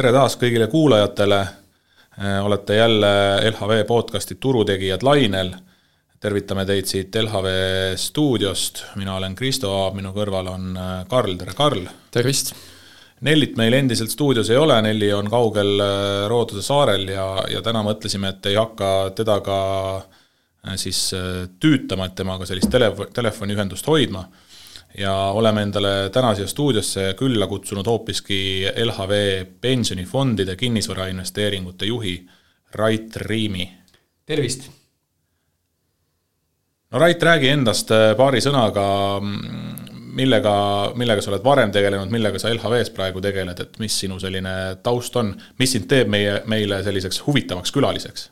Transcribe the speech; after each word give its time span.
tere 0.00 0.14
taas 0.16 0.38
kõigile 0.40 0.64
kuulajatele, 0.72 1.38
olete 2.46 2.76
jälle 2.78 3.08
LHV 3.50 3.82
podcasti 3.84 4.38
Turutegijad 4.40 5.02
lainel, 5.04 5.50
tervitame 6.24 6.64
teid 6.64 6.88
siit 6.88 7.16
LHV 7.20 7.50
stuudiost, 8.00 8.80
mina 8.96 9.18
olen 9.18 9.34
Kristo 9.36 9.74
Aab, 9.82 9.98
minu 9.98 10.14
kõrval 10.16 10.48
on 10.54 10.78
Karl, 11.10 11.36
tere 11.36 11.52
Karl! 11.58 11.84
tervist! 12.16 12.54
Nellit 13.28 13.60
meil 13.60 13.76
endiselt 13.76 14.08
stuudios 14.14 14.48
ei 14.48 14.56
ole, 14.56 14.78
Nelli 14.80 15.12
on 15.12 15.28
kaugel 15.28 15.74
Rooduse 16.32 16.64
saarel 16.64 17.04
ja, 17.12 17.26
ja 17.52 17.60
täna 17.60 17.84
mõtlesime, 17.84 18.32
et 18.32 18.48
ei 18.48 18.56
hakka 18.56 19.10
teda 19.20 19.36
ka 19.44 19.58
siis 20.80 21.10
tüütama, 21.60 22.08
et 22.08 22.16
temaga 22.16 22.48
sellist 22.48 22.72
tele, 22.72 22.88
telefoniühendust 23.12 23.92
hoidma 23.92 24.24
ja 24.98 25.12
oleme 25.14 25.62
endale 25.62 26.10
täna 26.12 26.34
siia 26.34 26.48
stuudiosse 26.50 27.14
külla 27.18 27.46
kutsunud 27.46 27.86
hoopiski 27.86 28.66
LHV 28.84 29.20
pensionifondide 29.60 30.56
kinnisvarainvesteeringute 30.56 31.86
juhi 31.86 32.26
Rait 32.74 33.16
Riimi. 33.16 33.72
tervist! 34.26 34.70
no 36.90 36.98
Rait, 36.98 37.22
räägi 37.22 37.48
endast 37.48 37.90
äh, 37.90 38.16
paari 38.16 38.40
sõnaga, 38.42 38.84
millega, 40.14 40.54
millega 40.98 41.22
sa 41.22 41.30
oled 41.32 41.44
varem 41.44 41.72
tegelenud, 41.74 42.10
millega 42.10 42.38
sa 42.38 42.50
LHV-s 42.50 42.90
praegu 42.94 43.22
tegeled, 43.22 43.62
et 43.62 43.78
mis 43.82 44.00
sinu 44.02 44.18
selline 44.20 44.54
taust 44.82 45.16
on, 45.16 45.34
mis 45.58 45.76
sind 45.76 45.86
teeb 45.90 46.10
meie, 46.10 46.40
meile 46.50 46.82
selliseks 46.86 47.22
huvitavaks 47.26 47.74
külaliseks? 47.74 48.30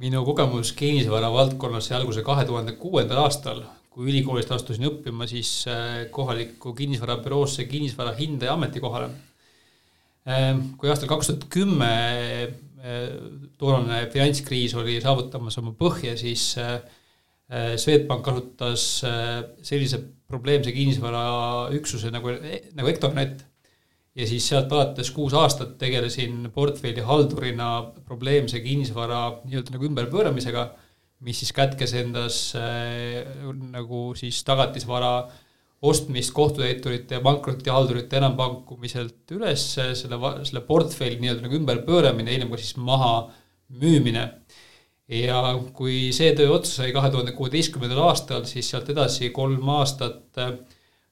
minu 0.00 0.22
kogemus 0.24 0.70
kinnisvara 0.72 1.28
valdkonnas 1.32 1.90
sai 1.90 1.98
alguse 1.98 2.22
kahe 2.24 2.46
tuhande 2.48 2.72
kuuendal 2.80 3.18
aastal, 3.26 3.58
kui 3.90 4.06
ülikoolist 4.12 4.52
astusin 4.54 4.86
õppima 4.86 5.26
siis 5.30 5.50
äh, 5.70 6.06
kohalikku 6.14 6.72
kinnisvarabüroosse 6.78 7.66
kinnisvara 7.70 8.14
hindaja 8.18 8.54
ametikohale. 8.54 9.10
Ähm, 10.30 10.72
kui 10.78 10.92
aastal 10.92 11.10
kaks 11.10 11.32
tuhat 11.32 11.46
kümme 11.50 11.90
äh, 11.90 13.04
toonane 13.58 14.04
finantskriis 14.12 14.76
oli 14.78 15.00
saavutamas 15.02 15.58
oma 15.62 15.74
põhja, 15.78 16.16
siis 16.20 16.52
äh, 16.60 16.78
Swedbank 17.50 18.22
kasutas 18.22 18.82
sellise 19.66 19.98
probleemse 20.30 20.70
kinnisvaraüksuse 20.70 22.12
nagu, 22.14 22.30
nagu 22.78 22.90
Ectornet 22.92 23.40
ja 24.14 24.26
siis 24.26 24.46
sealt 24.46 24.70
alates 24.70 25.10
kuus 25.14 25.34
aastat 25.34 25.72
tegelesin 25.80 26.46
portfelli 26.54 27.02
haldurina 27.02 27.70
probleemse 28.06 28.60
kinnisvara 28.62 29.24
nii-öelda 29.42 29.74
nagu 29.74 29.88
ümberpööramisega 29.88 30.64
mis 31.26 31.42
siis 31.42 31.52
kätkes 31.56 31.94
endas 32.00 32.40
äh, 32.56 33.26
nagu 33.72 34.10
siis 34.18 34.40
tagatisvara 34.46 35.12
ostmist 35.82 36.32
kohtutäiturite 36.36 37.16
ja 37.16 37.24
pankrotihaldurite 37.24 38.18
enampakkumiselt 38.20 39.32
üles, 39.32 39.62
selle, 39.76 40.18
selle 40.44 40.60
portfelli 40.66 41.20
nii-öelda 41.22 41.46
nagu 41.46 41.56
ümberpööramine, 41.56 42.34
hiljem 42.34 42.50
ka 42.52 42.60
siis 42.60 42.76
maha 42.76 43.14
müümine. 43.80 44.26
ja 45.10 45.38
kui 45.74 46.12
see 46.14 46.34
töö 46.38 46.52
otsa 46.54 46.82
sai 46.82 46.92
kahe 46.94 47.08
tuhande 47.10 47.32
kuueteistkümnendal 47.34 48.04
aastal, 48.10 48.44
siis 48.46 48.68
sealt 48.70 48.92
edasi 48.92 49.32
kolm 49.34 49.72
aastat 49.74 50.38
äh, 50.38 50.52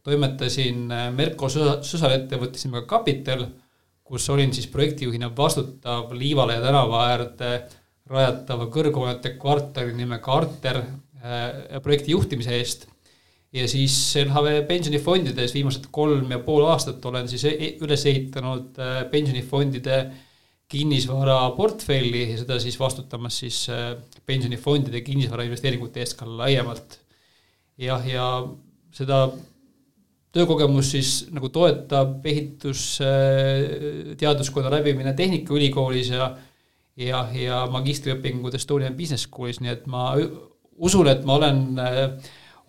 toimetasin 0.07 0.85
äh, 0.93 1.09
Merko 1.15 1.49
sõsarettevõttes 1.51 2.69
nimega 2.69 2.87
Capital, 2.93 3.49
kus 4.09 4.29
olin 4.31 4.53
siis 4.55 4.69
projektijuhina 4.73 5.33
vastutav 5.37 6.13
Liivale 6.17 6.61
ja 6.61 6.65
tänava 6.65 7.03
äärde 7.09 7.53
rajatava 8.09 8.69
kõrghoonete 8.73 9.35
kvartali 9.41 9.93
nimega 9.97 10.37
Arter 10.37 10.79
äh, 10.81 11.81
projekti 11.85 12.15
juhtimise 12.15 12.55
eest. 12.57 12.87
ja 13.53 13.69
siis 13.69 14.15
LHV 14.21 14.65
pensionifondides 14.69 15.55
viimased 15.57 15.87
kolm 15.91 16.31
ja 16.35 16.39
pool 16.45 16.67
aastat 16.69 17.05
olen 17.09 17.29
siis 17.29 17.45
e-, 17.49 17.77
üles 17.85 18.07
ehitanud 18.07 18.81
äh, 18.81 19.11
pensionifondide 19.11 19.99
kinnisvaraportfelli 20.69 22.31
ja 22.33 22.39
seda 22.43 22.59
siis 22.61 22.81
vastutamas 22.81 23.39
siis 23.41 23.69
äh, 23.73 23.95
pensionifondide 24.27 25.01
kinnisvarainvesteeringute 25.05 26.01
eest 26.05 26.17
ka 26.19 26.25
laiemalt. 26.29 26.99
jah, 27.79 28.09
ja 28.09 28.47
seda 28.93 29.31
töökogemus 30.33 30.91
siis 30.93 31.27
nagu 31.33 31.49
toetab 31.49 32.27
ehitusteaduskonna 32.27 34.71
läbimine 34.77 35.13
Tehnikaülikoolis 35.17 36.11
ja 36.13 36.37
ja, 36.99 37.25
ja 37.35 37.63
magistriõpingud 37.73 38.57
Estonian 38.59 38.97
Business 38.99 39.29
Schoolis, 39.29 39.63
nii 39.63 39.73
et 39.73 39.87
ma 39.91 40.11
usun, 40.79 41.09
et 41.11 41.25
ma 41.27 41.39
olen, 41.39 41.61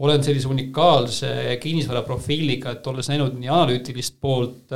olen 0.05 0.25
sellise 0.25 0.49
unikaalse 0.49 1.31
kinnisvara 1.61 2.03
profiiliga, 2.07 2.75
et 2.75 2.87
olles 2.91 3.09
näinud 3.11 3.37
nii 3.39 3.51
analüütilist 3.51 4.19
poolt, 4.21 4.73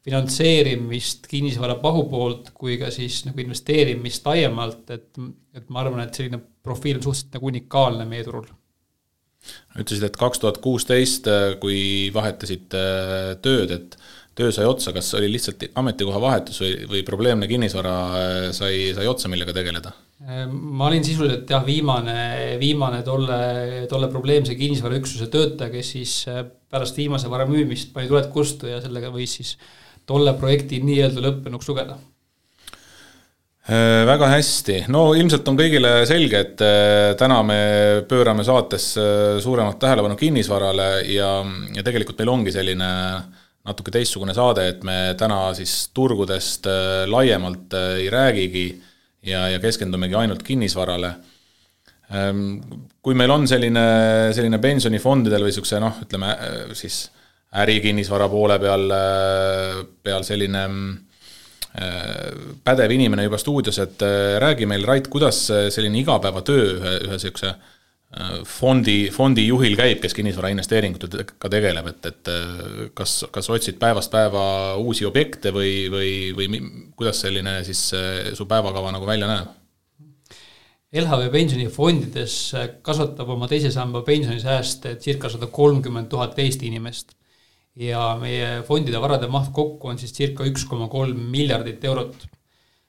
finantseerimist, 0.00 1.26
kinnisvara 1.28 1.76
pahupoolt 1.82 2.54
kui 2.56 2.78
ka 2.80 2.88
siis 2.94 3.20
nagu 3.26 3.42
investeerimist 3.42 4.24
laiemalt, 4.26 4.86
et, 4.94 5.10
et 5.56 5.68
ma 5.68 5.82
arvan, 5.84 6.06
et 6.06 6.16
selline 6.16 6.40
profiil 6.64 6.98
on 6.98 7.04
suhteliselt 7.04 7.36
nagu 7.36 7.50
unikaalne 7.52 8.06
meie 8.08 8.24
turul. 8.24 8.48
Ütlesid, 9.76 10.04
et 10.04 10.16
kaks 10.20 10.40
tuhat 10.40 10.58
kuusteist, 10.60 11.28
kui 11.60 12.10
vahetasite 12.12 12.80
tööd, 13.44 13.72
et 13.76 13.96
töö 14.40 14.52
sai 14.54 14.66
otsa, 14.68 14.94
kas 14.96 15.12
oli 15.18 15.28
lihtsalt 15.30 15.68
ametikoha 15.78 16.20
vahetus 16.22 16.60
või, 16.62 16.72
või 16.90 17.02
probleemne 17.06 17.48
kinnisvara 17.50 17.96
äh, 18.10 18.38
sai, 18.56 18.90
sai 18.96 19.08
otsa, 19.10 19.30
millega 19.32 19.54
tegeleda? 19.56 19.92
ma 20.50 20.84
olin 20.90 21.04
sisuliselt 21.04 21.48
jah, 21.48 21.62
viimane, 21.64 22.58
viimane 22.60 23.00
tolle, 23.02 23.86
tolle 23.88 24.10
probleemse 24.12 24.52
kinnisvaraüksuse 24.58 25.30
töötaja, 25.32 25.72
kes 25.72 25.92
siis 25.96 26.12
äh, 26.28 26.42
pärast 26.70 26.98
viimase 27.00 27.30
vara 27.32 27.46
müümist 27.48 27.94
pani 27.94 28.08
tuled 28.10 28.28
kurstu 28.34 28.68
ja 28.68 28.82
sellega 28.84 29.08
võis 29.14 29.38
siis 29.40 29.54
tolle 30.08 30.34
projekti 30.36 30.82
nii-öelda 30.84 31.24
lõppenuks 31.24 31.70
lugeda 31.72 31.96
äh, 33.64 34.04
väga 34.10 34.28
hästi, 34.34 34.82
no 34.92 35.06
ilmselt 35.16 35.48
on 35.48 35.56
kõigile 35.62 35.94
selge, 36.10 36.44
et 36.44 36.64
täna 37.20 37.40
me 37.46 37.60
pöörame 38.10 38.44
saates 38.44 38.92
suuremat 39.40 39.80
tähelepanu 39.80 40.20
kinnisvarale 40.20 40.90
ja, 41.16 41.38
ja 41.72 41.86
tegelikult 41.86 42.20
meil 42.20 42.34
ongi 42.36 42.52
selline 42.60 42.90
äh, 42.90 43.39
natuke 43.68 43.92
teistsugune 43.92 44.34
saade, 44.36 44.66
et 44.72 44.84
me 44.86 45.14
täna 45.20 45.50
siis 45.56 45.90
turgudest 45.96 46.68
äh, 46.70 47.04
laiemalt 47.10 47.74
äh, 47.76 47.98
ei 48.04 48.08
räägigi 48.12 48.64
ja, 49.28 49.46
ja 49.52 49.60
keskendumegi 49.60 50.16
ainult 50.16 50.42
kinnisvarale. 50.46 51.12
Ähm, 52.16 52.58
kui 53.04 53.14
meil 53.14 53.30
on 53.30 53.46
selline, 53.48 53.84
selline 54.34 54.58
pensionifondidel 54.62 55.44
või 55.44 55.52
niisuguse 55.52 55.80
noh, 55.82 56.00
ütleme 56.06 56.32
äh, 56.32 56.56
siis 56.78 57.04
ärikinnisvara 57.60 58.28
poole 58.30 58.56
peal, 58.62 58.92
peal 60.06 60.22
selline 60.22 60.60
pädev 62.62 62.92
inimene 62.94 63.24
juba 63.24 63.40
stuudios, 63.42 63.78
et 63.82 64.02
räägi 64.42 64.68
meil, 64.70 64.84
Rait, 64.86 65.08
kuidas 65.10 65.40
selline 65.74 65.98
igapäevatöö 65.98 66.68
ühe, 66.76 66.92
ühe 67.08 67.18
niisuguse 67.18 67.50
fondi, 68.46 69.10
fondi 69.14 69.44
juhil 69.46 69.76
käib, 69.78 70.00
kes 70.02 70.16
kinnisvarainvesteeringutega 70.18 71.50
tegeleb, 71.52 71.92
et, 71.92 72.08
et 72.10 72.30
kas, 72.98 73.20
kas 73.30 73.50
otsid 73.54 73.78
päevast 73.78 74.10
päeva 74.10 74.42
uusi 74.82 75.06
objekte 75.06 75.52
või, 75.54 75.86
või, 75.92 76.10
või 76.34 76.60
kuidas 76.98 77.22
selline 77.22 77.60
siis 77.66 77.84
su 78.34 78.48
päevakava 78.50 78.90
nagu 78.96 79.06
välja 79.06 79.30
näeb? 79.30 79.56
LHV 80.90 81.30
pensionifondides 81.30 82.36
kasvatab 82.82 83.28
oma 83.30 83.46
teise 83.46 83.70
samba 83.70 84.02
pensionisääste 84.02 84.96
circa 84.98 85.30
sada 85.30 85.46
kolmkümmend 85.46 86.10
tuhat 86.10 86.38
Eesti 86.38 86.66
inimest. 86.66 87.14
ja 87.78 88.16
meie 88.18 88.64
fondide 88.66 88.98
varade 89.00 89.28
maht 89.30 89.52
kokku 89.54 89.88
on 89.88 89.98
siis 89.98 90.10
circa 90.12 90.42
üks 90.44 90.64
koma 90.66 90.88
kolm 90.90 91.20
miljardit 91.30 91.84
eurot. 91.84 92.26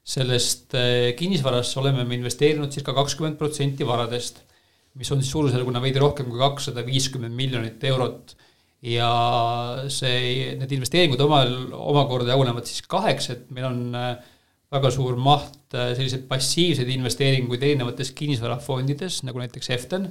sellest 0.04 0.74
kinnisvarasse 1.18 1.80
oleme 1.80 2.04
me 2.04 2.16
investeerinud 2.16 2.74
circa 2.74 2.94
kakskümmend 2.98 3.38
protsenti 3.38 3.86
varadest 3.86 4.42
mis 5.00 5.12
on 5.14 5.22
siis 5.22 5.32
suurusjärguna 5.32 5.82
veidi 5.84 6.02
rohkem 6.02 6.30
kui 6.32 6.40
kakssada 6.42 6.84
viiskümmend 6.88 7.36
miljonit 7.36 7.84
eurot. 7.92 8.36
ja 8.82 9.08
see, 9.94 10.56
need 10.58 10.72
investeeringud 10.74 11.20
omal, 11.22 11.52
omakorda 11.78 12.34
jagunevad 12.34 12.66
siis 12.66 12.82
kaheks, 12.90 13.28
et 13.30 13.44
meil 13.54 13.68
on 13.68 13.82
äh, 13.94 14.16
väga 14.74 14.90
suur 14.96 15.20
maht 15.22 15.76
äh, 15.78 15.92
selliseid 15.94 16.24
passiivseid 16.30 16.90
investeeringuid 16.90 17.62
erinevates 17.62 18.10
kinnisvarafondides, 18.18 19.20
nagu 19.28 19.38
näiteks 19.38 19.70
Eften, 19.76 20.08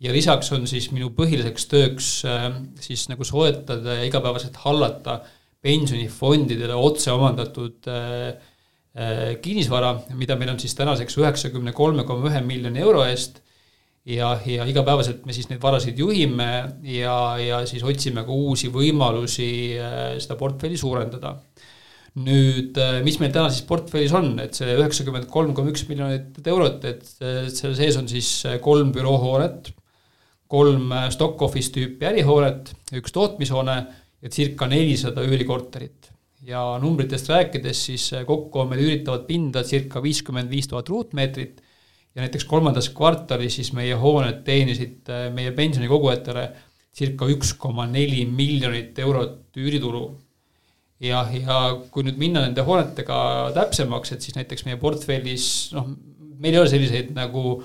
ja 0.00 0.14
lisaks 0.14 0.48
on 0.56 0.64
siis 0.70 0.88
minu 0.94 1.10
põhiliseks 1.18 1.68
tööks 1.68 2.08
äh, 2.24 2.46
siis 2.80 3.04
nagu 3.12 3.28
soetada 3.28 3.98
ja 3.98 4.06
igapäevaselt 4.08 4.56
hallata 4.64 5.18
pensionifondidele 5.60 6.76
otse 6.78 7.10
omandatud 7.12 7.88
kinnisvara, 9.42 9.90
mida 10.16 10.36
meil 10.38 10.52
on 10.52 10.60
siis 10.62 10.72
tänaseks 10.78 11.18
üheksakümne 11.18 11.74
kolme 11.74 12.06
koma 12.06 12.30
ühe 12.30 12.40
miljoni 12.46 12.80
euro 12.82 13.02
eest 13.10 13.42
ja, 14.08 14.32
ja 14.46 14.66
igapäevaselt 14.68 15.26
me 15.28 15.34
siis 15.36 15.48
neid 15.50 15.60
varasid 15.62 15.98
juhime 16.00 16.48
ja, 16.88 17.16
ja 17.40 17.62
siis 17.68 17.84
otsime 17.86 18.24
ka 18.26 18.34
uusi 18.34 18.70
võimalusi 18.72 19.50
äh, 19.76 20.14
seda 20.22 20.38
portfelli 20.40 20.78
suurendada. 20.80 21.36
nüüd, 22.18 22.78
äh, 22.80 22.98
mis 23.04 23.18
meil 23.20 23.32
täna 23.34 23.50
siis 23.52 23.66
portfellis 23.68 24.14
on, 24.16 24.32
et 24.42 24.56
see 24.56 24.72
üheksakümmend 24.78 25.28
kolm 25.30 25.52
koma 25.54 25.72
üks 25.74 25.84
miljonit 25.90 26.40
eurot, 26.46 26.84
et 26.88 27.04
selle 27.12 27.76
sees 27.78 28.00
on 28.00 28.08
siis 28.10 28.30
äh, 28.48 28.58
kolm 28.64 28.92
büroohoonet, 28.96 29.72
kolm 30.48 30.94
stock 31.12 31.42
office 31.44 31.70
tüüpi 31.74 32.08
ärihoonet, 32.08 32.72
üks 32.96 33.12
tootmishoone 33.12 33.78
ja 34.24 34.30
circa 34.32 34.66
nelisada 34.70 35.22
üürikorterit. 35.26 36.14
ja 36.48 36.62
numbritest 36.80 37.28
rääkides, 37.28 37.80
siis 37.90 38.04
kokku 38.24 38.62
on 38.62 38.70
meil 38.70 38.80
üüritavat 38.80 39.26
pinda 39.28 39.60
circa 39.68 40.00
viiskümmend 40.00 40.48
viis 40.48 40.70
tuhat 40.70 40.88
ruutmeetrit 40.88 41.58
ja 42.18 42.24
näiteks 42.24 42.48
kolmandas 42.50 42.88
kvartalis 42.90 43.60
siis 43.60 43.68
meie 43.78 43.94
hooned 43.94 44.40
teenisid 44.46 45.06
meie 45.34 45.52
pensionikogujatele 45.54 46.48
circa 46.98 47.28
üks 47.30 47.52
koma 47.60 47.86
neli 47.86 48.24
miljonit 48.26 48.98
eurot 48.98 49.54
üüritulu. 49.58 50.08
ja, 51.00 51.22
ja 51.30 51.58
kui 51.94 52.02
nüüd 52.02 52.18
minna 52.18 52.42
nende 52.42 52.64
hoonetega 52.66 53.18
täpsemaks, 53.54 54.12
et 54.12 54.24
siis 54.24 54.34
näiteks 54.34 54.66
meie 54.66 54.80
portfellis 54.82 55.44
noh, 55.76 55.92
meil 56.42 56.56
ei 56.56 56.62
ole 56.64 56.72
selliseid 56.72 57.12
nagu 57.14 57.60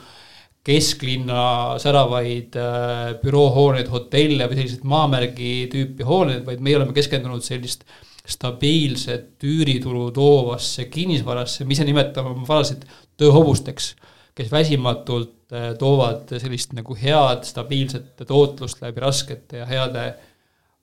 kesklinna 0.63 1.79
säravaid 1.81 2.55
äh, 2.55 3.15
büroohooneid, 3.23 3.89
hotelle 3.91 4.45
või 4.47 4.61
selliseid 4.61 4.85
maamärgi 4.87 5.53
tüüpi 5.73 6.05
hooneid, 6.07 6.45
vaid 6.45 6.61
meie 6.63 6.77
oleme 6.77 6.95
keskendunud 6.95 7.43
sellist 7.43 7.83
stabiilset 8.23 9.43
üüritulu 9.43 10.07
toovasse 10.15 10.85
kinnisvarasse, 10.93 11.65
me 11.65 11.75
ise 11.75 11.83
nimetame 11.89 12.31
oma 12.31 12.47
varasid 12.47 12.85
tööhobusteks, 13.19 13.89
kes 14.35 14.51
väsimatult 14.51 15.43
Äh, 15.53 15.73
toovad 15.77 16.31
sellist 16.41 16.71
nagu 16.73 16.95
head 16.97 17.43
stabiilset 17.45 18.23
tootlust 18.25 18.79
läbi 18.81 19.03
raskete 19.03 19.59
ja 19.59 19.67
heade 19.69 20.05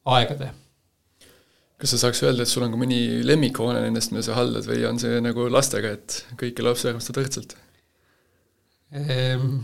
aegade. 0.06 0.50
kas 1.80 1.94
sa 1.94 1.98
saaks 2.02 2.20
öelda, 2.22 2.44
et 2.44 2.50
sul 2.50 2.66
on 2.66 2.74
ka 2.74 2.78
mõni 2.78 2.98
lemmikhoone 3.24 3.80
nendest, 3.80 4.12
mida 4.12 4.22
sa 4.26 4.36
haldad 4.36 4.68
või 4.68 4.84
on 4.86 5.00
see 5.00 5.16
nagu 5.24 5.48
lastega, 5.50 5.94
et 5.96 6.18
kõiki 6.38 6.62
lapsi 6.62 6.90
armastad 6.90 7.18
võrdselt 7.18 7.56
ehm, 9.00 9.58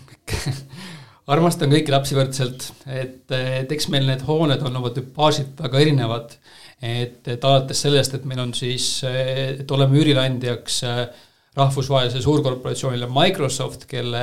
armastan 1.36 1.70
kõiki 1.76 1.94
lapsi 1.94 2.18
võrdselt, 2.18 2.70
et, 2.88 3.36
et 3.36 3.76
eks 3.76 3.90
meil 3.92 4.08
need 4.10 4.24
hooned 4.26 4.64
on 4.64 4.80
oma 4.80 4.90
tüpaažilt 4.96 5.60
väga 5.68 5.84
erinevad. 5.84 6.34
et, 6.80 7.20
et 7.28 7.46
alates 7.52 7.84
sellest, 7.86 8.16
et 8.16 8.26
meil 8.26 8.42
on 8.42 8.56
siis, 8.56 8.88
et 9.06 9.76
oleme 9.76 10.00
üürileandjaks 10.00 10.82
äh, 10.88 11.04
rahvusvahelisele 11.56 12.22
suurkorporatsioonile 12.22 13.08
Microsoft, 13.10 13.86
kelle, 13.88 14.22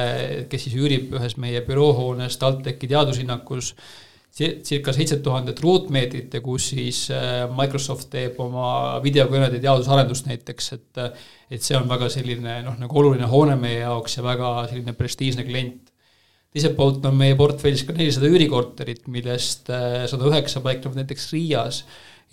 kes 0.50 0.68
siis 0.68 0.78
üürib 0.78 1.14
ühes 1.18 1.38
meie 1.42 1.64
büroohoones 1.66 2.38
TalTechi 2.42 2.90
teadushinnakus 2.92 3.74
circa 4.34 4.94
seitse 4.94 5.20
tuhandet 5.22 5.60
ruutmeetrit 5.62 6.34
ja 6.34 6.42
kus 6.42 6.72
siis 6.72 7.06
äh, 7.14 7.44
Microsoft 7.54 8.10
teeb 8.14 8.40
oma 8.42 9.00
videokõnede 9.04 9.60
teadusarendust 9.62 10.30
näiteks, 10.30 10.72
et 10.78 11.02
et 11.54 11.62
see 11.62 11.78
on 11.78 11.86
väga 11.90 12.08
selline 12.10 12.56
noh, 12.66 12.80
nagu 12.82 12.98
oluline 12.98 13.28
hoone 13.30 13.54
meie 13.62 13.84
jaoks 13.84 14.18
ja 14.18 14.24
väga 14.26 14.56
selline 14.72 14.96
prestiižne 14.98 15.46
klient. 15.46 15.92
teiselt 16.54 16.76
poolt 16.78 17.06
on 17.06 17.18
meie 17.18 17.38
portfellis 17.38 17.86
ka 17.86 17.94
nelisada 17.94 18.30
üürikorterit, 18.30 19.06
millest 19.08 19.70
äh, 19.70 20.08
sada 20.10 20.26
üheksa 20.32 20.66
paiknevad 20.66 21.04
näiteks 21.04 21.30
Riias 21.34 21.84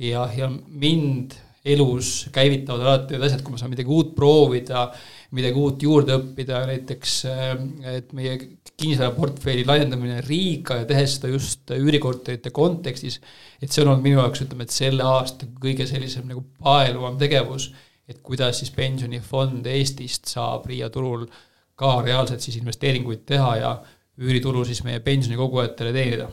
ja, 0.00 0.25
ja 0.37 0.49
mind 0.49 1.37
elus 1.64 2.30
käivitavad 2.32 2.80
alati 2.86 3.14
need 3.14 3.26
asjad, 3.26 3.42
kui 3.44 3.52
ma 3.52 3.60
saan 3.60 3.72
midagi 3.74 3.92
uut 3.92 4.14
proovida, 4.16 4.86
midagi 5.36 5.60
uut 5.60 5.82
juurde 5.84 6.16
õppida, 6.16 6.62
näiteks 6.70 7.16
et 7.92 8.14
meie 8.16 8.38
kinnisvaraportfelli 8.80 9.66
laiendamine 9.68 10.22
Riiga 10.24 10.80
ja 10.80 10.88
tehes 10.88 11.18
seda 11.18 11.28
just 11.34 11.70
üürikorterite 11.76 12.52
kontekstis, 12.56 13.20
et 13.60 13.68
see 13.68 13.84
on 13.84 13.92
olnud 13.92 14.06
minu 14.06 14.22
jaoks, 14.22 14.46
ütleme, 14.46 14.64
et 14.64 14.74
selle 14.74 15.04
aasta 15.04 15.48
kõige 15.60 15.84
sellisem 15.90 16.30
nagu 16.32 16.46
paeluvam 16.64 17.20
tegevus, 17.20 17.68
et 18.08 18.24
kuidas 18.24 18.62
siis 18.62 18.72
pensionifond 18.74 19.68
Eestist 19.68 20.32
saab 20.32 20.64
Riia 20.70 20.88
turul 20.90 21.28
ka 21.80 21.98
reaalselt 22.04 22.40
siis 22.44 22.56
investeeringuid 22.60 23.26
teha 23.28 23.56
ja 23.60 23.74
üüritulu 24.20 24.64
siis 24.68 24.80
meie 24.84 25.00
pensionikogujatele 25.04 25.92
teenida 25.96 26.30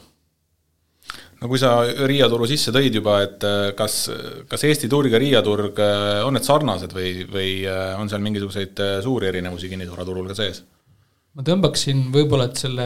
no 1.41 1.49
kui 1.49 1.59
sa 1.61 1.71
Riia 2.09 2.27
turu 2.31 2.47
sisse 2.49 2.73
tõid 2.73 2.97
juba, 2.99 3.19
et 3.25 3.45
äh, 3.45 3.69
kas, 3.77 4.07
kas 4.49 4.65
Eesti 4.67 4.89
turg 4.91 5.13
ja 5.13 5.21
Riia 5.21 5.43
turg, 5.45 5.77
äh, 5.83 6.23
on 6.25 6.37
need 6.37 6.47
sarnased 6.47 6.95
või, 6.95 7.11
või 7.29 7.51
äh, 7.69 7.93
on 7.99 8.09
seal 8.09 8.23
mingisuguseid 8.25 8.81
suuri 9.05 9.29
erinevusi 9.31 9.69
kinnisvaraturul 9.71 10.31
ka 10.31 10.37
sees? 10.41 10.63
ma 11.37 11.45
tõmbaksin 11.45 12.07
võib-olla, 12.13 12.47
et 12.49 12.57
selle, 12.57 12.85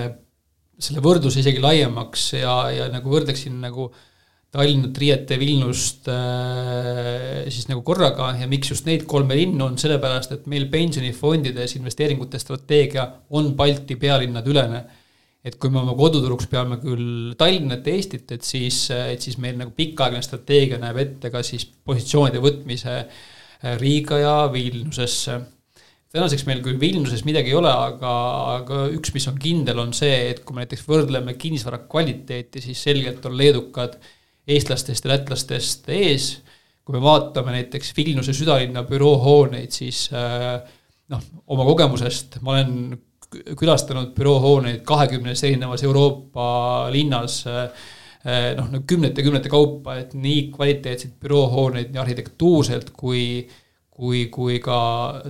selle 0.75 1.03
võrdluse 1.03 1.39
isegi 1.39 1.61
laiemaks 1.63 2.31
ja, 2.41 2.55
ja 2.75 2.87
nagu 2.91 3.13
võrdleksin 3.13 3.61
nagu 3.63 3.91
Tallinnat, 4.51 4.97
Riiet 4.99 5.29
ja 5.31 5.37
Vilniust 5.39 6.09
siis 7.55 7.69
nagu 7.69 7.85
korraga 7.87 8.33
ja 8.35 8.49
miks 8.51 8.73
just 8.73 8.83
neid 8.83 9.05
kolme 9.07 9.37
linnu, 9.39 9.63
on 9.63 9.77
sellepärast, 9.79 10.33
et 10.35 10.49
meil 10.51 10.65
pensionifondides 10.73 11.77
investeeringute 11.77 12.41
strateegia 12.41 13.05
on 13.39 13.53
Balti 13.55 13.95
pealinnade 13.95 14.51
ülene 14.51 14.81
et 15.41 15.57
kui 15.57 15.71
me 15.73 15.81
oma 15.81 15.95
koduturuks 15.97 16.47
peame 16.51 16.77
küll 16.81 17.33
Tallinnat 17.37 17.87
ja 17.87 17.95
Eestit, 17.97 18.29
et 18.35 18.45
siis, 18.45 18.83
et 18.93 19.21
siis 19.21 19.39
meil 19.41 19.57
nagu 19.57 19.73
pikaajaline 19.77 20.21
strateegia 20.25 20.77
näeb 20.81 20.99
ette 21.01 21.31
ka 21.33 21.41
siis 21.45 21.65
positsioonide 21.65 22.41
võtmise 22.43 22.97
äh, 22.99 23.21
Riiga 23.61 24.17
ja 24.21 24.35
Vilniusesse. 24.53 25.39
tänaseks 26.11 26.45
meil 26.45 26.61
küll 26.61 26.79
Vilniuses 26.79 27.23
midagi 27.25 27.53
ei 27.53 27.57
ole, 27.57 27.71
aga, 27.71 28.13
aga 28.57 28.79
üks, 28.95 29.13
mis 29.15 29.27
on 29.31 29.37
kindel, 29.39 29.79
on 29.79 29.93
see, 29.95 30.31
et 30.31 30.41
kui 30.45 30.55
me 30.55 30.65
näiteks 30.65 30.83
võrdleme 30.87 31.37
kinnisvara 31.39 31.83
kvaliteeti, 31.89 32.61
siis 32.61 32.81
selgelt 32.83 33.25
on 33.25 33.37
leedukad 33.37 33.97
eestlastest 34.47 35.05
ja 35.05 35.13
lätlastest 35.15 35.89
ees. 35.89 36.31
kui 36.83 36.97
me 36.97 37.01
vaatame 37.01 37.53
näiteks 37.53 37.93
Vilniuse 37.97 38.33
südalinna 38.33 38.81
büroohooneid, 38.83 39.71
siis 39.71 40.09
äh, 40.13 40.61
noh, 41.13 41.23
oma 41.47 41.65
kogemusest 41.65 42.41
ma 42.41 42.57
olen 42.57 42.97
külastanud 43.31 44.11
büroohooneid 44.17 44.81
kahekümnes 44.87 45.43
erinevas 45.47 45.83
Euroopa 45.87 46.45
linnas 46.91 47.41
eh, 47.47 47.87
noh, 48.57 48.67
no 48.73 48.83
kümnete, 48.87 49.23
kümnete 49.23 49.49
kaupa, 49.51 49.95
et 50.01 50.13
nii 50.17 50.49
kvaliteetseid 50.55 51.15
büroohooneid 51.23 51.93
nii 51.93 52.01
arhitektuurselt 52.03 52.91
kui, 52.97 53.47
kui, 53.89 54.27
kui 54.33 54.59
ka 54.63 54.77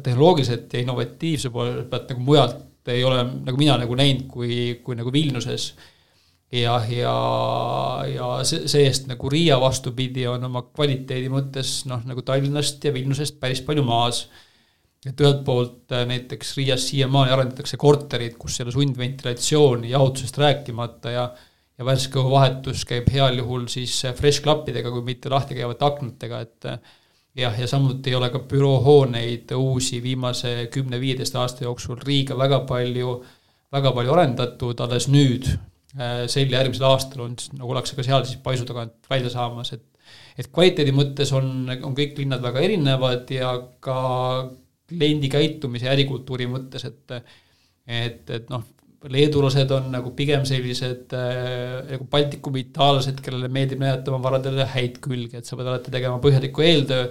tehnoloogiliselt 0.01 0.74
ja 0.74 0.83
innovatiivse 0.83 1.53
poole 1.53 1.86
pealt 1.89 2.12
nagu 2.13 2.25
mujalt 2.25 2.68
ei 2.89 3.03
ole 3.06 3.24
nagu 3.45 3.57
mina 3.57 3.77
nagu 3.77 3.95
näinud, 3.95 4.25
kui, 4.30 4.81
kui 4.83 4.98
nagu 4.98 5.13
Vilniuses. 5.13 5.71
ja, 6.51 6.81
ja, 6.89 7.12
ja 8.12 8.30
see-eest 8.44 9.06
nagu 9.07 9.30
Riia 9.30 9.59
vastupidi 9.62 10.25
on 10.27 10.44
oma 10.50 10.65
kvaliteedi 10.65 11.30
mõttes 11.31 11.83
noh, 11.88 12.01
nagu 12.07 12.25
Tallinnast 12.25 12.83
ja 12.83 12.94
Vilniusest 12.94 13.38
päris 13.39 13.62
palju 13.63 13.86
maas 13.88 14.25
et 15.06 15.21
ühelt 15.24 15.42
poolt 15.45 15.94
äh, 15.95 16.06
näiteks 16.09 16.56
Riias 16.59 16.86
siiamaani 16.92 17.33
arendatakse 17.33 17.80
korterid, 17.81 18.36
kus 18.42 18.59
ei 18.59 18.68
ole 18.68 18.75
sundventilatsiooni, 18.75 19.89
jahutusest 19.95 20.38
rääkimata 20.42 21.15
ja 21.15 21.31
ja 21.81 21.86
värske 21.88 22.20
õhuvahetus 22.22 22.84
käib 22.86 23.08
heal 23.10 23.39
juhul 23.39 23.65
siis 23.72 23.96
äh, 24.05 24.13
fresh 24.13 24.43
klappidega, 24.46 24.91
kui 24.93 25.01
mitte 25.08 25.31
lahti 25.34 25.58
käivate 25.58 25.88
aknatega, 25.88 26.41
et 26.46 26.70
äh, 26.70 26.77
jah, 27.41 27.58
ja 27.58 27.70
samuti 27.70 28.12
ei 28.12 28.20
ole 28.20 28.29
ka 28.29 28.43
büroohooneid 28.51 29.50
uusi 29.58 30.01
viimase 30.03 30.67
kümne-viieteist 30.74 31.39
aasta 31.41 31.65
jooksul 31.65 31.98
Riiga 32.05 32.38
väga 32.38 32.62
palju, 32.70 33.15
väga 33.74 33.96
palju 33.98 34.13
arendatud, 34.13 34.84
alles 34.86 35.08
nüüd, 35.10 35.48
sel 36.31 36.51
ja 36.51 36.62
järgmisel 36.62 36.86
aastal 36.88 37.25
on, 37.25 37.34
nagu 37.58 37.74
ollakse 37.74 37.98
ka 37.98 38.03
seal 38.05 38.24
siis 38.27 38.39
paisu 38.43 38.67
tagant 38.67 39.10
välja 39.10 39.31
saamas, 39.34 39.74
et 39.75 39.88
et 40.39 40.48
kvaliteedi 40.51 40.93
mõttes 40.96 41.31
on, 41.36 41.65
on 41.72 41.96
kõik 41.96 42.20
linnad 42.20 42.43
väga 42.43 42.62
erinevad 42.63 43.31
ja 43.31 43.51
ka 43.84 43.98
kliendi 44.91 45.31
käitumise 45.31 45.88
ja 45.88 45.95
ärikultuuri 45.95 46.48
mõttes, 46.51 46.86
et 46.88 47.17
et, 47.91 48.29
et 48.29 48.50
noh, 48.51 48.63
leedulased 49.10 49.71
on 49.74 49.88
nagu 49.93 50.12
pigem 50.17 50.43
sellised 50.45 51.13
äh, 51.17 51.79
nagu 51.89 52.05
Baltikumi 52.12 52.67
itaallased, 52.67 53.21
kellele 53.25 53.50
meeldib 53.51 53.81
näidata 53.81 54.13
oma 54.13 54.21
varadele 54.29 54.67
häid 54.75 55.00
külgi, 55.03 55.39
et 55.39 55.50
sa 55.50 55.57
pead 55.57 55.71
alati 55.71 55.93
tegema 55.93 56.21
põhjaliku 56.21 56.65
eeltöö, 56.65 57.07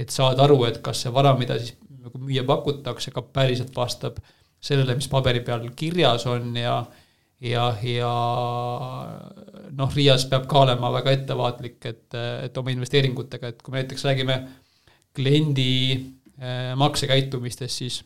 et 0.00 0.12
saada 0.12 0.44
aru, 0.44 0.62
et 0.68 0.82
kas 0.84 1.06
see 1.06 1.14
vara, 1.14 1.32
mida 1.38 1.56
siis 1.58 1.78
nagu 2.00 2.20
müüa 2.20 2.44
pakutakse, 2.48 3.12
ka 3.14 3.24
päriselt 3.24 3.72
vastab 3.76 4.20
sellele, 4.60 4.96
mis 4.98 5.08
paberi 5.08 5.40
peal 5.44 5.64
kirjas 5.76 6.26
on 6.28 6.52
ja 6.56 6.82
ja, 7.40 7.70
ja 7.80 8.12
noh, 9.72 9.92
Riias 9.96 10.26
peab 10.28 10.46
ka 10.48 10.64
olema 10.66 10.90
väga 10.98 11.14
ettevaatlik, 11.16 11.78
et, 11.88 12.06
et 12.44 12.58
oma 12.60 12.72
investeeringutega, 12.74 13.52
et 13.52 13.62
kui 13.64 13.72
me 13.72 13.80
näiteks 13.80 14.04
räägime 14.08 14.36
kliendi 15.16 15.70
maksekäitumistest, 16.80 17.82
siis 17.82 18.00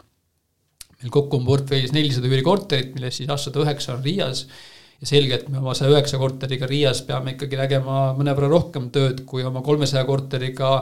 meil 1.01 1.13
kokku 1.15 1.39
on 1.39 1.45
portfellis 1.47 1.93
nelisada 1.95 2.31
üürikorterit, 2.31 2.95
millest 2.97 3.21
siis 3.21 3.31
aastasada 3.31 3.63
üheksa 3.63 3.95
on 3.95 4.03
Riias 4.05 4.47
ja 5.01 5.09
selge, 5.09 5.39
et 5.39 5.49
me 5.53 5.61
oma 5.61 5.75
saja 5.77 5.93
üheksa 5.93 6.19
korteriga 6.21 6.69
Riias 6.71 7.03
peame 7.07 7.35
ikkagi 7.35 7.59
nägema 7.61 8.09
mõnevõrra 8.19 8.51
rohkem 8.51 8.89
tööd 8.95 9.23
kui 9.29 9.45
oma 9.47 9.63
kolmesaja 9.67 10.07
korteriga 10.09 10.75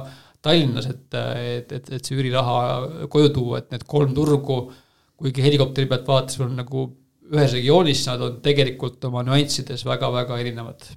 Tallinnas, 0.42 0.88
et, 0.90 1.04
et, 1.14 1.73
et, 1.76 1.92
et 1.99 2.09
see 2.09 2.16
üüriraha 2.16 3.06
koju 3.12 3.30
tuua, 3.37 3.61
et 3.61 3.71
need 3.75 3.85
kolm 3.87 4.14
turgu, 4.16 4.56
kuigi 5.21 5.44
helikopteri 5.44 5.87
pealt 5.90 6.09
vaadates 6.09 6.40
on 6.42 6.56
nagu 6.59 6.88
ühes 7.32 7.54
regioonis, 7.54 8.02
nad 8.09 8.25
on 8.26 8.40
tegelikult 8.44 9.04
oma 9.09 9.23
nüanssides 9.26 9.87
väga-väga 9.87 10.40
erinevad. 10.42 10.88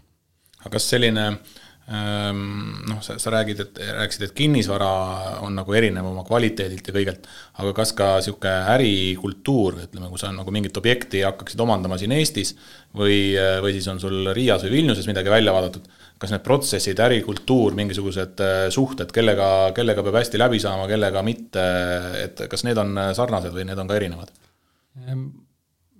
aga 0.64 0.74
kas 0.74 0.90
selline 0.90 1.28
äh, 1.28 1.65
noh, 1.86 3.02
sa, 3.06 3.20
sa 3.22 3.30
räägid, 3.30 3.60
et, 3.62 3.76
rääkisid, 3.78 4.24
et 4.26 4.34
kinnisvara 4.34 4.88
on 5.46 5.54
nagu 5.54 5.76
erinev 5.78 6.08
oma 6.10 6.24
kvaliteedilt 6.26 6.88
ja 6.90 6.96
kõigelt, 6.96 7.28
aga 7.62 7.74
kas 7.78 7.94
ka 7.98 8.08
niisugune 8.18 8.54
ärikultuur, 8.74 9.78
ütleme, 9.86 10.10
kui 10.10 10.22
sa 10.22 10.32
nagu 10.34 10.54
mingit 10.56 10.78
objekti 10.82 11.22
hakkaksid 11.28 11.62
omandama 11.62 12.00
siin 12.02 12.16
Eestis 12.18 12.56
või, 12.98 13.38
või 13.62 13.76
siis 13.78 13.92
on 13.94 14.02
sul 14.02 14.32
Riias 14.34 14.66
või 14.66 14.80
Vilniuses 14.80 15.06
midagi 15.12 15.30
välja 15.30 15.54
vaadatud, 15.54 15.86
kas 16.18 16.34
need 16.34 16.46
protsessid, 16.48 17.06
ärikultuur, 17.06 17.78
mingisugused 17.78 18.42
äh, 18.42 18.58
suhted, 18.74 19.14
kellega, 19.14 19.50
kellega 19.78 20.06
peab 20.06 20.22
hästi 20.24 20.42
läbi 20.42 20.62
saama, 20.64 20.90
kellega 20.90 21.22
mitte, 21.28 21.66
et 22.24 22.48
kas 22.50 22.66
need 22.66 22.82
on 22.82 22.98
sarnased 23.14 23.54
või 23.54 23.70
need 23.70 23.82
on 23.82 23.92
ka 23.92 24.00
erinevad? 24.02 24.34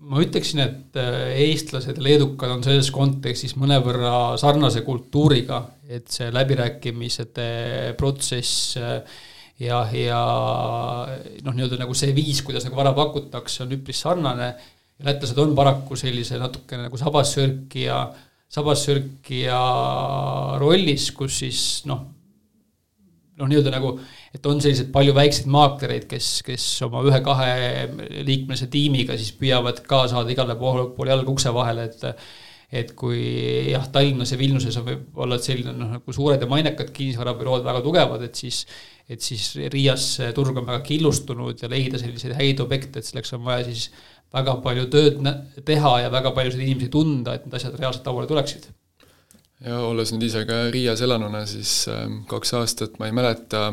Ma 0.06 0.20
ütleksin, 0.22 0.60
et 0.62 0.98
äh, 1.02 1.32
eestlased 1.48 1.98
ja 1.98 2.04
leedukad 2.06 2.52
on 2.54 2.62
selles 2.66 2.92
kontekstis 2.94 3.56
mõnevõrra 3.58 4.36
sarnase 4.38 4.84
kultuuriga, 4.86 5.64
et 5.90 6.12
see 6.14 6.28
läbirääkimised 6.34 7.40
protsess 7.98 8.76
äh, 8.78 9.00
ja, 9.62 9.82
ja 9.94 10.22
noh, 11.46 11.56
nii-öelda 11.56 11.80
nagu 11.80 11.96
see 11.98 12.14
viis, 12.16 12.42
kuidas 12.46 12.66
nagu 12.68 12.78
vara 12.78 12.94
pakutakse, 12.96 13.64
on 13.66 13.76
üpris 13.78 14.02
sarnane. 14.04 14.54
lätlased 15.04 15.38
on 15.38 15.56
paraku 15.56 15.96
sellise 16.00 16.38
natukene 16.40 16.88
nagu 16.88 16.98
sabassörkija, 16.98 17.98
sabassörkija 18.48 19.62
rollis, 20.62 21.10
kus 21.12 21.40
siis 21.42 21.62
noh, 21.90 22.06
noh, 23.36 23.50
nii-öelda 23.50 23.74
nagu 23.76 23.98
et 24.36 24.48
on 24.50 24.60
selliseid 24.62 24.90
palju 24.94 25.14
väikseid 25.16 25.48
maaklereid, 25.52 26.08
kes, 26.12 26.32
kes 26.46 26.66
oma 26.88 27.04
ühe-kahe 27.08 27.52
liikmelise 28.28 28.68
tiimiga 28.72 29.16
siis 29.20 29.32
püüavad 29.40 29.80
ka 29.88 30.06
saada 30.12 30.34
igale 30.34 30.58
poole, 30.60 30.90
poole 30.98 31.14
jalga 31.14 31.32
ukse 31.36 31.54
vahele, 31.56 31.88
et 31.92 32.12
et 32.76 32.90
kui 32.98 33.20
jah, 33.70 33.86
Tallinnas 33.94 34.34
ja 34.34 34.40
Vilniuses 34.40 34.76
on 34.82 34.88
võib-olla 34.88 35.38
selline 35.40 35.72
noh, 35.78 35.92
nagu 35.96 36.16
suured 36.16 36.42
ja 36.42 36.50
mainekad 36.50 36.90
kinnisvarabürood 36.96 37.64
väga 37.64 37.84
tugevad, 37.86 38.26
et 38.26 38.36
siis 38.36 38.66
et 39.08 39.22
siis 39.22 39.52
Riias 39.72 40.08
turg 40.36 40.58
on 40.58 40.66
väga 40.66 40.82
killustunud 40.84 41.62
ja 41.62 41.70
leida 41.72 42.02
selliseid 42.02 42.34
häid 42.40 42.64
objekte, 42.64 43.00
et 43.00 43.08
selleks 43.08 43.36
on 43.38 43.44
vaja 43.46 43.68
siis 43.68 43.92
väga 44.34 44.58
palju 44.66 44.88
tööd 44.92 45.22
teha 45.68 45.94
ja 46.04 46.10
väga 46.12 46.34
paljusid 46.36 46.66
inimesi 46.66 46.90
tunda, 46.92 47.36
et 47.38 47.46
need 47.46 47.56
asjad 47.60 47.78
reaalselt 47.78 48.10
lauale 48.10 48.28
tuleksid. 48.34 48.68
Ja 49.66 49.80
olles 49.86 50.12
nüüd 50.12 50.26
ise 50.28 50.44
ka 50.50 50.66
Riias 50.74 51.06
elanuna, 51.06 51.46
siis 51.48 51.86
ähm, 51.92 52.24
kaks 52.30 52.56
aastat 52.58 52.98
ma 53.00 53.08
ei 53.08 53.16
mäleta 53.16 53.70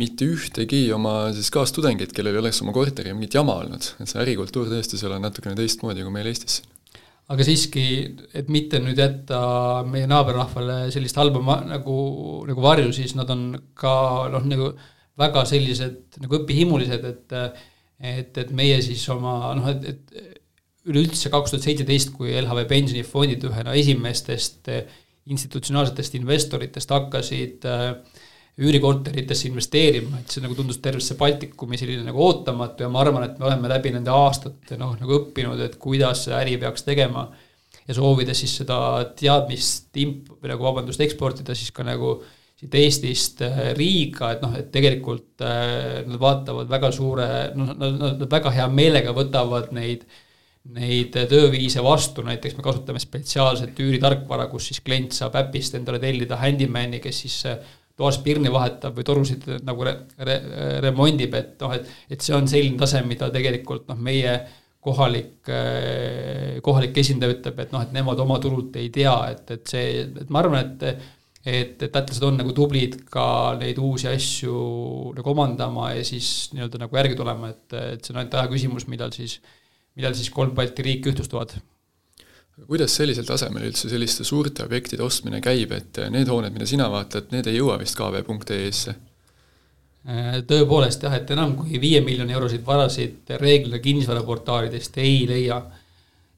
mitte 0.00 0.28
ühtegi 0.28 0.86
oma 0.94 1.30
siis 1.36 1.48
kaastudengit, 1.54 2.12
kellel 2.16 2.36
ei 2.36 2.42
oleks 2.42 2.60
oma 2.64 2.74
korteriga 2.76 3.16
mingit 3.16 3.36
jama 3.38 3.56
olnud, 3.62 3.92
et 4.00 4.10
see 4.10 4.20
ärikultuur 4.22 4.68
tõesti 4.70 5.00
seal 5.00 5.14
on 5.16 5.24
natukene 5.24 5.56
teistmoodi 5.58 6.04
kui 6.04 6.12
meil 6.12 6.28
Eestis. 6.30 6.60
aga 7.32 7.46
siiski, 7.46 7.86
et 8.38 8.50
mitte 8.52 8.78
nüüd 8.82 9.00
jätta 9.00 9.38
meie 9.88 10.06
naaberrahvale 10.10 10.84
sellist 10.94 11.16
halba 11.18 11.40
ma-, 11.42 11.62
nagu, 11.66 11.96
nagu 12.46 12.62
varju, 12.62 12.92
siis 12.94 13.16
nad 13.18 13.32
on 13.32 13.48
ka 13.74 13.94
noh, 14.32 14.44
nagu 14.46 14.70
väga 15.16 15.46
sellised 15.48 16.20
nagu 16.22 16.42
õpihimulised, 16.42 17.08
et 17.12 17.40
et, 17.96 18.36
et 18.36 18.50
meie 18.52 18.76
siis 18.84 19.00
oma 19.08 19.54
noh, 19.56 19.70
et, 19.72 19.96
et 19.96 20.36
üleüldse 20.86 21.32
kaks 21.32 21.54
tuhat 21.54 21.64
seitseteist, 21.64 22.12
kui 22.14 22.34
LHV 22.36 22.66
pensionifondid 22.68 23.48
ühena 23.48 23.72
esimestest 23.80 24.68
institutsionaalsetest 25.26 26.14
investoritest 26.20 26.92
hakkasid 26.94 27.64
äh, 27.66 27.88
üürikorteritesse 28.56 29.50
investeerima, 29.50 30.22
et 30.22 30.32
see 30.32 30.40
nagu 30.40 30.54
tundus 30.56 30.78
tervesse 30.80 31.18
Baltikumi 31.20 31.76
selline 31.76 32.06
nagu 32.06 32.22
ootamatu 32.24 32.86
ja 32.86 32.88
ma 32.92 33.02
arvan, 33.02 33.26
et 33.26 33.36
me 33.40 33.50
oleme 33.50 33.68
läbi 33.68 33.92
nende 33.92 34.12
aastate 34.14 34.78
noh, 34.80 34.94
nagu 34.96 35.18
õppinud, 35.18 35.60
et 35.60 35.76
kuidas 35.80 36.24
seda 36.24 36.40
äri 36.40 36.56
peaks 36.62 36.86
tegema. 36.86 37.28
ja 37.86 37.94
soovides 37.94 38.40
siis 38.42 38.56
seda 38.62 38.78
teadmist 39.14 39.94
imp-, 40.02 40.32
või 40.40 40.50
nagu 40.50 40.64
vabandust, 40.64 41.02
eksportida 41.04 41.54
siis 41.54 41.70
ka 41.70 41.84
nagu 41.86 42.16
siit 42.56 42.74
Eestist 42.74 43.42
äh, 43.44 43.74
Riiga, 43.76 44.32
et 44.32 44.42
noh, 44.42 44.54
et 44.56 44.72
tegelikult 44.72 45.44
äh, 45.44 46.00
nad 46.08 46.18
vaatavad 46.18 46.70
väga 46.72 46.90
suure, 46.96 47.26
noh, 47.54 47.74
nad, 47.76 48.00
nad 48.16 48.24
väga 48.32 48.54
hea 48.56 48.70
meelega 48.72 49.12
võtavad 49.16 49.74
neid 49.76 50.06
neid 50.66 51.14
tööviise 51.30 51.78
vastu, 51.84 52.24
näiteks 52.26 52.56
me 52.56 52.64
kasutame 52.64 52.98
spetsiaalset 52.98 53.76
üüritarkvara, 53.84 54.48
kus 54.50 54.64
siis 54.66 54.80
klient 54.82 55.14
saab 55.14 55.36
äpist 55.38 55.76
endale 55.78 56.00
tellida 56.02 56.40
handymani, 56.40 56.98
kes 57.04 57.20
siis 57.22 57.36
äh, 57.46 57.60
toas 57.96 58.18
pirni 58.24 58.52
vahetab 58.52 58.96
või 58.98 59.06
torusid 59.08 59.48
nagu 59.64 59.86
re, 59.86 59.96
re, 60.18 60.36
remondib, 60.84 61.34
et 61.38 61.60
noh, 61.64 61.74
et, 61.76 61.88
et 62.12 62.22
see 62.22 62.36
on 62.36 62.48
selline 62.50 62.78
tase, 62.80 63.00
mida 63.08 63.30
tegelikult 63.32 63.88
noh, 63.90 63.98
meie 63.98 64.36
kohalik, 64.86 65.48
kohalik 66.62 66.98
esindaja 67.02 67.34
ütleb, 67.34 67.58
et 67.64 67.72
noh, 67.74 67.82
et 67.82 67.94
nemad 67.96 68.20
oma 68.22 68.36
turult 68.42 68.76
ei 68.78 68.92
tea, 68.94 69.14
et, 69.32 69.48
et 69.56 69.72
see, 69.72 70.04
et 70.06 70.28
ma 70.30 70.44
arvan, 70.44 70.60
et 70.62 71.14
et, 71.46 71.78
et 71.78 71.94
lätlased 71.94 72.24
on 72.26 72.40
nagu 72.40 72.50
tublid 72.54 72.98
ka 73.12 73.54
neid 73.60 73.78
uusi 73.78 74.08
asju 74.10 75.12
nagu 75.14 75.30
omandama 75.30 75.92
ja 75.94 76.02
siis 76.06 76.50
nii-öelda 76.54 76.80
nagu 76.82 76.98
järgi 76.98 77.18
tulema, 77.18 77.52
et, 77.54 77.76
et 77.94 78.02
see 78.02 78.14
on 78.14 78.20
ainult 78.22 78.34
aja 78.34 78.50
küsimus, 78.50 78.88
millal 78.90 79.14
siis, 79.14 79.38
millal 79.94 80.16
siis 80.18 80.32
kolm 80.34 80.56
Balti 80.58 80.82
riiki 80.86 81.12
ühtlustuvad 81.12 81.54
kuidas 82.64 82.94
sellisel 82.96 83.26
tasemel 83.28 83.66
üldse 83.68 83.90
selliste 83.90 84.24
suurte 84.24 84.64
objektide 84.64 85.04
ostmine 85.04 85.42
käib, 85.44 85.74
et 85.76 86.00
need 86.12 86.30
hooned, 86.32 86.54
mida 86.54 86.68
sina 86.68 86.88
vaatad, 86.92 87.28
need 87.34 87.50
ei 87.50 87.58
jõua 87.58 87.76
vist 87.82 87.98
kv.ee-sse? 87.98 88.94
Äh, 90.06 90.38
tõepoolest 90.48 91.02
jah, 91.02 91.16
et 91.18 91.30
enam 91.34 91.56
kui 91.58 91.80
viie 91.82 92.00
miljoni 92.04 92.32
euroseid 92.36 92.62
varasid 92.64 93.34
reeglina 93.42 93.80
kinnisvaraportaalidest 93.82 94.96
ei 95.02 95.24
leia. 95.28 95.60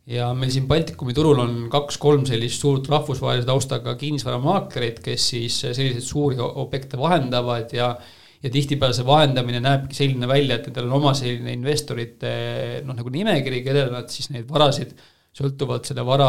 ja 0.09 0.31
meil 0.33 0.51
siin 0.51 0.65
Baltikumi 0.67 1.13
turul 1.13 1.39
on 1.43 1.57
kaks-kolm 1.69 2.25
sellist 2.27 2.63
suurt 2.63 2.87
rahvusvahelise 2.89 3.47
taustaga 3.47 3.95
kinnisvaramaaklerit, 4.01 5.03
kes 5.05 5.27
siis 5.35 5.59
selliseid 5.61 6.03
suuri 6.03 6.41
objekte 6.41 6.99
vahendavad 6.99 7.73
ja 7.77 7.93
ja 8.43 8.51
tihtipeale 8.55 8.95
see 8.95 9.07
vahendamine 9.07 9.61
näebki 9.61 9.97
selline 9.99 10.29
välja, 10.31 10.57
et 10.57 10.69
nendel 10.69 10.87
on 10.87 11.01
oma 11.01 11.13
selline 11.19 11.53
investorite 11.53 12.31
noh, 12.87 12.95
nagu 12.95 13.11
nimekiri, 13.11 13.65
kellele 13.67 13.91
nad 13.91 14.09
siis 14.15 14.31
neid 14.31 14.47
varasid 14.49 14.95
sõltuvalt 15.37 15.89
selle 15.89 16.05
vara 16.07 16.29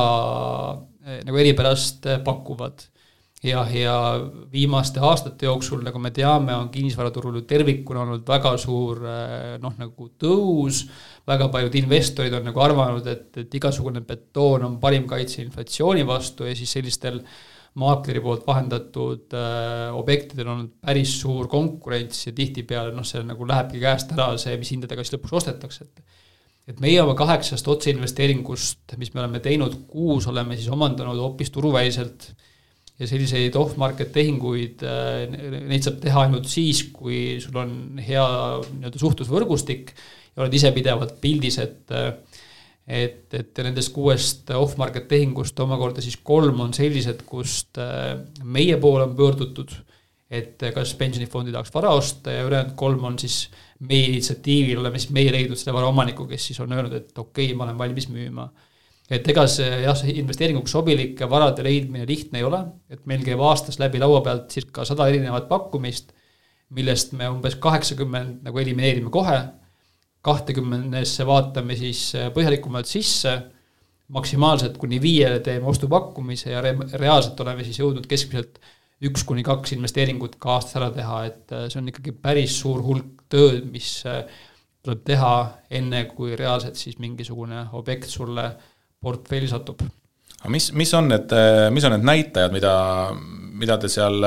eh, 1.06 1.20
nagu 1.26 1.42
eripärast 1.42 2.08
eh, 2.10 2.24
pakuvad. 2.26 2.88
ja, 3.44 3.62
ja 3.72 3.96
viimaste 4.52 5.00
aastate 5.00 5.48
jooksul, 5.48 5.80
nagu 5.86 6.00
me 6.00 6.12
teame, 6.12 6.52
on 6.56 6.68
kinnisvaraturul 6.74 7.38
ju 7.40 7.46
tervikuna 7.48 8.02
olnud 8.04 8.26
väga 8.28 8.56
suur 8.60 9.06
eh, 9.08 9.54
noh, 9.64 9.78
nagu 9.80 10.10
tõus, 10.20 10.84
väga 11.28 11.48
paljud 11.54 11.78
investorid 11.80 12.36
on 12.36 12.50
nagu 12.52 12.66
arvanud, 12.66 13.08
et, 13.08 13.30
et 13.38 13.56
igasugune 13.56 14.04
betoon 14.04 14.68
on 14.68 14.76
parim 14.82 15.08
kaitse 15.08 15.42
inflatsiooni 15.46 16.04
vastu 16.08 16.50
ja 16.50 16.58
siis 16.58 16.76
sellistel 16.76 17.24
maakleri 17.80 18.22
poolt 18.24 18.46
vahendatud 18.48 19.36
äh, 19.38 19.96
objektidel 19.96 20.50
on 20.52 20.64
päris 20.82 21.14
suur 21.22 21.48
konkurents 21.52 22.26
ja 22.28 22.34
tihtipeale 22.36 22.94
noh, 22.96 23.06
see 23.08 23.22
nagu 23.26 23.48
lähebki 23.48 23.82
käest 23.84 24.14
ära, 24.16 24.32
see, 24.42 24.58
mis 24.60 24.72
hindadega 24.74 25.06
siis 25.06 25.16
lõpuks 25.18 25.38
ostetakse, 25.42 25.86
et 25.86 26.04
et 26.70 26.82
meie 26.84 27.00
oma 27.02 27.16
kaheksast 27.18 27.68
otseinvesteeringust, 27.72 28.94
mis 29.02 29.12
me 29.16 29.24
oleme 29.24 29.42
teinud, 29.44 29.76
kuus 29.90 30.28
oleme 30.30 30.58
siis 30.58 30.70
omandanud 30.74 31.18
hoopis 31.18 31.52
turuväliselt. 31.56 32.32
Ja 33.00 33.08
selliseid 33.08 33.56
off-market 33.56 34.10
tehinguid, 34.12 34.82
äh, 34.84 35.22
neid 35.70 35.86
saab 35.86 36.02
teha 36.04 36.26
ainult 36.26 36.50
siis, 36.52 36.82
kui 36.92 37.38
sul 37.40 37.56
on 37.62 37.72
hea 38.04 38.26
nii-öelda 38.74 39.00
suhtlusvõrgustik 39.00 39.94
ja 39.94 40.44
oled 40.44 40.58
ise 40.60 40.74
pidevalt 40.76 41.16
pildis, 41.24 41.62
et 41.64 41.96
et, 42.90 43.36
et 43.38 43.60
nendest 43.64 43.94
kuuest 43.94 44.50
off-market 44.58 45.06
tehingust 45.08 45.60
omakorda 45.62 46.02
siis 46.02 46.18
kolm 46.26 46.60
on 46.66 46.74
sellised, 46.76 47.22
kust 47.30 47.80
äh, 47.80 48.18
meie 48.44 48.76
poole 48.82 49.06
on 49.08 49.16
pöördutud, 49.16 49.72
et 50.30 50.68
kas 50.76 50.92
pensionifondi 51.00 51.54
tahaks 51.56 51.72
vara 51.74 51.94
osta 51.96 52.34
ja 52.36 52.44
ülejäänud 52.50 52.76
kolm 52.78 53.08
on 53.08 53.16
siis 53.22 53.46
äh, 53.48 53.69
meie 53.88 54.10
initsiatiivil 54.10 54.82
oleme 54.82 55.00
siis 55.00 55.14
meie 55.16 55.32
leidnud 55.34 55.60
selle 55.60 55.76
vara 55.78 55.90
omaniku, 55.92 56.26
kes 56.28 56.50
siis 56.50 56.60
on 56.64 56.74
öelnud, 56.76 56.96
et 56.98 57.18
okei 57.18 57.50
okay,, 57.50 57.58
ma 57.58 57.66
olen 57.68 57.78
valmis 57.80 58.10
müüma. 58.12 58.50
et 59.10 59.28
ega 59.32 59.46
see 59.50 59.70
jah, 59.84 59.96
see 59.98 60.18
investeeringuks 60.22 60.76
sobilike 60.76 61.30
varade 61.30 61.64
leidmine 61.66 62.06
lihtne 62.08 62.42
ei 62.42 62.46
ole, 62.46 62.60
et 62.92 63.06
meil 63.10 63.24
käib 63.26 63.42
aastas 63.42 63.80
läbi 63.82 64.02
laua 64.02 64.22
pealt 64.26 64.52
circa 64.54 64.86
sada 64.86 65.08
erinevat 65.10 65.48
pakkumist, 65.50 66.12
millest 66.78 67.16
me 67.18 67.30
umbes 67.32 67.56
kaheksakümmend 67.62 68.44
nagu 68.46 68.60
elimineerime 68.62 69.10
kohe, 69.10 69.40
kahtekümnesse 70.22 71.26
vaatame 71.26 71.78
siis 71.80 72.12
põhjalikumalt 72.36 72.90
sisse, 72.90 73.34
maksimaalselt 74.14 74.78
kuni 74.78 75.00
viiele 75.02 75.40
teeme 75.46 75.70
ostupakkumise 75.70 76.52
ja 76.52 76.62
re 76.66 76.76
reaalselt 76.94 77.40
oleme 77.40 77.64
siis 77.66 77.80
jõudnud 77.80 78.08
keskmiselt 78.10 78.60
üks 79.06 79.24
kuni 79.24 79.46
kaks 79.48 79.74
investeeringut 79.78 80.36
ka 80.42 80.58
aastas 80.58 80.80
ära 80.82 80.90
teha, 80.92 81.24
et 81.30 81.54
äh, 81.56 81.68
see 81.72 81.80
on 81.80 81.88
ikkagi 81.92 82.14
päris 82.20 82.58
suur 82.60 82.84
hulk 82.84 83.19
tööd, 83.32 83.70
mis 83.72 83.92
äh, 84.10 84.24
tuleb 84.86 85.06
teha 85.08 85.34
enne, 85.80 86.04
kui 86.10 86.36
reaalselt 86.40 86.80
siis 86.80 87.00
mingisugune 87.02 87.68
objekt 87.78 88.10
sulle 88.12 88.50
portfelli 89.00 89.50
satub. 89.52 89.84
aga 90.40 90.52
mis, 90.54 90.72
mis 90.74 90.94
on 90.98 91.10
need, 91.12 91.34
äh, 91.36 91.70
mis 91.74 91.88
on 91.88 91.98
need 91.98 92.08
näitajad, 92.10 92.56
mida, 92.56 92.76
mida 93.60 93.80
te 93.82 93.92
seal 93.92 94.24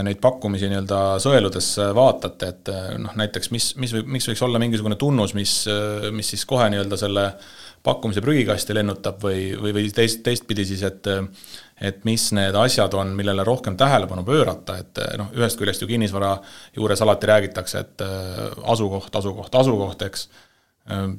neid 0.00 0.16
pakkumisi 0.24 0.70
nii-öelda 0.70 1.18
sõeludes 1.20 1.66
vaatate, 1.92 2.46
et 2.48 2.70
noh, 2.98 3.12
näiteks 3.20 3.50
mis, 3.52 3.66
mis 3.76 3.92
miks 4.08 4.30
võiks 4.30 4.40
olla 4.46 4.58
mingisugune 4.58 4.96
tunnus, 4.96 5.34
mis, 5.36 5.52
mis 6.16 6.30
siis 6.32 6.46
kohe 6.48 6.70
nii-öelda 6.72 6.96
selle 6.96 7.26
pakkumise 7.82 8.20
prügikasti 8.24 8.76
lennutab 8.76 9.22
või, 9.24 9.50
või, 9.56 9.72
või 9.76 9.90
teist, 9.94 10.22
teistpidi 10.26 10.66
siis, 10.68 10.84
et 10.86 11.08
et 11.80 12.02
mis 12.04 12.26
need 12.36 12.52
asjad 12.60 12.92
on, 12.92 13.14
millele 13.16 13.44
rohkem 13.46 13.76
tähelepanu 13.80 14.20
pöörata, 14.26 14.76
et 14.82 15.00
noh, 15.16 15.30
ühest 15.32 15.56
küljest 15.56 15.80
ju 15.80 15.88
kinnisvara 15.88 16.34
juures 16.76 17.00
alati 17.00 17.30
räägitakse, 17.30 17.80
et 17.80 18.04
asukoht, 18.68 19.16
asukoht, 19.16 19.54
asukoht, 19.62 20.04
eks 20.10 20.26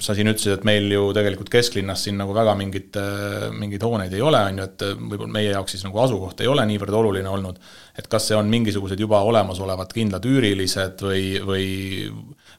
sa 0.01 0.15
siin 0.15 0.29
ütlesid, 0.31 0.57
et 0.57 0.65
meil 0.67 0.89
ju 0.91 1.11
tegelikult 1.15 1.51
kesklinnas 1.51 2.03
siin 2.05 2.17
nagu 2.19 2.33
väga 2.35 2.53
mingit, 2.59 2.97
äh, 2.99 3.47
mingeid 3.55 3.83
hooneid 3.85 4.13
ei 4.15 4.23
ole, 4.25 4.41
on 4.49 4.59
ju, 4.59 4.67
et 4.67 4.85
äh, 4.87 4.95
võib-olla 4.97 5.35
meie 5.37 5.51
jaoks 5.53 5.75
siis 5.75 5.85
nagu 5.85 6.01
asukoht 6.01 6.41
ei 6.43 6.49
ole 6.51 6.65
niivõrd 6.67 6.97
oluline 6.97 7.29
olnud. 7.29 7.59
et 7.97 8.07
kas 8.07 8.29
see 8.29 8.35
on 8.35 8.49
mingisugused 8.51 8.99
juba 8.99 9.21
olemasolevad 9.27 9.91
kindlad 9.93 10.25
üürilised 10.25 11.03
või, 11.05 11.23
või, 11.45 11.65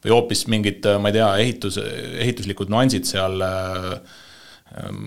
või 0.02 0.14
hoopis 0.16 0.46
mingid, 0.50 0.86
ma 1.00 1.12
ei 1.12 1.18
tea, 1.18 1.30
ehitus, 1.44 1.78
ehituslikud 1.78 2.72
nüansid 2.72 3.06
seal 3.06 3.42
ehm, 3.42 5.06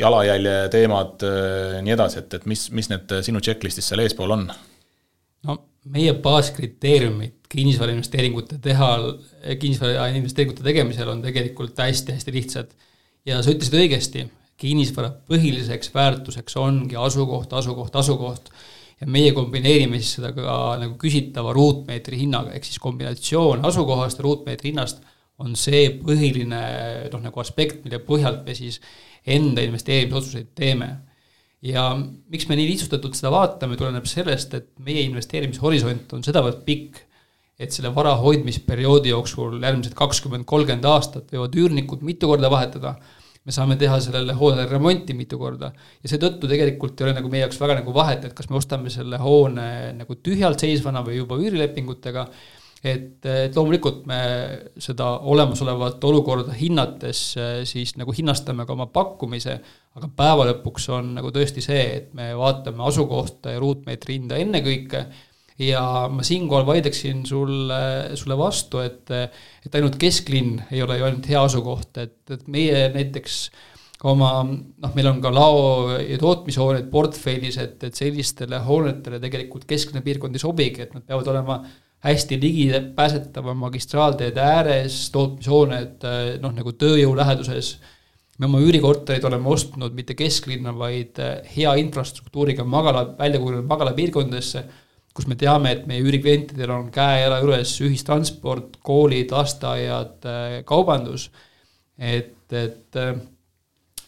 jalajälje 0.00 0.56
teemad, 0.72 1.24
äh, 1.28 1.78
nii 1.84 1.96
edasi, 1.96 2.22
et, 2.22 2.38
et 2.40 2.48
mis, 2.50 2.68
mis 2.74 2.90
need 2.92 3.18
sinu 3.26 3.42
checklist'is 3.44 3.92
seal 3.92 4.04
eespool 4.04 4.36
on? 4.38 4.48
no 5.46 5.58
meie 5.88 6.12
baaskriteeriumid 6.22 7.36
kinnisvarainvesteeringute 7.48 8.58
teha, 8.62 8.88
kinnisvarainvesteeringute 9.60 10.64
tegemisel 10.66 11.08
on 11.12 11.22
tegelikult 11.24 11.78
hästi-hästi 11.78 12.34
lihtsad. 12.34 12.74
ja 13.26 13.40
sa 13.42 13.52
ütlesid 13.52 13.76
õigesti, 13.78 14.24
kinnisvara 14.58 15.12
põhiliseks 15.30 15.92
väärtuseks 15.94 16.56
ongi 16.60 16.98
asukoht, 16.98 17.52
asukoht, 17.52 17.96
asukoht. 17.96 18.50
Ja 18.98 19.06
meie 19.06 19.32
kombineerime 19.36 20.00
siis 20.00 20.16
seda 20.18 20.32
ka 20.34 20.76
nagu 20.80 20.96
küsitava 21.00 21.52
ruutmeetri 21.56 22.18
hinnaga, 22.24 22.54
ehk 22.56 22.66
siis 22.66 22.80
kombinatsioon 22.82 23.64
asukohast 23.68 24.18
ja 24.18 24.26
ruutmeetri 24.26 24.72
hinnast 24.72 25.04
on 25.38 25.54
see 25.58 25.86
põhiline 26.02 26.62
noh, 27.12 27.20
nagu 27.22 27.42
aspekt, 27.42 27.84
mille 27.84 28.00
põhjalt 28.02 28.42
me 28.46 28.56
siis 28.58 28.80
enda 29.28 29.62
investeerimisotsuseid 29.66 30.50
teeme. 30.58 30.88
Ja 31.62 31.90
miks 31.98 32.46
me 32.48 32.56
nii 32.58 32.68
lihtsustatult 32.70 33.18
seda 33.18 33.30
vaatame, 33.34 33.76
tuleneb 33.78 34.06
sellest, 34.06 34.54
et 34.54 34.68
meie 34.82 35.02
investeerimishorisont 35.06 36.14
on 36.14 36.26
sedavõrd 36.26 36.62
pikk, 36.66 37.00
et 37.58 37.74
selle 37.74 37.90
vara 37.94 38.12
hoidmisperioodi 38.18 39.10
jooksul 39.10 39.56
järgmised 39.58 39.94
kakskümmend, 39.98 40.46
kolmkümmend 40.46 40.86
aastat 40.86 41.32
võivad 41.34 41.56
üürnikud 41.58 42.04
mitu 42.06 42.30
korda 42.30 42.50
vahetada, 42.50 42.94
me 43.48 43.54
saame 43.56 43.78
teha 43.80 43.96
sellele 44.04 44.36
hoonele 44.36 44.68
remonti 44.68 45.16
mitu 45.16 45.38
korda. 45.40 45.70
Ja 46.04 46.12
seetõttu 46.12 46.50
tegelikult 46.50 47.00
ei 47.00 47.08
ole 47.08 47.16
nagu 47.16 47.30
meie 47.32 47.46
jaoks 47.46 47.60
väga 47.62 47.78
nagu 47.80 47.94
vahet, 47.96 48.28
et 48.28 48.36
kas 48.36 48.50
me 48.50 48.58
ostame 48.60 48.92
selle 48.92 49.20
hoone 49.22 49.68
nagu 49.96 50.16
tühjalt 50.20 50.60
seisvana 50.60 51.00
või 51.06 51.22
juba 51.22 51.40
üürilepingutega. 51.40 52.26
Et, 52.78 53.24
et 53.26 53.56
loomulikult 53.56 54.04
me 54.06 54.18
seda 54.78 55.08
olemasolevat 55.32 56.04
olukorda 56.06 56.52
hinnates 56.54 57.22
eh, 57.34 57.54
siis 57.66 57.96
nagu 57.98 58.12
hinnastame 58.14 58.68
ka 58.68 58.76
oma 58.76 58.86
pakkumise, 58.94 59.56
aga 59.98 60.10
päeva 60.20 60.44
lõpuks 60.52 60.86
on 60.94 61.08
nagu 61.16 61.32
tõesti 61.34 61.64
see, 61.64 61.88
et 61.96 62.12
me 62.14 62.28
vaatame 62.38 62.84
asukohta 62.86 63.56
ja 63.56 63.64
ruutmeetri 63.64 64.20
hinda 64.20 64.38
ennekõike 64.38 65.02
ja 65.58 65.82
ma 66.12 66.22
siinkohal 66.22 66.66
vaidleksin 66.66 67.24
sulle, 67.26 67.80
sulle 68.14 68.36
vastu, 68.38 68.82
et, 68.84 69.10
et 69.66 69.74
ainult 69.74 69.98
kesklinn 69.98 70.62
ei 70.70 70.82
ole 70.84 71.00
ju 71.00 71.08
ainult 71.08 71.26
hea 71.30 71.42
asukoht, 71.42 71.98
et, 71.98 72.20
et 72.30 72.46
meie 72.50 72.86
näiteks 72.94 73.40
oma 74.06 74.30
noh, 74.46 74.94
meil 74.94 75.10
on 75.10 75.18
ka 75.22 75.32
lao- 75.34 75.98
ja 75.98 76.18
tootmishooned 76.20 76.86
portfellis, 76.92 77.58
et, 77.58 77.82
et 77.82 77.98
sellistele 77.98 78.62
hoonetele 78.62 79.18
tegelikult 79.22 79.66
keskne 79.68 80.02
piirkond 80.06 80.38
ei 80.38 80.42
sobigi, 80.42 80.84
et 80.86 80.94
nad 80.94 81.02
peavad 81.06 81.34
olema 81.34 81.60
hästi 82.06 82.38
ligipääsetava 82.38 83.56
magistraalteede 83.58 84.40
ääres, 84.40 85.08
tootmishooned 85.14 86.06
noh, 86.42 86.52
nagu 86.54 86.74
tööjõu 86.78 87.16
läheduses. 87.18 87.78
me 88.38 88.46
oma 88.46 88.60
üürikorterid 88.62 89.24
oleme 89.26 89.48
ostnud 89.50 89.96
mitte 89.98 90.14
kesklinna, 90.14 90.70
vaid 90.78 91.18
hea 91.56 91.72
infrastruktuuriga 91.82 92.62
magala, 92.64 93.02
välja 93.18 93.40
kujunenud 93.40 93.66
magalapiirkondadesse, 93.66 94.62
kus 95.18 95.26
me 95.26 95.34
teame, 95.38 95.74
et 95.74 95.88
meie 95.90 96.04
üüriklientidel 96.04 96.70
on 96.70 96.92
käe-jala 96.94 97.40
juures 97.42 97.72
ühistransport, 97.82 98.78
koolid, 98.86 99.34
lasteaiad, 99.34 100.20
eh, 100.30 100.60
kaubandus, 100.68 101.28
et, 101.98 102.46
et 102.54 103.02
eh, 103.02 103.18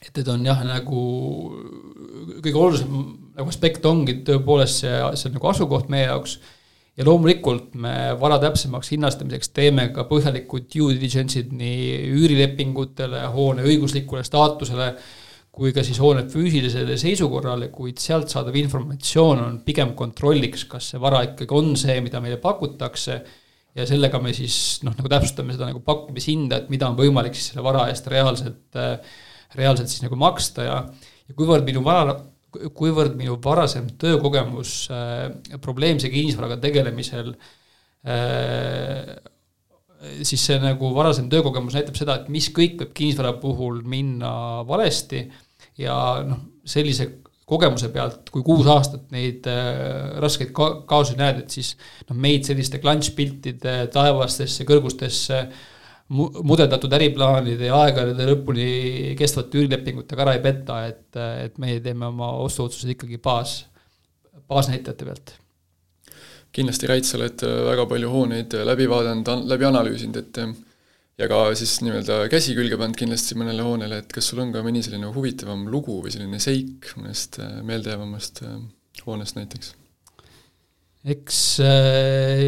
et 0.00 0.17
need 0.17 0.31
on 0.33 0.47
jah, 0.49 0.62
nagu 0.64 1.02
kõige 2.40 2.57
olulisem 2.57 2.95
nagu 3.37 3.52
aspekt 3.52 3.85
ongi 3.88 4.21
tõepoolest 4.25 4.82
see, 4.84 4.97
see 5.21 5.34
nagu 5.34 5.50
asukoht 5.50 5.91
meie 5.93 6.06
jaoks. 6.08 6.39
Ja 6.99 7.06
loomulikult 7.06 7.76
me 7.80 7.93
vara 8.21 8.37
täpsemaks 8.43 8.91
hinnastamiseks 8.93 9.52
teeme 9.56 9.87
ka 9.95 10.04
põhjalikud 10.08 10.67
due 10.73 10.97
diligence'id 10.97 11.52
nii 11.56 12.11
üürilepingutele, 12.17 13.23
hoone 13.32 13.65
õiguslikule 13.65 14.25
staatusele, 14.26 14.91
kui 15.60 15.75
ka 15.76 15.84
siis 15.84 16.00
hoone 16.00 16.25
füüsilisele 16.32 16.96
seisukorrale, 17.00 17.68
kuid 17.75 18.00
sealt 18.00 18.32
saadav 18.32 18.56
informatsioon 18.56 19.42
on 19.44 19.60
pigem 19.66 19.92
kontrolliks, 19.99 20.64
kas 20.70 20.92
see 20.94 21.00
vara 21.02 21.20
ikkagi 21.26 21.56
on 21.56 21.75
see, 21.76 21.99
mida 22.04 22.23
meile 22.25 22.40
pakutakse, 22.40 23.20
ja 23.76 23.86
sellega 23.86 24.18
me 24.23 24.32
siis 24.34 24.80
noh, 24.86 24.96
nagu 24.96 25.10
täpsustame 25.12 25.54
seda 25.54 25.68
nagu 25.68 25.82
pakkumishinda, 25.84 26.62
et 26.62 26.73
mida 26.73 26.88
on 26.88 26.96
võimalik 26.99 27.36
siis 27.36 27.52
selle 27.52 27.64
vara 27.66 27.86
eest 27.92 28.08
reaalselt, 28.10 28.80
reaalselt 29.58 29.92
siis 29.92 30.04
nagu 30.06 30.18
maksta 30.20 30.66
ja 30.66 30.82
ja 31.30 31.36
kuivõrd 31.38 31.66
minu 31.68 31.82
vara, 31.86 32.16
kuivõrd 32.50 33.14
minu 33.18 33.36
varasem 33.44 33.86
töökogemus 34.00 34.73
äh, 34.90 35.28
probleemse 35.62 36.10
kinnisvaraga 36.10 36.56
tegelemisel 36.64 37.34
äh, 38.02 39.12
siis 40.26 40.42
see 40.49 40.58
nagu 40.62 40.90
varasem 40.96 41.28
töökogemus 41.30 41.76
näitab 41.76 41.99
seda, 41.99 42.18
et 42.18 42.32
mis 42.32 42.49
kõik 42.56 42.80
võib 42.80 42.96
kinnisvara 42.96 43.36
puhul 43.38 43.84
minna 43.86 44.32
valesti 44.66 45.23
ja 45.80 45.97
noh, 46.26 46.47
sellise 46.69 47.08
kogemuse 47.50 47.90
pealt, 47.90 48.30
kui 48.30 48.45
kuus 48.47 48.69
aastat 48.71 49.08
neid 49.14 49.47
äh, 49.50 50.21
raskeid 50.23 50.52
ka-, 50.54 50.84
kaasusi 50.88 51.19
näed, 51.19 51.43
et 51.43 51.56
siis 51.56 51.73
noh, 52.08 52.16
meid 52.21 52.47
selliste 52.47 52.80
klanšpiltide 52.82 53.76
taevastesse 53.95 54.66
kõrgustesse 54.69 55.43
mu-, 56.14 56.30
mudeldatud 56.47 56.95
äriplaanide 57.00 57.71
ja 57.71 57.82
aegade 57.86 58.28
lõpuni 58.28 59.16
kestvate 59.19 59.58
üürilepingutega 59.58 60.26
ära 60.26 60.36
ei 60.38 60.45
peta, 60.45 60.80
et, 60.93 61.08
et 61.19 61.58
meie 61.62 61.82
teeme 61.82 62.10
oma 62.10 62.32
ostuotsused 62.45 62.95
ikkagi 62.95 63.19
baas, 63.23 63.60
baasnäitajate 64.50 65.10
pealt. 65.10 65.36
kindlasti, 66.54 66.90
Rait, 66.90 67.06
sa 67.06 67.19
oled 67.19 67.47
väga 67.73 67.90
palju 67.90 68.14
hooneid 68.14 68.58
äh, 68.58 68.66
läbi 68.69 68.86
vaadanud, 68.90 69.49
läbi 69.50 69.71
analüüsinud, 69.73 70.23
et 70.23 70.45
äh, 70.45 70.54
ja 71.21 71.28
ka 71.28 71.41
siis 71.59 71.76
nii-öelda 71.85 72.23
käsi 72.33 72.56
külge 72.56 72.78
pannud 72.80 72.97
kindlasti 72.97 73.37
mõnele 73.39 73.67
hoonele, 73.67 74.00
et 74.00 74.15
kas 74.15 74.30
sul 74.33 74.41
on 74.45 74.54
ka 74.54 74.65
mõni 74.65 74.83
selline 74.85 75.13
huvitavam 75.13 75.67
lugu 75.73 76.00
või 76.04 76.15
selline 76.15 76.41
seik 76.43 76.95
mõnest 76.97 77.41
meeldejäävamast 77.69 78.43
hoonest 79.04 79.37
näiteks? 79.37 79.75
eks 81.00 81.39
äh, 81.65 82.41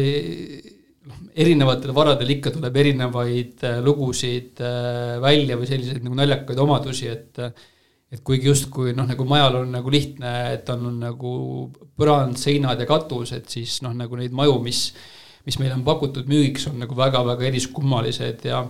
erinevatel 1.33 1.93
varadel 1.95 2.35
ikka 2.35 2.53
tuleb 2.53 2.75
erinevaid 2.83 3.63
äh, 3.65 3.79
lugusid 3.83 4.61
äh, 4.61 5.15
välja 5.23 5.57
või 5.57 5.69
selliseid 5.69 6.05
nagu 6.05 6.17
naljakaid 6.19 6.61
omadusi, 6.61 7.09
et 7.09 7.41
et 8.13 8.21
kuigi 8.21 8.45
justkui 8.45 8.91
noh, 8.93 9.07
nagu 9.09 9.25
majal 9.25 9.63
on 9.63 9.71
nagu 9.73 9.89
lihtne, 9.89 10.31
et 10.53 10.67
on, 10.69 10.83
on 10.91 10.99
nagu 11.01 11.31
põrand, 11.97 12.37
seinad 12.37 12.77
ja 12.77 12.85
katus, 12.85 13.31
et 13.33 13.49
siis 13.49 13.79
noh, 13.81 13.95
nagu 13.97 14.19
neid 14.19 14.35
maju, 14.37 14.59
mis 14.61 14.83
mis 15.45 15.59
meile 15.59 15.75
on 15.75 15.83
pakutud 15.83 16.27
müügiks, 16.29 16.69
on 16.71 16.79
nagu 16.79 16.95
väga-väga 16.97 17.49
eriskummalised 17.49 18.45
ja 18.47 18.63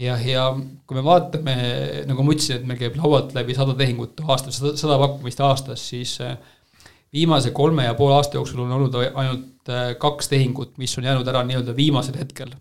ja, 0.00 0.16
ja 0.20 0.50
kui 0.86 0.98
me 0.98 1.04
vaatame, 1.04 1.56
nagu 2.08 2.24
ma 2.24 2.34
ütlesin, 2.34 2.60
et 2.60 2.68
meil 2.68 2.80
käib 2.80 2.98
laualt 3.00 3.34
läbi 3.36 3.56
sada 3.56 3.76
tehingut 3.78 4.20
aastas, 4.26 4.60
sada 4.80 4.98
pakkumist 5.00 5.40
aastas, 5.44 5.86
siis 5.92 6.16
äh, 6.24 6.36
viimase 7.14 7.52
kolme 7.56 7.86
ja 7.86 7.96
poole 7.98 8.18
aasta 8.18 8.38
jooksul 8.38 8.64
on 8.66 8.76
olnud 8.78 9.00
ainult 9.06 9.72
äh, 9.72 9.90
kaks 10.00 10.30
tehingut, 10.32 10.76
mis 10.82 10.96
on 11.00 11.08
jäänud 11.08 11.28
ära 11.32 11.44
nii-öelda 11.46 11.76
viimasel 11.76 12.18
hetkel. 12.20 12.52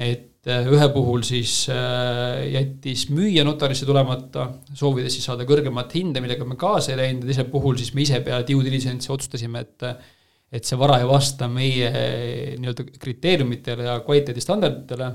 et 0.00 0.48
äh, 0.48 0.68
ühe 0.72 0.86
puhul 0.94 1.20
siis 1.28 1.66
jättis 1.68 3.08
müüja 3.12 3.44
notarisse 3.44 3.84
tulemata, 3.86 4.46
soovides 4.72 5.12
siis 5.12 5.26
saada 5.28 5.44
kõrgemat 5.44 5.92
hinde, 5.92 6.22
millega 6.24 6.46
me 6.48 6.56
kaasa 6.56 6.94
ei 6.94 7.02
läinud 7.02 7.26
ja 7.26 7.34
teisel 7.34 7.50
puhul 7.52 7.76
siis 7.76 7.92
me 7.94 8.06
ise 8.06 8.22
peale 8.24 8.48
due 8.48 8.64
diligence'i 8.64 9.12
otsustasime, 9.12 9.66
et 9.66 9.84
et 10.50 10.66
see 10.66 10.78
vara 10.78 10.98
ei 11.00 11.08
vasta 11.08 11.48
meie 11.50 11.90
nii-öelda 12.58 12.86
kriteeriumitele 12.98 13.86
ja 13.86 13.98
kvaliteedistandarditele. 14.06 15.10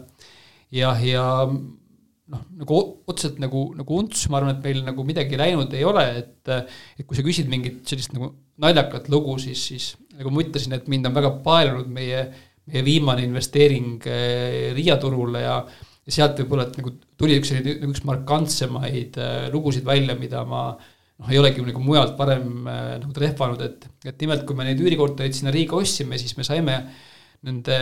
Ja, 0.75 0.93
ja 1.03 1.25
noh, 1.45 2.43
nagu 2.61 2.79
otseselt 3.07 3.41
nagu, 3.43 3.67
nagu 3.77 3.99
unts, 3.99 4.25
ma 4.31 4.39
arvan, 4.39 4.55
et 4.55 4.65
meil 4.65 4.81
nagu 4.87 5.05
midagi 5.07 5.39
läinud 5.39 5.73
ei 5.75 5.83
ole, 5.87 6.05
et 6.23 6.53
et 6.55 7.05
kui 7.05 7.17
sa 7.17 7.25
küsid 7.25 7.51
mingit 7.51 7.83
sellist 7.89 8.15
nagu 8.15 8.31
naljakat 8.63 9.09
lugu, 9.11 9.35
siis, 9.43 9.65
siis 9.69 9.89
nagu 10.15 10.31
ma 10.31 10.43
ütlesin, 10.45 10.77
et 10.77 10.87
mind 10.91 11.09
on 11.09 11.17
väga 11.17 11.33
paelunud 11.45 11.91
meie, 11.91 12.23
meie 12.71 12.85
viimane 12.87 13.25
investeering 13.27 14.07
eh, 14.07 14.71
Riia 14.77 14.95
turule 15.01 15.43
ja 15.43 15.59
ja 16.05 16.13
sealt 16.13 16.39
võib-olla, 16.41 16.67
et 16.67 16.75
nagu 16.79 16.93
tuli 17.17 17.37
üks 17.39 17.49
selline, 17.51 17.79
üks 17.89 18.03
markantsemaid 18.05 19.17
äh, 19.21 19.47
lugusid 19.53 19.85
välja, 19.87 20.13
mida 20.19 20.43
ma 20.47 20.67
noh, 21.21 21.31
ei 21.31 21.39
olegi 21.39 21.63
nagu 21.65 21.81
mujalt 21.83 22.15
varem 22.19 22.67
äh, 22.67 22.93
nagu 23.01 23.13
trehvanud, 23.15 23.61
et, 23.65 23.87
et 24.05 24.23
nimelt, 24.23 24.45
kui 24.47 24.57
me 24.57 24.67
neid 24.67 24.81
üürikortereid 24.83 25.35
sinna 25.37 25.53
Riiga 25.55 25.77
ostsime, 25.79 26.19
siis 26.21 26.35
me 26.39 26.47
saime 26.47 26.79
nende 27.45 27.77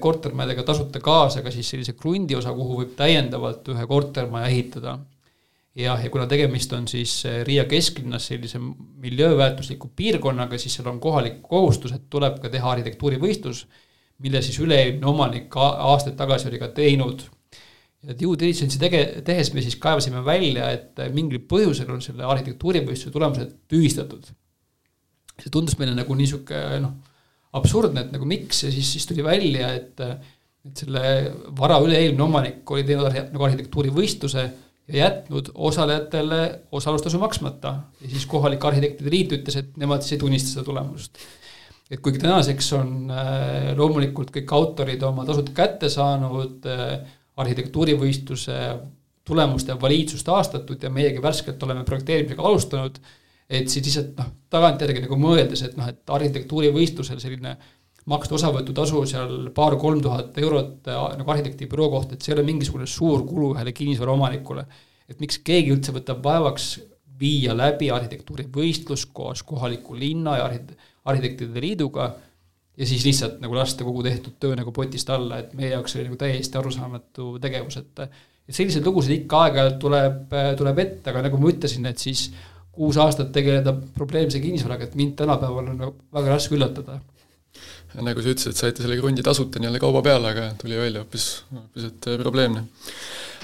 kortermajadega 0.00 0.64
tasuta 0.64 1.02
kaasa 1.04 1.42
ka 1.44 1.52
siis 1.52 1.68
sellise 1.68 1.94
krundi 1.98 2.36
osa, 2.38 2.54
kuhu 2.56 2.80
võib 2.80 2.94
täiendavalt 2.96 3.66
ühe 3.74 3.86
kortermaja 3.88 4.48
ehitada. 4.48 4.98
ja, 5.76 5.96
ja 6.00 6.10
kuna 6.12 6.26
tegemist 6.28 6.72
on 6.76 6.88
siis 6.88 7.20
äh, 7.28 7.42
Riia 7.46 7.66
kesklinnas 7.68 8.26
sellise 8.32 8.58
miljööväärtusliku 8.58 9.92
piirkonnaga, 9.96 10.58
siis 10.58 10.74
seal 10.78 10.90
on 10.90 11.00
kohalik 11.00 11.40
kohustus, 11.42 11.94
et 11.96 12.08
tuleb 12.10 12.40
ka 12.42 12.50
teha 12.52 12.74
arhitektuurivõistlus, 12.76 13.66
mille 14.22 14.42
siis 14.42 14.58
üle-eelmine 14.62 15.06
omanik 15.08 15.54
aastaid 15.56 16.16
tagasi 16.16 16.50
oli 16.50 16.60
ka 16.60 16.68
teinud 16.74 17.24
ja 18.02 18.16
due 18.18 18.38
diligence'i 18.38 18.80
tege-, 18.82 19.22
tehes 19.26 19.52
me 19.54 19.62
siis 19.64 19.78
kaevasime 19.80 20.24
välja, 20.26 20.70
et 20.74 21.02
mingil 21.14 21.42
põhjusel 21.48 21.90
on 21.94 22.02
selle 22.04 22.26
arhitektuurivõistluse 22.26 23.14
tulemused 23.14 23.56
tühistatud. 23.70 24.30
see 25.42 25.50
tundus 25.50 25.78
meile 25.78 25.94
nagu 25.96 26.14
niisugune 26.14 26.80
noh, 26.84 26.92
absurdne, 27.58 28.06
et 28.06 28.12
nagu 28.14 28.26
miks 28.28 28.64
ja 28.64 28.70
siis, 28.72 28.90
siis 28.94 29.06
tuli 29.08 29.24
välja, 29.24 29.74
et 29.78 30.00
et 30.62 30.78
selle 30.78 31.00
vara 31.58 31.80
üle-eelmine 31.82 32.22
omanik 32.22 32.70
oli 32.70 32.84
teinud 32.86 33.08
nagu 33.10 33.46
arhitektuurivõistluse 33.48 34.44
ja 34.92 34.98
jätnud 35.00 35.48
osalejatele 35.54 36.42
osalustasu 36.78 37.18
maksmata. 37.18 37.72
ja 38.00 38.10
siis 38.10 38.26
kohalik 38.30 38.64
arhitektide 38.64 39.10
liit 39.10 39.32
ütles, 39.32 39.56
et 39.58 39.76
nemad 39.76 40.02
siis 40.02 40.16
ei 40.16 40.22
tunnista 40.22 40.52
seda 40.52 40.64
tulemust. 40.68 41.18
et 41.90 42.00
kuigi 42.00 42.22
tänaseks 42.22 42.72
on 42.78 43.10
äh, 43.10 43.72
loomulikult 43.76 44.30
kõik 44.30 44.54
autorid 44.54 45.02
oma 45.02 45.26
tasud 45.26 45.50
kätte 45.54 45.90
saanud 45.90 46.70
äh,, 46.70 47.02
arhitektuurivõistluse 47.40 48.58
tulemuste 49.24 49.76
valiidsust 49.80 50.28
aastatud 50.28 50.82
ja 50.82 50.90
meiegi 50.90 51.22
värskelt 51.22 51.62
oleme 51.62 51.84
projekteerimisega 51.84 52.42
alustanud, 52.42 52.98
et 53.50 53.70
siis 53.70 53.84
lihtsalt 53.86 54.18
noh, 54.18 54.32
tagantjärgi 54.50 55.04
nagu 55.04 55.18
mõeldes, 55.20 55.62
et 55.66 55.76
noh, 55.78 55.88
et 55.88 56.12
arhitektuurivõistlusel 56.16 57.20
selline 57.22 57.56
maksta 58.10 58.34
osavõtutasu 58.34 59.04
seal 59.06 59.50
paar-kolm 59.54 60.00
tuhat 60.02 60.38
eurot 60.42 60.88
äh, 60.90 61.02
nagu 61.20 61.34
arhitekti 61.34 61.68
büroo 61.70 61.90
kohta, 61.92 62.16
et 62.16 62.24
see 62.24 62.32
ei 62.32 62.38
ole 62.38 62.46
mingisugune 62.48 62.88
suur 62.90 63.22
kulu 63.28 63.52
ühele 63.54 63.74
kinnisvaraomanikule. 63.76 64.66
et 65.08 65.20
miks 65.20 65.38
keegi 65.44 65.70
üldse 65.74 65.92
võtab 65.92 66.22
vaevaks 66.24 66.80
viia 67.20 67.54
läbi 67.54 67.90
arhitektuurivõistlus 67.94 69.06
koos 69.14 69.42
kohaliku 69.46 69.94
linna 69.94 70.36
ja 70.38 70.50
arhitektide 71.04 71.60
liiduga 71.60 72.14
ja 72.78 72.88
siis 72.88 73.04
lihtsalt 73.04 73.40
nagu 73.42 73.56
lasta 73.56 73.84
kogu 73.84 74.02
tehtud 74.04 74.38
töö 74.40 74.56
nagu 74.58 74.72
potist 74.74 75.10
alla, 75.12 75.42
et 75.42 75.52
meie 75.58 75.72
jaoks 75.74 75.96
oli 75.96 76.06
nagu 76.08 76.18
täiesti 76.20 76.58
arusaamatu 76.60 77.36
tegevus, 77.42 77.78
et 77.82 78.06
et 78.48 78.56
selliseid 78.56 78.86
lugusid 78.86 79.20
ikka 79.20 79.44
aeg-ajalt 79.46 79.78
tuleb, 79.82 80.34
tuleb 80.58 80.80
ette, 80.82 81.12
aga 81.12 81.22
nagu 81.28 81.38
ma 81.38 81.52
ütlesin, 81.52 81.86
et 81.86 82.00
siis 82.02 82.26
kuus 82.72 82.96
aastat 82.98 83.30
tegeleda 83.34 83.74
probleemse 83.94 84.40
kinnisvaraga, 84.42 84.88
et 84.88 84.96
mind 84.98 85.14
tänapäeval 85.20 85.68
on 85.70 85.78
nagu 85.78 85.94
väga 86.16 86.34
raske 86.34 86.56
üllatada. 86.56 86.98
nagu 88.00 88.24
sa 88.24 88.32
ütlesid, 88.32 88.56
saite 88.56 88.82
selle 88.82 88.96
krundi 88.98 89.22
tasuta 89.22 89.60
nii-öelda 89.60 89.80
kauba 89.82 90.02
peale, 90.02 90.32
aga 90.32 90.48
tuli 90.58 90.80
välja 90.80 91.04
hoopis, 91.04 91.28
hoopis 91.52 91.90
et 91.90 92.10
probleemne 92.24 92.64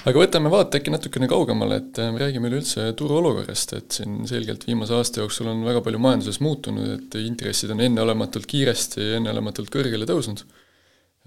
aga 0.07 0.15
võtame 0.21 0.51
vaate 0.53 0.79
äkki 0.79 0.93
natukene 0.93 1.27
kaugemale, 1.31 1.81
et 1.81 1.99
äh, 1.99 2.11
me 2.13 2.21
räägime 2.21 2.51
üleüldse 2.51 2.87
turuolukorrast, 2.99 3.75
et 3.77 3.99
siin 3.99 4.21
selgelt 4.29 4.65
viimase 4.67 4.95
aasta 4.95 5.23
jooksul 5.23 5.51
on 5.51 5.65
väga 5.67 5.83
palju 5.85 6.01
majanduses 6.03 6.39
muutunud, 6.43 6.91
et 6.95 7.19
intressid 7.21 7.73
on 7.75 7.83
enneolematult 7.87 8.47
kiiresti, 8.49 9.13
enneolematult 9.19 9.71
kõrgele 9.73 10.07
tõusnud. 10.09 10.45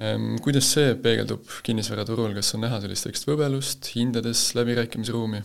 Ehm, 0.02 0.36
kuidas 0.42 0.70
see 0.72 0.94
peegeldub 0.98 1.44
kinnisvaraturul, 1.66 2.32
kas 2.38 2.54
on 2.56 2.64
näha 2.64 2.80
sellist 2.82 3.08
väikest 3.08 3.28
võbelust, 3.28 3.90
hindades 3.96 4.52
läbirääkimisruumi? 4.58 5.42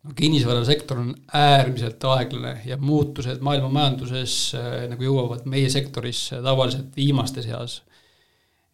no 0.00 0.14
kinnisvarasektor 0.16 1.00
on 1.02 1.10
äärmiselt 1.36 2.04
aeglane 2.08 2.54
ja 2.64 2.78
muutused 2.80 3.42
maailma 3.44 3.68
majanduses 3.74 4.36
äh, 4.56 4.86
nagu 4.88 5.04
jõuavad 5.04 5.44
meie 5.50 5.68
sektorisse 5.72 6.40
tavaliselt 6.44 6.94
viimaste 6.96 7.44
seas. 7.44 7.82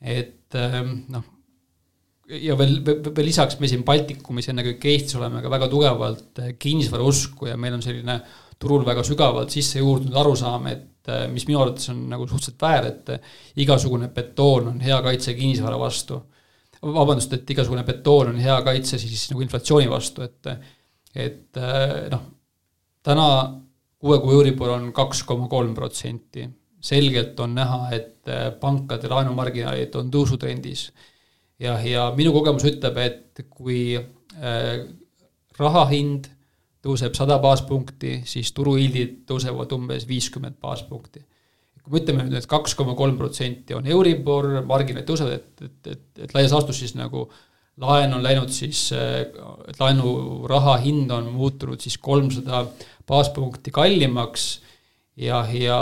et 0.01 0.55
äh, 0.55 0.77
noh, 1.11 1.25
ja 2.27 2.57
veel, 2.59 2.79
veel 2.85 3.29
lisaks 3.29 3.59
me 3.61 3.69
siin 3.71 3.85
Baltikumis, 3.87 4.49
ennekõike 4.51 4.91
Eestis 4.93 5.17
oleme 5.19 5.43
ka 5.45 5.51
väga 5.53 5.69
tugevalt 5.71 6.43
eh, 6.43 6.53
kinnisvara 6.59 7.07
usku 7.07 7.51
ja 7.51 7.57
meil 7.61 7.77
on 7.77 7.85
selline 7.85 8.19
turul 8.61 8.87
väga 8.87 9.05
sügavalt 9.07 9.53
sisse 9.53 9.83
juurdunud 9.83 10.17
arusaam, 10.19 10.67
et 10.73 11.12
eh, 11.12 11.27
mis 11.33 11.47
minu 11.49 11.62
arvates 11.62 11.91
on 11.93 12.07
nagu 12.11 12.27
suhteliselt 12.27 12.62
väär, 12.67 12.89
et 12.91 13.12
eh, 13.15 13.35
igasugune 13.65 14.11
betoon 14.15 14.73
on 14.73 14.81
hea 14.83 14.99
kaitse 15.07 15.37
kinnisvara 15.39 15.79
vastu. 15.81 16.23
vabandust, 16.83 17.33
et 17.33 17.51
igasugune 17.51 17.83
betoon 17.87 18.35
on 18.35 18.41
hea 18.41 18.57
kaitse 18.62 18.99
siis 19.01 19.31
nagu 19.31 19.43
inflatsiooni 19.43 19.91
vastu, 19.91 20.27
et 20.27 20.51
et 21.17 21.59
noh, 22.12 22.25
täna 23.03 23.29
kuue 23.97 24.19
kuu 24.21 24.35
Euribor 24.37 24.75
on 24.75 24.91
kaks 24.93 25.23
koma 25.25 25.49
kolm 25.49 25.75
protsenti. 25.75 26.45
selgelt 26.81 27.41
on 27.41 27.55
näha, 27.55 27.89
et 27.97 28.29
pankade 28.61 29.09
laenumarginaalid 29.09 29.95
on 29.97 30.11
tõusutrendis 30.12 30.91
ja, 31.62 31.77
ja 31.85 32.09
minu 32.16 32.33
kogemus 32.37 32.66
ütleb, 32.69 32.99
et 33.03 33.45
kui 33.51 33.97
äh, 33.97 34.73
raha 35.59 35.87
hind 35.92 36.29
tõuseb 36.87 37.16
sada 37.19 37.38
baaspunkti, 37.42 38.21
siis 38.29 38.53
turuhildid 38.55 39.25
tõusevad 39.29 39.73
umbes 39.75 40.07
viiskümmend 40.09 40.61
baaspunkti. 40.62 41.25
kui 41.83 41.95
me 41.95 42.01
ütleme 42.03 42.25
nüüd, 42.27 42.35
et 42.38 42.49
kaks 42.51 42.75
koma 42.75 42.97
kolm 42.99 43.14
protsenti 43.19 43.75
on 43.75 43.87
Euribor, 43.87 44.49
marginaalid 44.66 45.07
tõusevad, 45.07 45.37
et, 45.38 45.66
et, 45.69 45.90
et, 45.92 46.07
et 46.27 46.35
laias 46.35 46.55
laastus 46.55 46.81
siis 46.83 46.97
nagu 46.99 47.29
laen 47.83 48.14
on 48.16 48.23
läinud 48.25 48.51
siis, 48.51 48.88
äh, 48.97 49.27
laenuraha 49.79 50.79
hind 50.83 51.11
on 51.14 51.31
muutunud 51.35 51.81
siis 51.83 51.99
kolmsada 51.99 52.64
baaspunkti 53.07 53.71
kallimaks 53.71 54.49
ja, 55.16 55.40
ja 55.52 55.79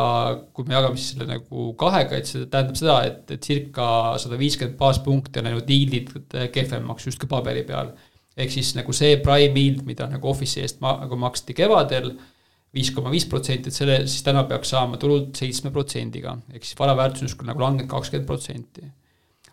kui 0.55 0.67
me 0.69 0.77
jagame 0.77 0.99
siis 0.99 1.15
selle 1.15 1.27
nagu 1.29 1.69
kahega, 1.79 2.19
et 2.19 2.31
see 2.31 2.47
tähendab 2.51 2.79
seda, 2.79 2.99
et, 3.09 3.23
et 3.35 3.47
circa 3.47 3.87
sada 4.23 4.39
viiskümmend 4.41 4.79
baaspunkti 4.81 5.41
on 5.41 5.49
läinud 5.49 5.73
yield'id 5.75 6.37
kehvemaks 6.55 7.09
justkui 7.11 7.31
paberi 7.31 7.65
peal. 7.67 7.93
ehk 8.35 8.51
siis 8.51 8.73
nagu 8.75 8.95
see 8.95 9.17
prime 9.23 9.61
yield, 9.61 9.85
mida 9.87 10.09
nagu 10.11 10.31
Office'i 10.31 10.65
eest 10.65 10.81
ma-, 10.83 10.97
nagu 11.05 11.19
maksti 11.19 11.55
kevadel, 11.55 12.13
viis 12.75 12.91
koma 12.95 13.13
viis 13.13 13.27
protsenti, 13.31 13.71
et 13.71 13.77
selle 13.77 14.01
siis 14.09 14.25
täna 14.27 14.43
peaks 14.51 14.73
saama 14.75 14.99
turult 14.99 15.39
seitsme 15.39 15.71
protsendiga, 15.75 16.35
ehk 16.51 16.67
siis 16.67 16.79
vara 16.79 16.97
väärtus 16.99 17.23
on 17.23 17.31
justkui 17.31 17.47
nagu 17.47 17.63
langenud 17.63 17.91
kakskümmend 17.91 18.27
protsenti. 18.27 18.87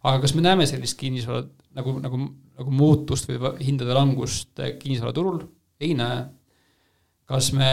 aga 0.01 0.19
kas 0.21 0.33
me 0.33 0.45
näeme 0.45 0.65
sellist 0.69 0.97
kinnisvara 0.97 1.43
nagu, 1.77 1.97
nagu, 2.01 2.21
nagu 2.57 2.73
muutust 2.73 3.29
või 3.29 3.53
hindade 3.61 3.97
langust 3.97 4.61
kinnisvaraturul? 4.81 5.43
ei 5.81 5.93
näe 5.97 6.25
kas 7.29 7.51
me 7.55 7.71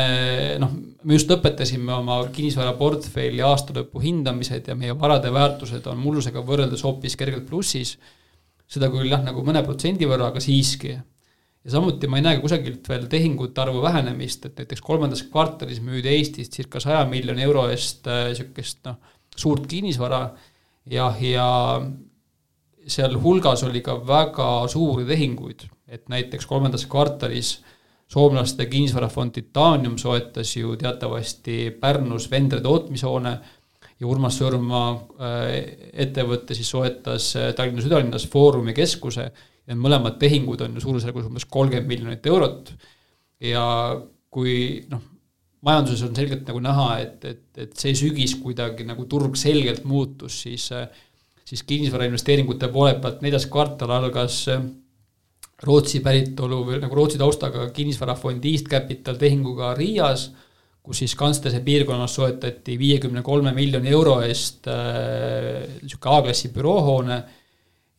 noh, 0.63 0.73
me 1.03 1.17
just 1.17 1.31
lõpetasime 1.31 1.93
oma 1.97 2.21
kinnisvaraportfelli 2.35 3.43
aastalõpu 3.45 4.03
hindamised 4.03 4.71
ja 4.71 4.77
meie 4.79 4.95
varade 4.99 5.33
väärtused 5.35 5.87
on 5.91 6.01
mullusega 6.03 6.43
võrreldes 6.47 6.85
hoopis 6.87 7.17
kergelt 7.19 7.47
plussis, 7.49 7.97
seda 8.69 8.91
küll 8.93 9.11
jah, 9.11 9.23
nagu 9.25 9.43
mõne 9.47 9.65
protsendi 9.67 10.09
võrra, 10.09 10.31
aga 10.31 10.43
siiski. 10.45 10.93
ja 11.65 11.73
samuti 11.73 12.11
ma 12.11 12.21
ei 12.21 12.27
näe 12.27 12.43
kusagilt 12.43 12.89
veel 12.89 13.09
tehingute 13.11 13.65
arvu 13.65 13.83
vähenemist, 13.83 14.45
et 14.47 14.61
näiteks 14.63 14.85
kolmandas 14.85 15.25
kvartalis 15.27 15.81
müüdi 15.85 16.13
Eestis 16.13 16.53
circa 16.55 16.81
saja 16.81 17.05
miljoni 17.09 17.43
euro 17.43 17.67
eest 17.73 18.07
niisugust 18.07 18.85
äh, 18.87 18.93
noh, 18.93 19.17
suurt 19.39 19.67
kinnisvara 19.71 20.23
ja, 20.91 21.09
ja 21.21 21.49
sealhulgas 22.87 23.65
oli 23.67 23.83
ka 23.83 23.99
väga 24.07 24.69
suuri 24.71 25.09
tehinguid, 25.09 25.67
et 25.89 26.07
näiteks 26.13 26.47
kolmandas 26.47 26.87
kvartalis 26.91 27.57
äh, 27.59 27.75
soomlaste 28.09 28.66
kinnisvarafond 28.66 29.35
Titanium 29.37 29.99
soetas 30.01 30.55
ju 30.57 30.77
teatavasti 30.81 31.71
Pärnus 31.81 32.31
Vendre 32.31 32.61
tootmishoone 32.64 33.35
ja 33.99 34.07
Urmas 34.07 34.38
Sõõrumaa 34.40 34.88
äh, 34.94 35.53
ettevõte 36.07 36.57
siis 36.57 36.71
soetas 36.71 37.33
äh, 37.37 37.53
Tallinna 37.57 37.85
südalinnas 37.85 38.27
Foorumi 38.31 38.75
keskuse 38.77 39.29
ja 39.68 39.77
mõlemad 39.77 40.16
tehingud 40.21 40.62
on 40.64 40.79
ju 40.79 40.85
suurusjärgus 40.85 41.29
umbes 41.29 41.44
kolmkümmend 41.51 41.90
miljonit 41.90 42.27
eurot. 42.27 42.73
Ja 43.44 43.64
kui 44.33 44.55
noh, 44.90 45.03
majanduses 45.66 46.07
on 46.09 46.16
selgelt 46.16 46.49
nagu 46.49 46.62
näha, 46.64 46.88
et, 47.03 47.25
et, 47.29 47.44
et 47.61 47.77
see 47.77 47.92
sügis 47.99 48.38
kuidagi 48.40 48.87
nagu 48.88 49.05
turg 49.11 49.37
selgelt 49.38 49.85
muutus, 49.88 50.42
siis 50.47 50.71
siis 51.49 51.62
kinnisvarainvesteeringute 51.64 52.68
poole 52.73 52.99
pealt 53.01 53.23
neljas 53.25 53.47
kvartal 53.49 53.92
algas 53.94 54.42
Rootsi 55.66 55.99
päritolu 56.05 56.61
või 56.66 56.77
nagu 56.79 56.94
Rootsi 56.94 57.18
taustaga 57.18 57.64
kinnisvarafond 57.75 58.44
East 58.47 58.68
Capital 58.71 59.18
tehinguga 59.18 59.73
Riias, 59.75 60.29
kus 60.83 61.03
siis 61.03 61.16
Kanstase 61.18 61.61
piirkonnas 61.66 62.14
soetati 62.14 62.77
viiekümne 62.79 63.25
kolme 63.27 63.51
miljoni 63.57 63.90
euro 63.90 64.21
eest 64.23 64.68
niisugune 64.71 66.14
äh, 66.14 66.21
A-klassi 66.21 66.53
büroohoone. 66.55 67.18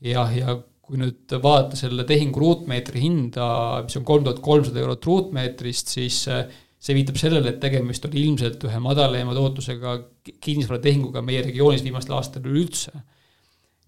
Ja, 0.08 0.24
ja 0.32 0.56
kui 0.90 0.98
nüüd 0.98 1.36
vaadata 1.44 1.76
selle 1.78 2.06
tehingu 2.08 2.40
ruutmeetri 2.40 3.04
hinda, 3.04 3.50
mis 3.84 4.00
on 4.00 4.08
kolm 4.08 4.24
tuhat 4.26 4.40
kolmsada 4.42 4.80
eurot 4.80 5.06
ruutmeetrist, 5.06 5.92
siis 5.92 6.24
äh, 6.32 6.48
see 6.80 6.96
viitab 6.96 7.20
sellele, 7.20 7.52
et 7.52 7.60
tegemist 7.60 8.08
on 8.08 8.16
ilmselt 8.16 8.64
ühe 8.66 8.80
madalama 8.82 9.36
tootlusega 9.36 9.98
kinnisvaratehinguga 10.40 11.22
meie 11.28 11.44
regioonis 11.44 11.84
viimastel 11.84 12.16
aastatel 12.16 12.54
üleüldse 12.56 12.96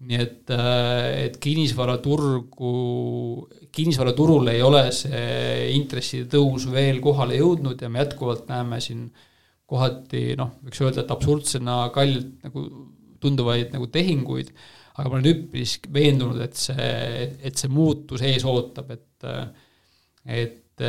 nii 0.02 0.18
et, 0.18 0.50
et 0.52 1.36
kinnisvaraturgu, 1.42 2.72
kinnisvaraturul 3.74 4.50
ei 4.52 4.62
ole 4.66 4.84
see 4.94 5.68
intresside 5.76 6.26
tõus 6.32 6.66
veel 6.72 6.98
kohale 7.04 7.38
jõudnud 7.38 7.80
ja 7.82 7.90
me 7.92 8.02
jätkuvalt 8.02 8.48
näeme 8.50 8.80
siin 8.82 9.06
kohati 9.72 10.32
noh, 10.38 10.56
võiks 10.66 10.82
öelda, 10.82 11.04
et 11.04 11.14
absurdsena 11.14 11.76
kallilt 11.94 12.42
nagu 12.44 12.66
tunduvaid 13.22 13.70
nagu 13.72 13.86
tehinguid, 13.94 14.50
aga 14.98 15.06
ma 15.08 15.18
olen 15.18 15.30
üpris 15.30 15.78
veendunud, 15.94 16.40
et 16.42 16.58
see, 16.58 17.28
et 17.40 17.58
see 17.58 17.70
muutus 17.72 18.24
ees 18.26 18.44
ootab, 18.48 18.90
et 18.96 19.30
et 20.22 20.82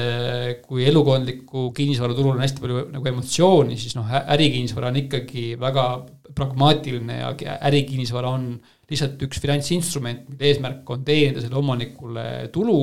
kui 0.64 0.86
elukondliku 0.90 1.68
kinnisvaraturul 1.76 2.34
on 2.34 2.42
hästi 2.42 2.62
palju 2.64 2.84
nagu 2.94 3.10
emotsiooni, 3.12 3.78
siis 3.78 3.94
noh, 3.98 4.10
ärikinnisvara 4.10 4.90
on 4.90 5.00
ikkagi 5.04 5.44
väga 5.62 5.86
pragmaatiline 6.34 7.20
ja 7.20 7.58
ärikinnisvara 7.70 8.32
on 8.34 8.48
lihtsalt 8.90 9.22
üks 9.28 9.42
finantsinstrument, 9.44 10.26
mille 10.32 10.50
eesmärk 10.52 10.90
on 10.94 11.04
teenida 11.08 11.44
selle 11.44 11.60
omanikule 11.60 12.26
tulu. 12.54 12.80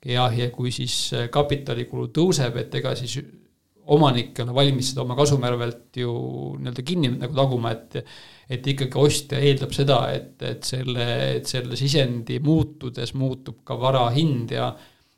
Ja, 0.00 0.30
ja 0.32 0.46
kui 0.48 0.70
siis 0.72 1.10
kapitalikulu 1.32 2.08
tõuseb, 2.16 2.54
et 2.56 2.74
ega 2.78 2.94
siis 2.96 3.18
omanik 3.90 4.38
ei 4.38 4.44
ole 4.44 4.54
valmis 4.56 4.92
seda 4.92 5.02
oma 5.04 5.16
kasumärvelt 5.18 5.98
ju 6.00 6.12
nii-öelda 6.60 6.84
kinni 6.86 7.10
nagu 7.16 7.36
taguma, 7.36 7.74
et 7.76 8.00
et 8.50 8.64
ikkagi 8.66 8.98
ostja 8.98 9.38
eeldab 9.38 9.70
seda, 9.70 9.98
et, 10.10 10.32
et 10.42 10.66
selle, 10.66 11.04
et 11.36 11.46
selle 11.46 11.76
sisendi 11.78 12.40
muutudes 12.42 13.12
muutub 13.14 13.60
ka 13.66 13.76
vara 13.78 14.08
hind 14.14 14.50
ja 14.56 14.72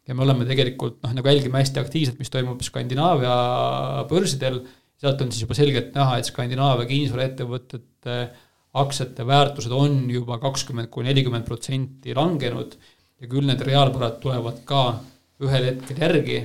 ja 0.09 0.17
me 0.19 0.25
oleme 0.25 0.45
tegelikult 0.49 0.99
noh, 1.05 1.13
nagu 1.15 1.31
jälgime 1.31 1.61
hästi 1.63 1.81
aktiivselt, 1.81 2.19
mis 2.19 2.33
toimub 2.33 2.63
Skandinaavia 2.67 3.35
börsidel, 4.11 4.59
sealt 5.01 5.23
on 5.23 5.31
siis 5.31 5.45
juba 5.45 5.57
selgelt 5.57 5.95
näha, 5.95 6.19
et 6.19 6.29
Skandinaavia 6.29 6.89
kinnisvaraettevõtete 6.91 8.17
aktsiate 8.73 9.27
väärtused 9.27 9.73
on 9.73 10.11
juba 10.11 10.39
kakskümmend 10.41 10.89
kuni 10.93 11.11
nelikümmend 11.11 11.45
protsenti 11.45 12.15
langenud 12.17 12.77
ja 13.21 13.29
küll 13.29 13.47
need 13.47 13.61
reaalvarad 13.67 14.17
tulevad 14.23 14.63
ka 14.65 14.85
ühel 15.43 15.69
hetkel 15.71 16.01
järgi. 16.01 16.39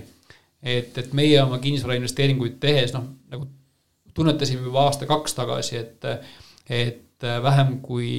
Et, 0.67 0.97
et 0.97 1.13
meie 1.15 1.37
oma 1.43 1.59
kinnisvarainvesteeringuid 1.63 2.57
tehes 2.59 2.91
noh, 2.95 3.05
nagu 3.31 3.45
tunnetasime 4.17 4.65
juba 4.65 4.87
aasta-kaks 4.87 5.37
tagasi, 5.37 5.77
et, 5.77 6.07
et 6.73 7.27
vähem 7.43 7.77
kui 7.85 8.09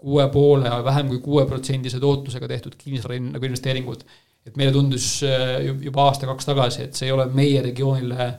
kuue 0.00 0.28
poole, 0.32 0.70
vähem 0.84 1.10
kui 1.10 1.18
kuueprotsendise 1.24 2.00
tootlusega 2.00 2.48
tehtud 2.48 2.76
kinnisvara 2.78 3.18
nagu 3.24 3.48
investeeringud, 3.48 4.04
et 4.46 4.56
meile 4.56 4.72
tundus 4.72 5.18
äh, 5.26 5.58
juba 5.82 6.06
aasta-kaks 6.06 6.48
tagasi, 6.48 6.86
et 6.86 6.96
see 6.96 7.10
ei 7.10 7.16
ole 7.16 7.26
meie 7.34 7.60
regioonile 7.66 8.22
äh, 8.22 8.38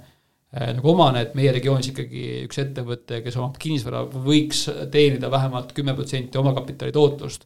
nagu 0.52 0.92
omane, 0.92 1.24
et 1.26 1.36
meie 1.38 1.52
regioonis 1.56 1.92
ikkagi 1.94 2.22
üks 2.46 2.60
ettevõte, 2.60 3.22
kes 3.24 3.38
omab 3.40 3.56
kinnisvara, 3.62 4.04
võiks 4.12 4.66
teenida 4.92 5.30
vähemalt 5.32 5.72
kümme 5.78 5.96
protsenti 5.96 6.40
omakapitali 6.42 6.92
tootlust, 6.96 7.46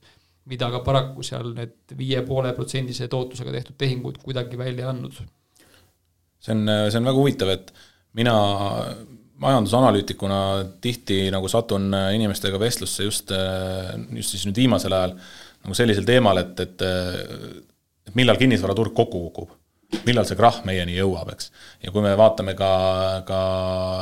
mida 0.50 0.70
aga 0.72 0.82
paraku 0.86 1.26
seal 1.26 1.52
need 1.58 1.94
viie 1.98 2.22
poole 2.26 2.54
protsendise 2.58 3.08
tootlusega 3.10 3.54
tehtud 3.54 3.78
tehingud 3.82 4.18
kuidagi 4.24 4.58
välja 4.58 4.89
andnud. 4.89 5.20
See 6.41 6.54
on, 6.54 6.65
see 6.65 7.00
on 7.00 7.10
väga 7.10 7.22
huvitav, 7.22 7.52
et 7.54 7.72
mina 8.18 8.34
majandusanalüütikuna 9.41 10.39
tihti 10.82 11.26
nagu 11.34 11.50
satun 11.52 11.89
inimestega 11.94 12.60
vestlusse 12.62 13.06
just, 13.06 13.34
just 14.15 14.34
siis 14.34 14.46
nüüd 14.48 14.63
viimasel 14.63 14.94
ajal 14.96 15.18
nagu 15.65 15.78
sellisel 15.78 16.06
teemal, 16.08 16.41
et, 16.41 16.65
et 16.65 16.86
et 18.06 18.13
millal 18.18 18.38
kinnisvaraturg 18.38 18.94
kokku 18.94 19.22
kukub 19.28 19.54
millal 20.06 20.26
see 20.28 20.38
krahh 20.38 20.62
meieni 20.67 20.95
jõuab, 20.98 21.30
eks. 21.34 21.52
ja 21.84 21.91
kui 21.93 22.04
me 22.04 22.13
vaatame 22.17 22.56
ka, 22.58 22.69
ka 23.28 23.39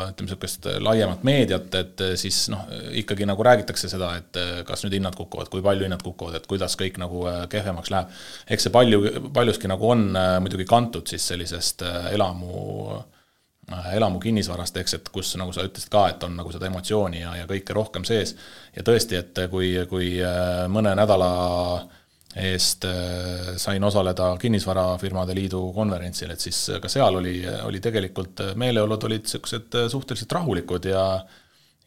ütleme, 0.10 0.28
niisugust 0.28 0.68
laiemat 0.84 1.24
meediat, 1.28 1.70
et 1.80 2.04
siis 2.20 2.46
noh, 2.54 2.66
ikkagi 3.04 3.28
nagu 3.30 3.44
räägitakse 3.46 3.92
seda, 3.92 4.14
et 4.20 4.40
kas 4.68 4.86
nüüd 4.86 4.98
hinnad 5.00 5.18
kukuvad, 5.20 5.52
kui 5.52 5.64
palju 5.66 5.88
hinnad 5.88 6.04
kukuvad, 6.06 6.40
et 6.40 6.48
kuidas 6.50 6.78
kõik 6.80 7.00
nagu 7.02 7.26
äh, 7.30 7.44
kehvemaks 7.52 7.94
läheb. 7.94 8.22
eks 8.56 8.68
see 8.68 8.76
palju, 8.76 9.02
paljuski 9.36 9.72
nagu 9.72 9.90
on 9.90 10.12
muidugi 10.44 10.68
kantud 10.70 11.10
siis 11.10 11.28
sellisest 11.34 11.84
elamu 12.14 13.04
elamu 13.96 14.20
kinnisvarast, 14.20 14.78
eks, 14.82 14.98
et 14.98 15.10
kus, 15.14 15.30
nagu 15.40 15.54
sa 15.56 15.64
ütlesid 15.64 15.92
ka, 15.92 16.08
et 16.12 16.24
on 16.28 16.34
nagu 16.36 16.52
seda 16.52 16.68
emotsiooni 16.68 17.22
ja, 17.22 17.36
ja 17.40 17.46
kõike 17.48 17.76
rohkem 17.76 18.04
sees. 18.08 18.36
ja 18.76 18.84
tõesti, 18.84 19.20
et 19.20 19.44
kui, 19.52 19.72
kui 19.90 20.18
mõne 20.74 20.96
nädala 21.00 21.30
eest 22.40 22.88
äh, 22.90 23.54
sain 23.62 23.84
osaleda 23.84 24.32
Kinnisvarafirmade 24.42 25.36
Liidu 25.38 25.68
konverentsil, 25.76 26.32
et 26.34 26.42
siis 26.42 26.66
ka 26.82 26.92
seal 26.92 27.20
oli, 27.22 27.38
oli 27.68 27.82
tegelikult 27.84 28.42
meeleolud 28.60 29.10
olid 29.10 29.28
niisugused 29.28 29.78
suhteliselt 29.94 30.40
rahulikud 30.40 30.90
ja 30.90 31.06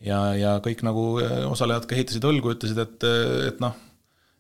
ja, 0.05 0.21
ja 0.37 0.57
kõik 0.63 0.83
nagu 0.85 1.17
osalejad 1.49 1.87
kehitasid 1.89 2.25
õlgu, 2.29 2.53
ütlesid, 2.53 2.79
et, 2.83 3.07
et 3.49 3.63
noh, 3.65 3.75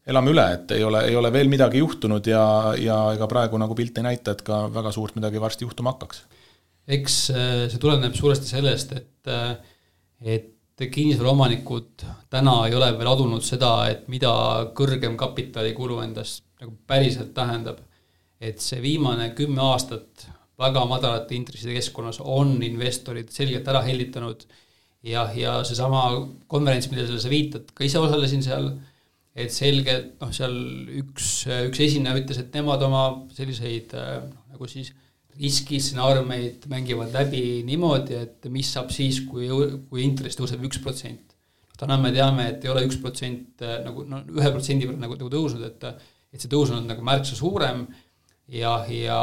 elame 0.06 0.32
üle, 0.32 0.46
et 0.54 0.74
ei 0.76 0.84
ole, 0.86 1.02
ei 1.10 1.16
ole 1.18 1.30
veel 1.34 1.50
midagi 1.50 1.82
juhtunud 1.82 2.26
ja, 2.30 2.42
ja 2.78 2.98
ega 3.16 3.28
praegu 3.30 3.58
nagu 3.60 3.76
pilt 3.78 3.98
ei 3.98 4.06
näita, 4.06 4.36
et 4.36 4.44
ka 4.46 4.66
väga 4.72 4.92
suurt 4.94 5.16
midagi 5.18 5.42
varsti 5.42 5.66
juhtuma 5.66 5.94
hakkaks. 5.94 6.22
eks 6.96 7.16
äh, 7.34 7.64
see 7.72 7.82
tuleneb 7.82 8.14
suuresti 8.14 8.52
sellest, 8.52 8.94
et, 9.00 9.32
äh, 9.32 9.56
et 10.36 10.52
kinnisvaraomanikud 10.76 12.04
täna 12.30 12.56
ei 12.68 12.74
ole 12.76 12.90
veel 12.98 13.08
adunud 13.08 13.44
seda, 13.44 13.88
et 13.88 14.08
mida 14.12 14.32
kõrgem 14.76 15.16
kapitalikulu 15.16 16.02
endast 16.04 16.44
nagu 16.60 16.74
päriselt 16.86 17.34
tähendab. 17.36 17.80
et 18.40 18.60
see 18.60 18.82
viimane 18.84 19.30
kümme 19.32 19.62
aastat 19.64 20.26
väga 20.60 20.82
madalate 20.84 21.34
intresside 21.34 21.72
keskkonnas 21.72 22.18
on 22.20 22.58
investorid 22.62 23.30
selgelt 23.32 23.68
ära 23.68 23.80
hellitanud 23.86 24.44
ja, 25.06 25.24
ja 25.32 25.62
seesama 25.64 26.02
konverents, 26.46 26.90
millele 26.90 27.20
sa 27.20 27.32
viitad, 27.32 27.70
ka 27.72 27.84
ise 27.86 28.00
osalesin 28.02 28.44
seal, 28.44 28.70
et 29.36 29.52
selgelt 29.52 30.20
noh, 30.20 30.32
seal 30.36 30.56
üks, 31.00 31.30
üks 31.70 31.82
esineja 31.86 32.16
ütles, 32.20 32.42
et 32.42 32.56
nemad 32.56 32.84
oma 32.84 33.06
selliseid 33.36 33.96
noh, 33.96 34.44
nagu 34.52 34.68
siis 34.68 34.92
riskistsenaariumeid 35.40 36.66
mängivad 36.72 37.14
läbi 37.14 37.62
niimoodi, 37.66 38.16
et 38.18 38.48
mis 38.52 38.70
saab 38.72 38.90
siis, 38.94 39.20
kui, 39.28 39.48
kui 39.90 40.04
intress 40.04 40.38
tõuseb 40.38 40.64
üks 40.68 40.80
protsent. 40.84 41.34
täna 41.76 41.98
me 42.00 42.08
teame, 42.12 42.48
et 42.54 42.64
ei 42.64 42.70
ole 42.72 42.86
üks 42.86 42.96
protsent 43.02 43.62
äh, 43.62 43.82
nagu 43.84 44.04
no 44.08 44.22
ühe 44.32 44.50
protsendi 44.52 44.88
võrra 44.88 45.02
nagu, 45.02 45.18
nagu 45.20 45.32
tõusnud, 45.32 45.64
et 45.66 45.88
et 46.32 46.42
see 46.42 46.52
tõus 46.52 46.72
on 46.74 46.86
nagu 46.88 47.04
märksa 47.04 47.36
suurem 47.38 47.86
ja, 48.52 48.78
ja, 48.90 49.20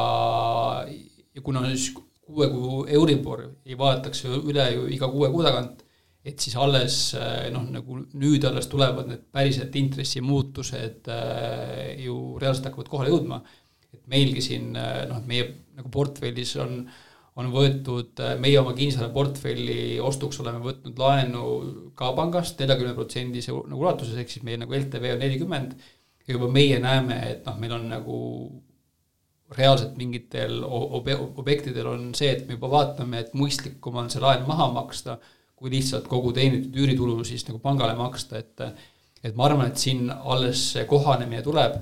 ja 1.34 1.44
kuna 1.46 1.66
siis 1.72 1.92
kuue 1.94 2.50
kuu 2.50 2.84
Euribor 2.90 3.44
ei 3.66 3.78
vaadatakse 3.78 4.32
üle 4.42 4.68
ju 4.74 4.86
iga 4.96 5.10
kuue 5.12 5.30
kuu 5.34 5.44
tagant, 5.46 5.84
et 6.24 6.40
siis 6.40 6.56
alles 6.56 6.98
äh, 7.20 7.50
noh, 7.54 7.66
nagu 7.74 8.00
nüüd 8.14 8.46
alles 8.48 8.70
tulevad 8.72 9.10
need 9.10 9.26
päriselt 9.34 9.76
intressimuutused 9.76 11.10
äh, 11.12 12.00
ju 12.06 12.38
reaalselt 12.42 12.70
hakkavad 12.70 12.92
kohale 12.94 13.14
jõudma 13.14 13.42
meilgi 14.12 14.44
siin 14.44 14.74
äh, 14.80 15.04
noh, 15.10 15.24
meie 15.28 15.48
nagu 15.78 15.90
portfellis 15.94 16.54
on, 16.62 16.82
on 17.40 17.50
võetud, 17.54 18.14
äh, 18.22 18.36
meie 18.42 18.60
oma 18.62 18.76
kinnisvaraportfelli 18.78 19.98
ostuks 20.04 20.42
oleme 20.44 20.62
võtnud 20.64 21.00
laenu 21.00 21.46
ka 21.98 22.12
pangast 22.18 22.60
neljakümne 22.62 22.94
protsendise 22.98 23.54
nagu 23.54 23.86
ulatuses, 23.86 24.18
ehk 24.20 24.34
siis 24.34 24.46
meie 24.48 24.60
nagu 24.62 24.76
LTV 24.78 25.16
on 25.16 25.24
nelikümmend. 25.24 25.76
Ja 26.24 26.38
juba 26.38 26.48
meie 26.52 26.78
näeme, 26.80 27.18
et 27.34 27.48
noh, 27.48 27.58
meil 27.60 27.74
on 27.76 27.90
nagu 27.92 28.18
reaalselt 29.54 29.98
mingitel 30.00 30.62
ob-, 30.64 31.10
objektidel 31.42 31.90
on 31.92 32.12
see, 32.18 32.32
et 32.32 32.46
me 32.48 32.56
juba 32.56 32.70
vaatame, 32.72 33.24
et 33.24 33.34
mõistlikum 33.38 34.00
on 34.00 34.10
see 34.12 34.24
laen 34.24 34.46
maha 34.48 34.70
maksta, 34.74 35.18
kui 35.60 35.72
lihtsalt 35.74 36.08
kogu 36.12 36.32
teenitud 36.36 36.76
üüritulu 36.80 37.24
siis 37.28 37.46
nagu 37.48 37.60
pangale 37.64 37.96
maksta, 38.00 38.40
et 38.40 38.66
et 39.24 39.36
ma 39.40 39.46
arvan, 39.48 39.70
et 39.72 39.80
siin 39.80 40.10
alles 40.12 40.62
see 40.74 40.84
kohanemine 40.88 41.40
tuleb 41.46 41.78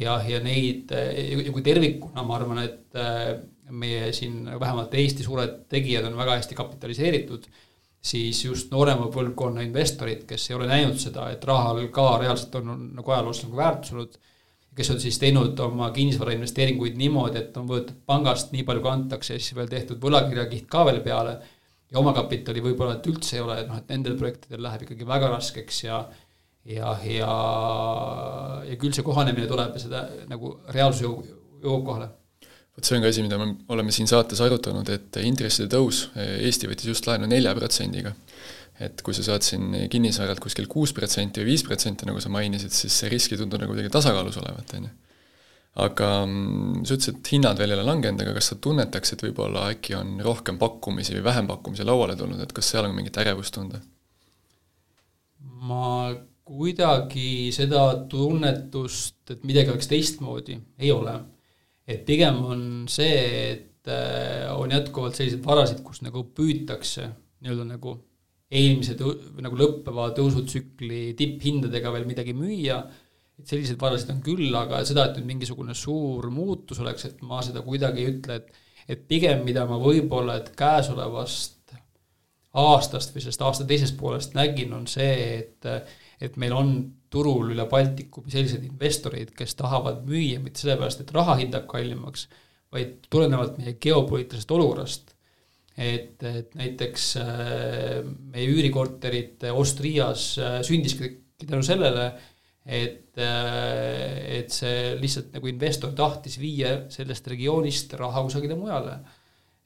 ja, 0.00 0.16
ja 0.28 0.40
neid, 0.44 0.92
ja 0.92 1.52
kui 1.52 1.64
tervikuna 1.64 2.24
ma 2.26 2.36
arvan, 2.38 2.62
et 2.64 2.98
äh, 3.00 3.36
meie 3.70 4.12
siin 4.14 4.44
vähemalt 4.60 4.94
Eesti 4.94 5.24
suured 5.26 5.64
tegijad 5.72 6.06
on 6.06 6.18
väga 6.18 6.36
hästi 6.38 6.54
kapitaliseeritud, 6.58 7.48
siis 8.06 8.44
just 8.44 8.70
noorema 8.70 9.08
põlvkonna 9.12 9.64
investorid, 9.66 10.22
kes 10.28 10.50
ei 10.50 10.56
ole 10.58 10.68
näinud 10.70 11.00
seda, 11.02 11.30
et 11.34 11.44
rahal 11.44 11.82
ka 11.94 12.12
reaalselt 12.22 12.54
on, 12.60 12.72
nagu 13.00 13.12
ajaloos 13.12 13.42
nagu 13.44 13.58
väärtus 13.58 13.94
olnud, 13.94 14.16
kes 14.76 14.92
on 14.92 15.00
siis 15.00 15.18
teinud 15.18 15.58
oma 15.64 15.88
kinnisvarainvesteeringuid 15.96 16.98
niimoodi, 17.00 17.40
et 17.40 17.56
on 17.56 17.66
võetud 17.70 17.96
pangast 18.06 18.52
nii 18.52 18.64
palju, 18.68 18.84
kui 18.84 18.92
antakse 18.92 19.38
siis 19.40 19.56
veel 19.56 19.70
tehtud 19.72 20.02
võlakirjakiht 20.02 20.68
ka 20.70 20.84
veel 20.86 21.00
peale 21.04 21.38
ja 21.90 21.98
omakapitali 22.02 22.62
võib-olla, 22.62 22.98
et 22.98 23.08
üldse 23.10 23.38
ei 23.38 23.42
ole, 23.42 23.60
et 23.62 23.70
noh, 23.70 23.80
et 23.80 23.90
nendel 23.94 24.18
projektidel 24.20 24.62
läheb 24.66 24.84
ikkagi 24.86 25.08
väga 25.08 25.32
raskeks 25.32 25.82
ja 25.86 26.02
ja, 26.66 26.96
ja, 27.06 27.32
ja 28.66 28.76
küll 28.80 28.94
see 28.94 29.06
kohanemine 29.06 29.48
tuleb 29.50 29.76
ja 29.76 29.82
seda 29.82 30.04
nagu 30.30 30.56
reaalsus 30.74 31.04
jõuab, 31.06 31.34
jõuab 31.62 31.84
kohale 31.90 32.08
vot 32.76 32.84
see 32.84 32.98
on 32.98 33.04
ka 33.04 33.10
asi, 33.12 33.24
mida 33.24 33.38
me 33.40 33.54
oleme 33.72 33.94
siin 33.94 34.08
saates 34.10 34.42
arutanud, 34.44 34.88
et 34.92 35.18
intresside 35.24 35.70
tõus, 35.72 36.06
Eesti 36.16 36.68
võttis 36.68 36.90
just 36.92 37.08
laenu 37.08 37.28
nelja 37.30 37.54
protsendiga. 37.56 38.14
et 38.76 39.00
kui 39.00 39.14
sa 39.16 39.22
saad 39.24 39.40
siin 39.40 39.70
kinnisvaralt 39.88 40.40
kuskil 40.44 40.66
kuus 40.68 40.92
protsenti 40.92 41.40
või 41.40 41.54
viis 41.54 41.62
protsenti, 41.64 42.04
nagu 42.04 42.20
sa 42.20 42.28
mainisid, 42.28 42.74
siis 42.76 42.92
see 42.92 43.08
risk 43.08 43.32
ei 43.32 43.38
tundu 43.40 43.56
nagu 43.56 43.72
kuidagi 43.72 43.88
tasakaalus 43.94 44.36
olevat, 44.42 44.74
on 44.76 44.84
ju. 44.84 44.90
aga 45.86 46.10
mm, 46.26 46.82
sa 46.84 46.98
ütlesid, 46.98 47.22
et 47.22 47.30
hinnad 47.32 47.62
veel 47.62 47.72
ei 47.72 47.78
ole 47.78 47.86
langenud, 47.88 48.20
aga 48.20 48.34
kas 48.36 48.50
sa 48.52 48.58
tunnetaks, 48.60 49.14
et 49.14 49.24
võib-olla 49.24 49.70
äkki 49.72 49.96
on 49.96 50.20
rohkem 50.26 50.60
pakkumisi 50.60 51.16
või 51.16 51.24
vähem 51.30 51.48
pakkumisi 51.48 51.88
lauale 51.88 52.18
tulnud, 52.20 52.42
et 52.44 52.52
kas 52.52 52.68
seal 52.74 52.84
on 52.84 52.96
mingit 52.98 53.16
ärevust 53.24 53.56
tunda? 53.56 53.80
ma 55.66 56.12
kuidagi 56.46 57.52
seda 57.54 57.82
tunnetust, 58.10 59.18
et 59.34 59.46
midagi 59.48 59.72
oleks 59.72 59.88
teistmoodi, 59.90 60.58
ei 60.78 60.92
ole. 60.94 61.16
et 61.86 62.02
pigem 62.06 62.38
on 62.42 62.60
see, 62.90 63.18
et 63.52 63.90
äh, 63.90 64.50
on 64.50 64.72
jätkuvalt 64.74 65.14
selliseid 65.14 65.44
varasid, 65.44 65.82
kus 65.86 66.02
nagu 66.02 66.24
püütakse 66.34 67.06
nii-öelda 67.42 67.66
nagu 67.68 67.92
eelmise 68.50 68.96
tõu-, 68.98 69.18
nagu 69.42 69.58
lõppeva 69.58 70.08
tõusutsükli 70.16 71.12
tipphindadega 71.18 71.92
veel 71.94 72.06
midagi 72.08 72.34
müüa, 72.34 72.80
et 73.38 73.50
selliseid 73.50 73.78
varasid 73.78 74.10
on 74.14 74.22
küll, 74.26 74.48
aga 74.58 74.82
seda, 74.88 75.06
et 75.06 75.18
nüüd 75.20 75.30
mingisugune 75.34 75.74
suur 75.78 76.30
muutus 76.34 76.82
oleks, 76.82 77.06
et 77.06 77.22
ma 77.26 77.42
seda 77.46 77.62
kuidagi 77.66 78.02
ei 78.02 78.14
ütle, 78.16 78.40
et 78.40 78.62
et 78.86 79.00
pigem, 79.10 79.40
mida 79.42 79.64
ma 79.66 79.80
võib-olla, 79.82 80.36
et 80.38 80.52
käesolevast 80.58 81.72
aastast 82.56 83.14
või 83.14 83.24
sellest 83.24 83.42
aasta 83.44 83.66
teisest 83.68 83.96
poolest 83.98 84.36
nägin, 84.36 84.72
on 84.76 84.86
see, 84.86 85.40
et 85.40 85.66
et 86.20 86.36
meil 86.40 86.54
on 86.56 86.70
turul 87.12 87.52
üle 87.54 87.66
Baltikumi 87.70 88.32
selliseid 88.32 88.64
investoreid, 88.66 89.32
kes 89.36 89.56
tahavad 89.58 90.02
müüa 90.08 90.40
mitte 90.42 90.62
sellepärast, 90.62 91.02
et 91.02 91.12
raha 91.14 91.36
hind 91.40 91.54
läheb 91.54 91.68
kallimaks, 91.70 92.26
vaid 92.72 92.96
tulenevalt 93.12 93.60
meie 93.60 93.76
geopoliitilisest 93.80 94.56
olukorrast. 94.56 95.12
et, 95.76 96.22
et 96.24 96.54
näiteks 96.56 97.02
äh, 97.20 97.98
meie 98.32 98.46
üürikorterite 98.48 99.50
ost 99.52 99.82
Riias 99.84 100.38
äh, 100.40 100.62
sündiski 100.64 101.10
tänu 101.42 101.60
sellele, 101.62 102.06
et, 102.64 103.12
äh, 103.20 104.38
et 104.38 104.50
see 104.56 104.94
lihtsalt 104.96 105.36
nagu 105.36 105.50
investor 105.52 105.92
tahtis 105.92 106.38
viia 106.40 106.86
sellest 106.88 107.28
regioonist 107.28 107.92
raha 108.00 108.24
kusagile 108.24 108.56
mujale 108.56 108.96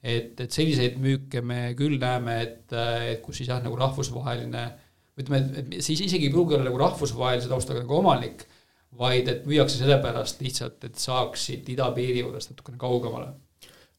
et, 0.02 0.34
et 0.40 0.50
selliseid 0.50 0.98
müüke 1.00 1.42
me 1.44 1.70
küll 1.78 1.98
näeme, 2.00 2.36
et, 2.42 2.74
et 2.74 3.22
kus 3.24 3.40
siis 3.40 3.50
jah, 3.50 3.60
nagu 3.62 3.76
rahvusvaheline 3.78 4.64
ütleme, 5.22 5.42
et 5.60 5.84
siis 5.84 6.00
isegi 6.06 6.28
ei 6.28 6.32
pruugi 6.32 6.56
olla 6.56 6.68
nagu 6.68 6.80
rahvusvahelise 6.80 7.50
taustaga 7.50 7.84
nagu 7.84 7.98
omanik, 7.98 8.46
vaid 9.00 9.28
et 9.30 9.46
müüakse 9.48 9.78
sellepärast 9.78 10.42
lihtsalt, 10.42 10.82
et 10.88 10.98
saaksid 10.98 11.68
idapiiri 11.74 12.24
juurest 12.24 12.52
natukene 12.52 12.80
kaugemale. 12.80 13.30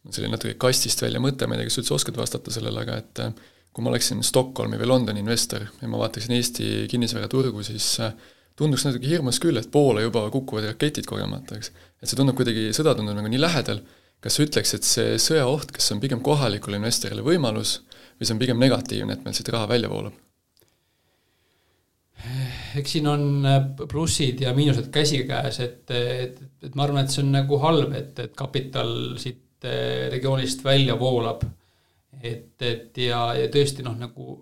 see 0.10 0.24
oli 0.24 0.32
natuke 0.34 0.58
kastist 0.60 1.02
välja 1.02 1.22
mõte, 1.22 1.48
ma 1.48 1.56
ei 1.56 1.62
tea, 1.62 1.70
kas 1.70 1.78
sa 1.78 1.84
üldse 1.84 1.96
oskad 1.96 2.18
vastata 2.18 2.54
sellele, 2.54 2.84
aga 2.84 2.98
et 3.00 3.24
äh, 3.24 3.34
kui 3.72 3.86
ma 3.86 3.92
oleksin 3.94 4.24
Stockholmi 4.26 4.80
või 4.82 4.90
Londoni 4.90 5.22
investor 5.24 5.64
ja 5.64 5.88
ma 5.88 6.02
vaataksin 6.02 6.36
Eesti 6.36 6.70
kinnisvaraturgu, 6.92 7.64
siis 7.64 7.88
äh, 8.02 8.12
tunduks 8.58 8.84
natuke 8.88 9.08
hirmus 9.08 9.40
küll, 9.40 9.62
et 9.62 9.72
poole 9.72 10.04
juba 10.04 10.26
kukuvad 10.34 10.72
raketid 10.74 11.08
kogemata, 11.08 11.62
eks. 11.62 11.72
et 12.02 12.10
see 12.10 12.20
tundub 12.20 12.36
kuidagi, 12.36 12.72
sõda 12.76 12.98
tundub 12.98 13.16
nagu 13.16 13.32
nii 13.32 13.42
lähedal 13.42 13.84
kas 14.22 14.38
sa 14.38 14.46
ütleks, 14.46 14.76
et 14.78 14.88
see 14.88 15.16
sõjaoht, 15.22 15.72
kas 15.74 15.88
see 15.88 15.98
on 15.98 16.02
pigem 16.04 16.22
kohalikule 16.26 16.78
investorile 16.78 17.26
võimalus 17.26 17.80
või 18.20 18.28
see 18.28 18.36
on 18.36 18.42
pigem 18.42 18.62
negatiivne, 18.62 19.18
et 19.18 19.26
meil 19.26 19.38
siit 19.38 19.50
raha 19.54 19.70
välja 19.72 19.90
voolab? 19.92 20.18
Eks 22.80 22.98
siin 22.98 23.08
on 23.12 23.26
äh, 23.48 23.64
plussid 23.90 24.44
ja 24.46 24.54
miinused 24.58 24.92
käsikäes, 24.94 25.60
et, 25.64 25.92
et, 25.96 26.38
et 26.64 26.76
ma 26.76 26.86
arvan, 26.88 27.04
et 27.04 27.14
see 27.14 27.24
on 27.26 27.34
nagu 27.34 27.60
halb, 27.64 27.96
et, 27.98 28.14
et 28.26 28.38
kapital 28.38 28.94
siit 29.22 29.68
äh, 29.68 30.08
regioonist 30.14 30.64
välja 30.66 30.98
voolab. 31.00 31.44
et, 32.22 32.62
et 32.62 32.98
ja, 33.02 33.32
ja 33.38 33.50
tõesti 33.50 33.86
noh, 33.86 33.98
nagu 33.98 34.38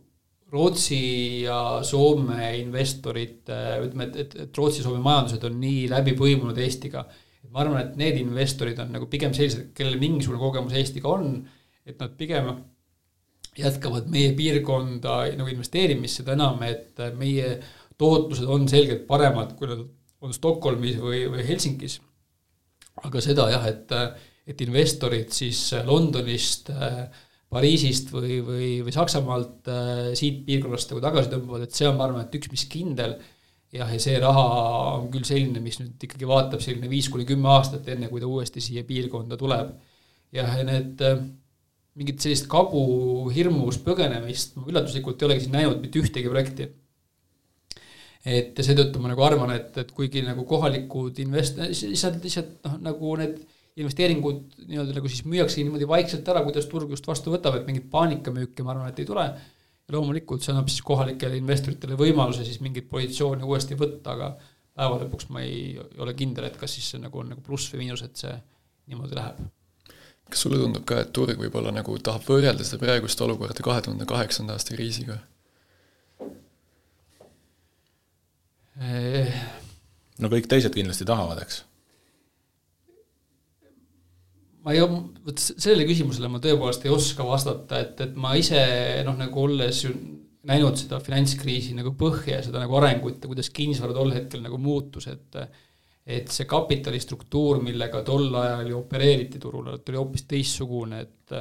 Rootsi 0.50 1.44
ja 1.46 1.80
Soome 1.86 2.56
investorid, 2.58 3.44
äh, 3.54 3.76
ütleme, 3.86 4.10
et, 4.10 4.22
et, 4.26 4.38
et 4.46 4.58
Rootsi-Soome 4.58 5.02
majandused 5.04 5.44
on 5.46 5.60
nii 5.62 5.88
läbi 5.92 6.16
põimunud 6.18 6.58
Eestiga 6.58 7.06
ma 7.54 7.64
arvan, 7.64 7.80
et 7.82 7.96
need 8.00 8.20
investorid 8.22 8.80
on 8.84 8.92
nagu 8.94 9.08
pigem 9.10 9.34
sellised, 9.36 9.72
kellel 9.78 9.98
mingisugune 10.02 10.42
kogemus 10.42 10.76
Eestiga 10.78 11.12
on, 11.12 11.40
et 11.88 11.98
nad 12.02 12.14
pigem 12.18 12.52
jätkavad 13.60 14.10
meie 14.12 14.34
piirkonda 14.38 15.22
nagu 15.38 15.52
investeerimist, 15.52 16.22
seda 16.22 16.36
enam, 16.38 16.62
et 16.68 17.00
meie 17.18 17.56
tootlused 18.00 18.48
on 18.48 18.68
selgelt 18.72 19.06
paremad, 19.08 19.56
kui 19.60 19.70
nad 19.70 19.84
on 20.24 20.36
Stockholmis 20.36 21.00
või, 21.00 21.24
või 21.32 21.46
Helsingis. 21.48 22.00
aga 23.04 23.22
seda 23.24 23.48
jah, 23.52 23.66
et, 23.70 23.92
et 24.48 24.62
investorid 24.66 25.32
siis 25.36 25.70
Londonist, 25.88 26.72
Pariisist 27.50 28.12
või, 28.14 28.40
või, 28.46 28.70
või 28.86 28.94
Saksamaalt 28.94 29.70
siit 30.20 30.44
piirkonnast 30.46 30.92
nagu 30.92 31.02
tagasi 31.02 31.32
tõmbavad, 31.32 31.64
et 31.66 31.74
see 31.78 31.88
on, 31.90 31.96
ma 31.98 32.06
arvan, 32.06 32.28
et 32.28 32.36
üks, 32.38 32.52
mis 32.52 32.68
kindel 32.70 33.16
jah, 33.74 33.90
ja 33.90 34.02
see 34.02 34.20
raha 34.22 34.44
on 35.00 35.08
küll 35.14 35.26
selline, 35.28 35.62
mis 35.64 35.80
nüüd 35.82 36.06
ikkagi 36.10 36.30
vaatab 36.30 36.62
selline 36.64 36.90
viis 36.92 37.10
kuni 37.10 37.26
kümme 37.30 37.50
aastat, 37.56 37.88
enne 37.90 38.10
kui 38.12 38.22
ta 38.22 38.30
uuesti 38.30 38.62
siia 38.64 38.84
piirkonda 38.88 39.38
tuleb. 39.40 39.72
jah, 40.36 40.52
ja 40.60 40.66
need 40.68 41.02
mingit 41.98 42.22
sellist 42.22 42.48
kabu 42.52 42.84
hirmus 43.34 43.80
põgenemist 43.86 44.58
ma 44.60 44.68
üllatuslikult 44.70 45.22
ei 45.22 45.30
olegi 45.30 45.46
siin 45.46 45.58
näinud 45.58 45.82
mitte 45.82 46.02
ühtegi 46.02 46.32
projekti. 46.32 46.70
et 48.30 48.60
seetõttu 48.60 49.00
ma 49.02 49.14
nagu 49.14 49.24
arvan, 49.24 49.54
et, 49.56 49.78
et 49.80 49.92
kuigi 49.96 50.22
nagu 50.26 50.44
kohalikud 50.46 51.18
invest-, 51.24 51.60
lihtsalt, 51.60 52.20
lihtsalt 52.24 52.52
noh, 52.68 52.76
nagu 52.90 53.16
need 53.20 53.40
investeeringud 53.80 54.60
nii-öelda 54.68 54.98
nagu 54.98 55.10
siis 55.12 55.24
müüakse 55.24 55.64
niimoodi 55.64 55.88
vaikselt 55.88 56.28
ära, 56.28 56.44
kuidas 56.44 56.68
turg 56.68 56.92
just 56.92 57.08
vastu 57.08 57.32
võtab, 57.32 57.56
et 57.56 57.68
mingit 57.70 57.88
paanikamüüki 57.92 58.66
ma 58.66 58.74
arvan, 58.74 58.92
et 58.92 59.00
ei 59.00 59.08
tule 59.08 59.24
ja 59.90 59.96
loomulikult 59.96 60.44
see 60.44 60.54
annab 60.54 60.70
siis 60.70 60.84
kohalikele 60.86 61.40
investoritele 61.40 61.98
võimaluse 62.00 62.46
siis 62.46 62.60
mingit 62.62 62.90
positsiooni 62.92 63.46
uuesti 63.48 63.78
võtta, 63.80 64.14
aga 64.14 64.34
päeva 64.78 65.00
lõpuks 65.02 65.30
ma 65.34 65.42
ei 65.46 65.80
ole 65.80 66.14
kindel, 66.18 66.50
et 66.50 66.60
kas 66.60 66.76
siis 66.78 66.92
see 66.94 67.02
nagu 67.02 67.24
on 67.24 67.34
nagu 67.34 67.42
pluss 67.46 67.72
või 67.74 67.86
miinus, 67.86 68.04
et 68.06 68.20
see 68.20 68.36
niimoodi 68.92 69.18
läheb. 69.18 69.42
Kas 70.30 70.46
sulle 70.46 70.60
tundub 70.62 70.86
ka, 70.88 71.02
et 71.04 71.14
turg 71.16 71.40
võib-olla 71.42 71.74
nagu 71.76 71.98
tahab 72.04 72.26
võrrelda 72.28 72.66
seda 72.66 72.82
praegust 72.84 73.22
olukorda 73.26 73.66
kahe 73.66 73.82
tuhande 73.86 74.08
kaheksanda 74.10 74.56
aasta 74.56 74.78
kriisiga? 74.78 75.20
no 80.20 80.30
kõik 80.32 80.48
teised 80.48 80.72
kindlasti 80.72 81.08
tahavad, 81.08 81.42
eks 81.44 81.64
ma 84.64 84.76
ei, 84.76 84.84
vot 84.84 85.40
sellele 85.40 85.88
küsimusele 85.88 86.30
ma 86.32 86.42
tõepoolest 86.44 86.86
ei 86.86 86.94
oska 86.94 87.26
vastata, 87.28 87.82
et, 87.84 88.00
et 88.06 88.16
ma 88.20 88.36
ise 88.40 88.60
noh, 89.08 89.18
nagu 89.20 89.46
olles 89.46 89.84
ju 89.86 89.94
näinud 90.50 90.78
seda 90.80 91.00
finantskriisi 91.04 91.76
nagu 91.76 91.92
põhja 92.00 92.38
ja 92.38 92.46
seda 92.46 92.62
nagu 92.62 92.78
arengut 92.80 93.20
ja 93.20 93.32
kuidas 93.32 93.52
kinnisvara 93.56 93.96
tol 93.96 94.14
hetkel 94.16 94.44
nagu 94.46 94.60
muutus, 94.62 95.10
et 95.12 95.40
et 96.10 96.32
see 96.34 96.48
kapitalistruktuur, 96.50 97.60
millega 97.62 98.02
tol 98.06 98.34
ajal 98.34 98.72
ju 98.72 98.78
opereeriti 98.80 99.42
turul, 99.42 99.68
oli 99.76 100.00
hoopis 100.00 100.26
teistsugune, 100.30 101.04
et 101.06 101.36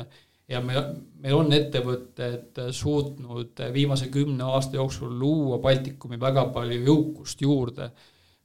ja 0.48 0.60
me, 0.64 0.80
meil 1.22 1.36
on 1.38 1.52
ettevõtted 1.56 2.60
suutnud 2.76 3.62
viimase 3.72 4.10
kümne 4.12 4.44
aasta 4.48 4.76
jooksul 4.76 5.14
luua 5.20 5.60
Baltikumi 5.64 6.20
väga 6.20 6.48
palju 6.52 6.82
jõukust 6.84 7.44
juurde, 7.44 7.90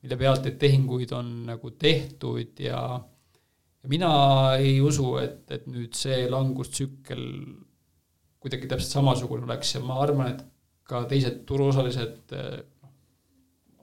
mille 0.04 0.20
pealt 0.20 0.48
neid 0.48 0.58
tehinguid 0.60 1.12
on 1.16 1.34
nagu 1.52 1.74
tehtud 1.80 2.60
ja 2.64 2.80
ja 3.84 3.92
mina 3.92 4.14
ei 4.56 4.78
usu, 4.82 5.18
et, 5.20 5.44
et 5.52 5.68
nüüd 5.68 5.96
see 6.00 6.24
langustsükkel 6.32 7.24
kuidagi 8.44 8.68
täpselt 8.72 8.96
samasugune 8.96 9.44
oleks 9.48 9.76
ja 9.76 9.82
ma 9.84 10.00
arvan, 10.04 10.32
et 10.32 10.44
ka 10.88 11.04
teised 11.08 11.44
turuosalised, 11.48 12.32
noh, 12.32 12.94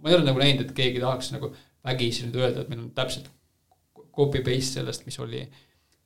ma 0.00 0.08
ei 0.08 0.16
ole 0.16 0.24
nagu 0.24 0.40
näinud, 0.40 0.64
et 0.64 0.72
keegi 0.76 1.00
tahaks 1.00 1.32
nagu 1.36 1.52
vägisi 1.86 2.26
nüüd 2.26 2.38
öelda, 2.40 2.64
et 2.64 2.72
meil 2.72 2.84
on 2.84 2.92
täpselt 2.96 3.30
copy-paste 4.16 4.80
sellest, 4.80 5.06
mis 5.06 5.18
oli 5.22 5.44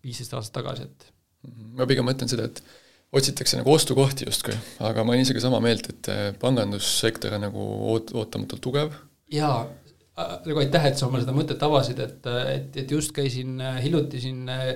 viisteist 0.05 0.35
aastat 0.37 0.61
tagasi, 0.61 0.89
et 0.89 1.07
mhm. 1.49 1.77
ma 1.79 1.89
pigem 1.91 2.07
mõtlen 2.09 2.31
seda, 2.31 2.49
et 2.51 2.63
otsitakse 3.15 3.61
nagu 3.61 3.71
ostukohti 3.73 4.27
justkui, 4.27 4.57
aga 4.83 5.05
ma 5.05 5.15
olen 5.15 5.23
isegi 5.23 5.43
sama 5.43 5.61
meelt, 5.63 5.89
et 5.93 6.13
pangandussektor 6.43 7.37
on 7.37 7.47
nagu 7.47 7.71
oot-, 7.95 8.15
ootamatult 8.19 8.63
tugev. 8.65 8.95
jaa, 9.33 9.63
Äh, 10.15 10.35
nagu 10.47 10.61
aitäh, 10.63 10.85
et 10.87 10.99
sa 10.99 11.09
mulle 11.11 11.25
seda 11.25 11.35
mõtet 11.35 11.63
avasid, 11.67 11.99
et, 11.99 12.27
et, 12.53 12.77
et 12.85 12.93
just 12.95 13.11
käisin 13.17 13.57
äh, 13.59 13.81
hiljuti 13.83 14.21
siin 14.23 14.45
äh, 14.53 14.69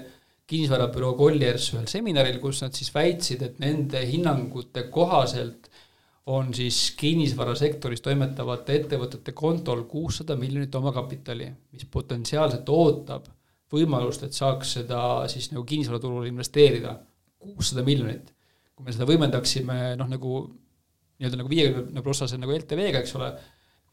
kinnisvarabüroo 0.51 1.13
Colliers 1.19 1.69
ühel 1.77 1.87
seminaril, 1.91 2.41
kus 2.43 2.65
nad 2.65 2.75
siis 2.75 2.91
väitsid, 2.91 3.45
et 3.47 3.61
nende 3.63 4.03
hinnangute 4.09 4.89
kohaselt 4.91 5.69
on 6.29 6.53
siis 6.55 6.93
kinnisvarasektoris 7.01 8.03
toimetavate 8.05 8.75
ettevõtete 8.83 9.33
kontol 9.33 9.87
kuussada 9.89 10.37
miljonit 10.37 10.75
omakapitali, 10.75 11.47
mis 11.73 11.87
potentsiaalselt 11.89 12.69
ootab 12.69 13.31
võimalust, 13.73 14.27
et 14.27 14.37
saaks 14.37 14.75
seda 14.79 15.01
siis 15.33 15.51
nagu 15.55 15.65
kinnisvaraturul 15.69 16.29
investeerida. 16.29 16.99
kuussada 17.39 17.85
miljonit. 17.87 18.35
kui 18.75 18.85
me 18.85 18.93
seda 18.93 19.07
võimendaksime 19.07 19.97
noh, 19.99 20.09
nagu 20.09 20.33
nii-öelda 21.19 21.39
nagu 21.41 21.51
viiekümne 21.51 22.03
protsesse 22.03 22.37
nagu 22.39 22.53
LTV-ga, 22.55 23.01
eks 23.03 23.15
ole 23.19 23.31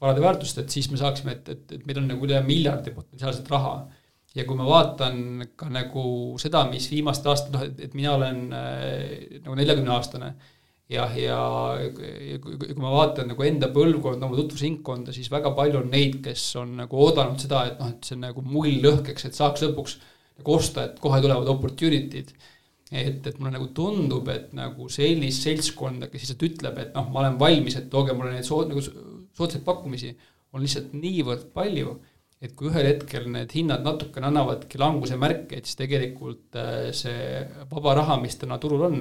varade 0.02 0.22
väärtust, 0.22 0.58
et 0.62 0.70
siis 0.70 0.90
me 0.92 0.98
saaksime, 0.98 1.38
et, 1.38 1.50
et, 1.50 1.72
et 1.78 1.86
meil 1.86 2.02
on 2.02 2.10
nagu 2.12 2.28
üle 2.28 2.42
miljardi 2.46 2.94
potentsiaalset 2.94 3.50
raha. 3.50 3.88
ja 4.36 4.44
kui 4.44 4.58
ma 4.60 4.66
vaatan 4.68 5.46
ka 5.56 5.70
nagu 5.72 6.36
seda, 6.42 6.66
mis 6.68 6.90
viimastel 6.92 7.32
aastatel, 7.32 7.56
noh, 7.56 7.80
et, 7.80 7.94
mina 7.96 8.14
olen 8.18 8.42
äh, 8.52 9.40
nagu 9.40 9.56
neljakümne 9.56 9.94
aastane 9.96 10.34
jah, 10.92 11.14
ja, 11.18 11.38
ja 11.82 12.40
kui, 12.42 12.58
kui 12.62 12.76
ma 12.78 12.92
vaatan 12.94 13.32
nagu 13.32 13.46
enda 13.46 13.70
põlvkonda, 13.74 14.28
oma 14.28 14.38
tutvusringkonda, 14.38 15.14
siis 15.16 15.32
väga 15.34 15.52
palju 15.58 15.82
on 15.82 15.90
neid, 15.94 16.20
kes 16.26 16.44
on 16.62 16.76
nagu 16.82 17.00
oodanud 17.08 17.42
seda, 17.42 17.64
et 17.72 17.80
noh, 17.82 17.94
et 17.96 18.06
see 18.06 18.18
on 18.18 18.28
nagu 18.28 18.44
mull 18.46 18.78
lõhkeks, 18.84 19.28
et 19.28 19.38
saaks 19.38 19.66
lõpuks 19.66 19.98
nagu 20.40 20.58
osta, 20.58 20.86
et 20.90 21.00
kohe 21.02 21.22
tulevad 21.24 21.50
opportunity'd. 21.56 22.36
et, 22.96 23.28
et 23.28 23.38
mulle 23.40 23.56
nagu 23.56 23.72
tundub, 23.74 24.28
et 24.30 24.52
nagu 24.54 24.86
sellist 24.94 25.42
seltskonda, 25.48 26.08
kes 26.12 26.22
lihtsalt 26.22 26.44
ütleb, 26.46 26.78
et 26.80 26.94
noh, 26.94 27.08
ma 27.12 27.24
olen 27.24 27.40
valmis, 27.42 27.76
et 27.80 27.90
tooge 27.90 28.14
mulle 28.14 28.36
neid 28.36 28.46
sood-, 28.46 28.70
nagu 28.70 28.84
soodsaid 28.86 29.66
pakkumisi, 29.66 30.14
on 30.54 30.62
lihtsalt 30.64 30.94
niivõrd 30.94 31.50
palju, 31.56 31.96
et 32.46 32.54
kui 32.56 32.70
ühel 32.70 32.86
hetkel 32.92 33.26
need 33.32 33.52
hinnad 33.58 33.82
natukene 33.84 34.30
annavadki 34.30 34.78
languse 34.80 35.18
märke, 35.18 35.58
et 35.58 35.66
siis 35.66 35.80
tegelikult 35.80 36.60
äh, 36.62 36.92
see 36.94 37.42
vaba 37.72 37.96
raha, 37.98 38.20
mis 38.22 38.38
täna 38.38 38.60
turul 38.62 38.86
on, 38.86 39.00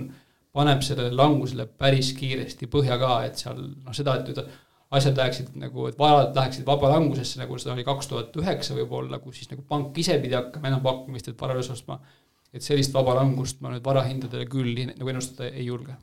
paneb 0.54 0.84
sellele 0.86 1.14
langusele 1.18 1.66
päris 1.66 2.12
kiiresti 2.18 2.68
põhja 2.70 2.98
ka, 3.00 3.16
et 3.26 3.40
seal 3.42 3.58
noh, 3.58 3.96
seda, 3.96 4.16
et 4.20 4.44
asjad 4.94 5.18
läheksid 5.18 5.54
nagu, 5.58 5.88
et 5.90 5.98
varad 5.98 6.36
läheksid 6.36 6.66
vabalangusesse, 6.66 7.40
nagu 7.40 7.58
seda 7.58 7.74
oli 7.74 7.86
kaks 7.86 8.10
tuhat 8.10 8.36
üheksa 8.38 8.76
võib-olla, 8.78 9.18
kus 9.22 9.40
siis 9.40 9.50
nagu 9.50 9.64
pank 9.68 9.96
ise 9.98 10.18
pidi 10.22 10.36
hakkama 10.38 10.70
enampakkumist, 10.70 11.32
et 11.32 11.40
vara 11.40 11.58
üles 11.58 11.70
ostma. 11.74 12.00
et 12.54 12.62
sellist 12.62 12.94
vaba 12.94 13.16
langust 13.18 13.58
ma 13.60 13.72
nüüd 13.72 13.82
varahindadele 13.82 14.46
küll 14.46 14.76
nagu 14.86 15.08
ennustada 15.10 15.48
ei 15.50 15.64
julge 15.66 15.96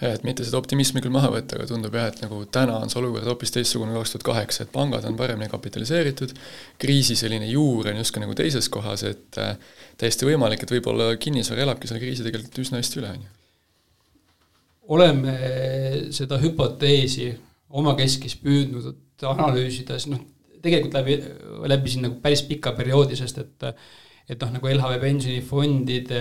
jah, 0.00 0.14
et 0.14 0.24
mitte 0.26 0.46
seda 0.46 0.58
optimismi 0.58 1.02
küll 1.02 1.14
maha 1.14 1.30
võtta, 1.32 1.58
aga 1.58 1.68
tundub 1.70 1.94
jah, 1.98 2.08
et 2.10 2.20
nagu 2.22 2.40
täna 2.54 2.78
on 2.82 2.92
see 2.92 3.00
olukord 3.00 3.26
hoopis 3.28 3.54
teistsugune 3.54 3.94
kaks 3.96 4.14
tuhat 4.14 4.26
kaheksa, 4.30 4.66
et 4.66 4.74
pangad 4.74 5.06
on 5.08 5.18
paremini 5.18 5.50
kapitaliseeritud, 5.52 6.34
kriisi 6.82 7.16
selline 7.18 7.48
juur 7.50 7.90
on 7.92 7.98
justkui 8.02 8.22
nagu 8.22 8.36
teises 8.38 8.70
kohas, 8.72 9.04
et 9.08 9.40
äh, 9.42 9.56
täiesti 10.00 10.28
võimalik, 10.28 10.62
et 10.64 10.74
võib-olla 10.76 11.10
kinnisvara 11.20 11.66
elabki 11.66 11.90
selle 11.90 12.02
kriisi 12.02 12.26
tegelikult 12.26 12.62
üsna 12.64 12.82
hästi 12.82 13.02
üle, 13.02 13.14
on 13.16 13.26
ju. 13.26 13.37
Oleme 14.94 15.36
seda 16.14 16.38
hüpoteesi 16.40 17.30
omakeskis 17.68 18.38
püüdnud 18.40 19.24
analüüsida, 19.28 19.98
siis 19.98 20.10
noh, 20.12 20.22
tegelikult 20.62 20.96
läbi, 20.98 21.18
läbi 21.70 21.92
siin 21.92 22.06
nagu 22.06 22.20
päris 22.22 22.44
pika 22.48 22.74
perioodi, 22.76 23.18
sest 23.18 23.42
et 23.44 23.72
et 24.28 24.42
noh, 24.44 24.50
nagu 24.58 24.68
LHV 24.68 24.98
pensionifondide 25.00 26.18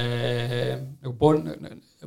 nagu 1.04 1.12
bond, 1.20 1.50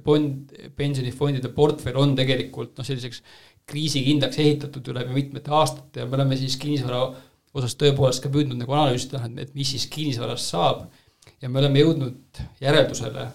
bond, 0.01 0.55
pensionifondide 0.79 1.51
portfell 1.53 1.99
on 2.01 2.15
tegelikult 2.17 2.79
noh, 2.81 2.87
selliseks 2.89 3.21
kriisikindlaks 3.69 4.41
ehitatud 4.41 4.87
ju 4.87 4.95
läbi 4.97 5.13
mitmete 5.13 5.53
aastate 5.53 6.01
ja 6.01 6.09
me 6.09 6.17
oleme 6.17 6.39
siis 6.41 6.57
kinnisvara 6.63 7.03
osas 7.57 7.77
tõepoolest 7.77 8.25
ka 8.25 8.31
püüdnud 8.33 8.63
nagu 8.63 8.75
analüüsida, 8.77 9.21
et 9.43 9.53
mis 9.59 9.75
siis 9.75 9.87
kinnisvarast 9.91 10.53
saab. 10.55 10.87
Ja 11.43 11.49
me 11.49 11.61
oleme 11.61 11.83
jõudnud 11.83 12.41
järeldusele, 12.63 13.27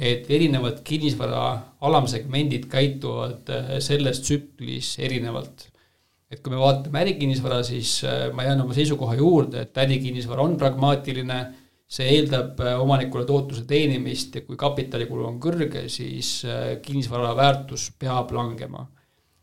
et 0.00 0.30
erinevad 0.32 0.80
kinnisvara 0.86 1.44
alamsegmendid 1.84 2.66
käituvad 2.72 3.50
äh, 3.52 3.74
selles 3.84 4.22
tsüklis 4.24 4.94
erinevalt. 5.02 5.66
et 6.30 6.38
kui 6.44 6.52
me 6.52 6.60
vaatame 6.60 7.00
ärikinnisvara, 7.02 7.58
siis 7.66 8.04
äh, 8.06 8.28
ma 8.32 8.46
jään 8.46 8.62
oma 8.62 8.74
seisukoha 8.76 9.16
juurde, 9.18 9.64
et 9.66 9.80
ärikinnisvara 9.82 10.44
on 10.46 10.54
pragmaatiline, 10.56 11.40
see 11.90 12.06
eeldab 12.14 12.60
äh, 12.62 12.78
omanikule 12.80 13.26
tootluse 13.28 13.66
teenimist 13.68 14.38
ja 14.38 14.44
kui 14.46 14.56
kapitalikulu 14.56 15.26
on 15.26 15.40
kõrge, 15.42 15.84
siis 15.92 16.38
kinnisvara 16.84 17.34
väärtus 17.36 17.90
peab 17.98 18.32
langema. 18.32 18.86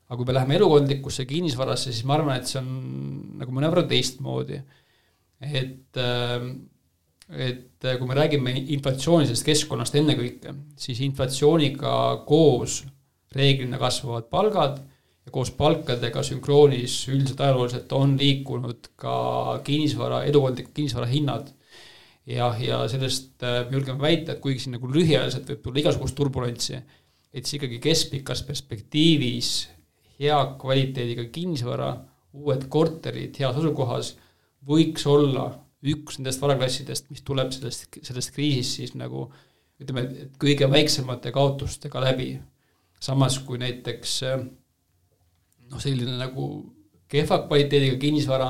aga 0.08 0.18
kui 0.18 0.26
me 0.26 0.34
läheme 0.38 0.55
elukondlikusse 0.55 1.26
kinnisvarasse, 1.28 1.91
siis 1.91 2.08
ma 2.08 2.16
arvan, 2.16 2.39
et 2.39 2.47
see 2.47 2.62
on 2.62 2.70
nagu 3.43 3.51
mõnevõrra 3.51 3.84
teistmoodi. 3.91 4.62
et 5.43 6.01
äh, 6.01 6.49
et 7.30 7.84
äh, 7.84 7.97
kui 7.99 8.07
me 8.07 8.15
räägime 8.15 8.53
inflatsioonilisest 8.78 9.45
keskkonnast 9.45 9.95
ennekõike, 9.99 10.53
siis 10.80 11.01
inflatsiooniga 11.03 11.93
koos 12.28 12.84
reeglina 13.36 13.80
kasvavad 13.82 14.30
palgad 14.32 14.80
ja 15.28 15.34
koos 15.36 15.51
palkadega 15.51 16.23
sünkroonis 16.23 17.01
üldiselt 17.11 17.43
ajalooliselt 17.43 17.91
on 17.97 18.15
liikunud 18.19 18.93
ka 18.95 19.59
kinnisvara, 19.67 20.23
elukondlikud 20.30 20.73
kinnisvara 20.73 21.09
hinnad. 21.11 21.51
ja, 22.28 22.53
ja 22.59 22.82
sellest 22.88 23.41
me 23.41 23.75
julgeme 23.75 23.99
väita, 24.01 24.34
et 24.34 24.43
kuigi 24.43 24.63
siin 24.63 24.78
nagu 24.78 24.88
lühiajaliselt 24.91 25.51
võib 25.51 25.61
tulla 25.63 25.84
igasugust 25.84 26.15
turbulentsi, 26.15 26.80
et 27.34 27.45
siis 27.45 27.59
ikkagi 27.59 27.80
keskpikas 27.84 28.43
perspektiivis 28.47 29.51
hea 30.19 30.39
kvaliteediga 30.59 31.28
kinnisvara, 31.32 31.91
uued 32.38 32.67
korterid 32.71 33.36
heas 33.39 33.55
asukohas 33.59 34.15
võiks 34.67 35.05
olla 35.07 35.49
üks 35.86 36.17
nendest 36.17 36.41
varaklassidest, 36.41 37.11
mis 37.13 37.21
tuleb 37.25 37.51
sellest, 37.53 37.99
sellest 38.01 38.34
kriisist 38.36 38.80
siis 38.80 38.95
nagu 38.97 39.28
ütleme, 39.78 40.07
et 40.25 40.39
kõige 40.41 40.69
väiksemate 40.71 41.32
kaotustega 41.36 42.01
läbi. 42.01 42.38
samas 42.99 43.38
kui 43.45 43.59
näiteks 43.61 44.21
noh, 45.69 45.80
selline 45.80 46.15
nagu 46.17 46.47
kehva 47.07 47.43
kvaliteediga 47.45 47.99
kinnisvara 48.01 48.47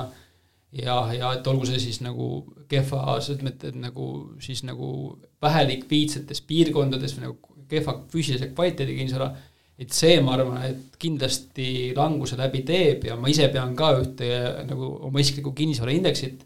ja, 0.71 0.95
ja 1.13 1.33
et 1.35 1.47
olgu 1.47 1.67
see 1.67 1.81
siis 1.83 1.99
nagu 2.05 2.45
kehva, 2.71 3.19
selles 3.19 3.43
mõttes, 3.43 3.73
et 3.73 3.79
nagu 3.81 4.07
siis 4.43 4.63
nagu 4.67 5.17
vähelikviidsetes 5.43 6.41
piirkondades 6.47 7.15
või 7.17 7.27
nagu 7.27 7.61
kehva 7.67 7.97
füüsilise 8.11 8.53
kvaliteediga 8.53 9.01
kinnisvara, 9.01 9.29
et 9.77 9.93
see, 9.93 10.15
ma 10.23 10.37
arvan, 10.37 10.61
et 10.65 10.95
kindlasti 10.99 11.93
languse 11.97 12.39
läbi 12.39 12.63
teeb 12.65 13.03
ja 13.09 13.17
ma 13.19 13.29
ise 13.29 13.49
pean 13.53 13.75
ka 13.77 13.91
ühte 13.99 14.29
nagu 14.69 14.93
oma 15.09 15.21
isiklikku 15.21 15.53
kinnisvaraindeksit 15.57 16.45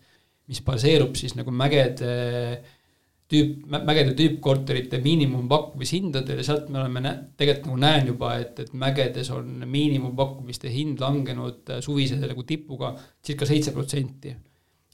mis 0.51 0.61
baseerub 0.65 1.15
siis 1.19 1.35
nagu 1.37 1.53
mägede 1.55 2.11
tüüp, 3.31 3.65
mägede 3.71 4.13
tüüppkorterite 4.17 4.99
miinimumpakkumishindadel 5.03 6.41
ja 6.41 6.47
sealt 6.47 6.69
me 6.71 6.81
oleme 6.81 7.03
nä-, 7.05 7.17
tegelikult 7.39 7.69
nagu 7.69 7.81
näen 7.81 8.09
juba, 8.11 8.33
et, 8.43 8.59
et 8.59 8.73
mägedes 8.77 9.31
on 9.35 9.65
miinimumpakkumiste 9.65 10.71
hind 10.73 11.03
langenud 11.03 11.75
suvise 11.85 12.19
nagu 12.21 12.45
tipuga 12.47 12.93
circa 13.23 13.47
seitse 13.49 13.75
protsenti. 13.75 14.35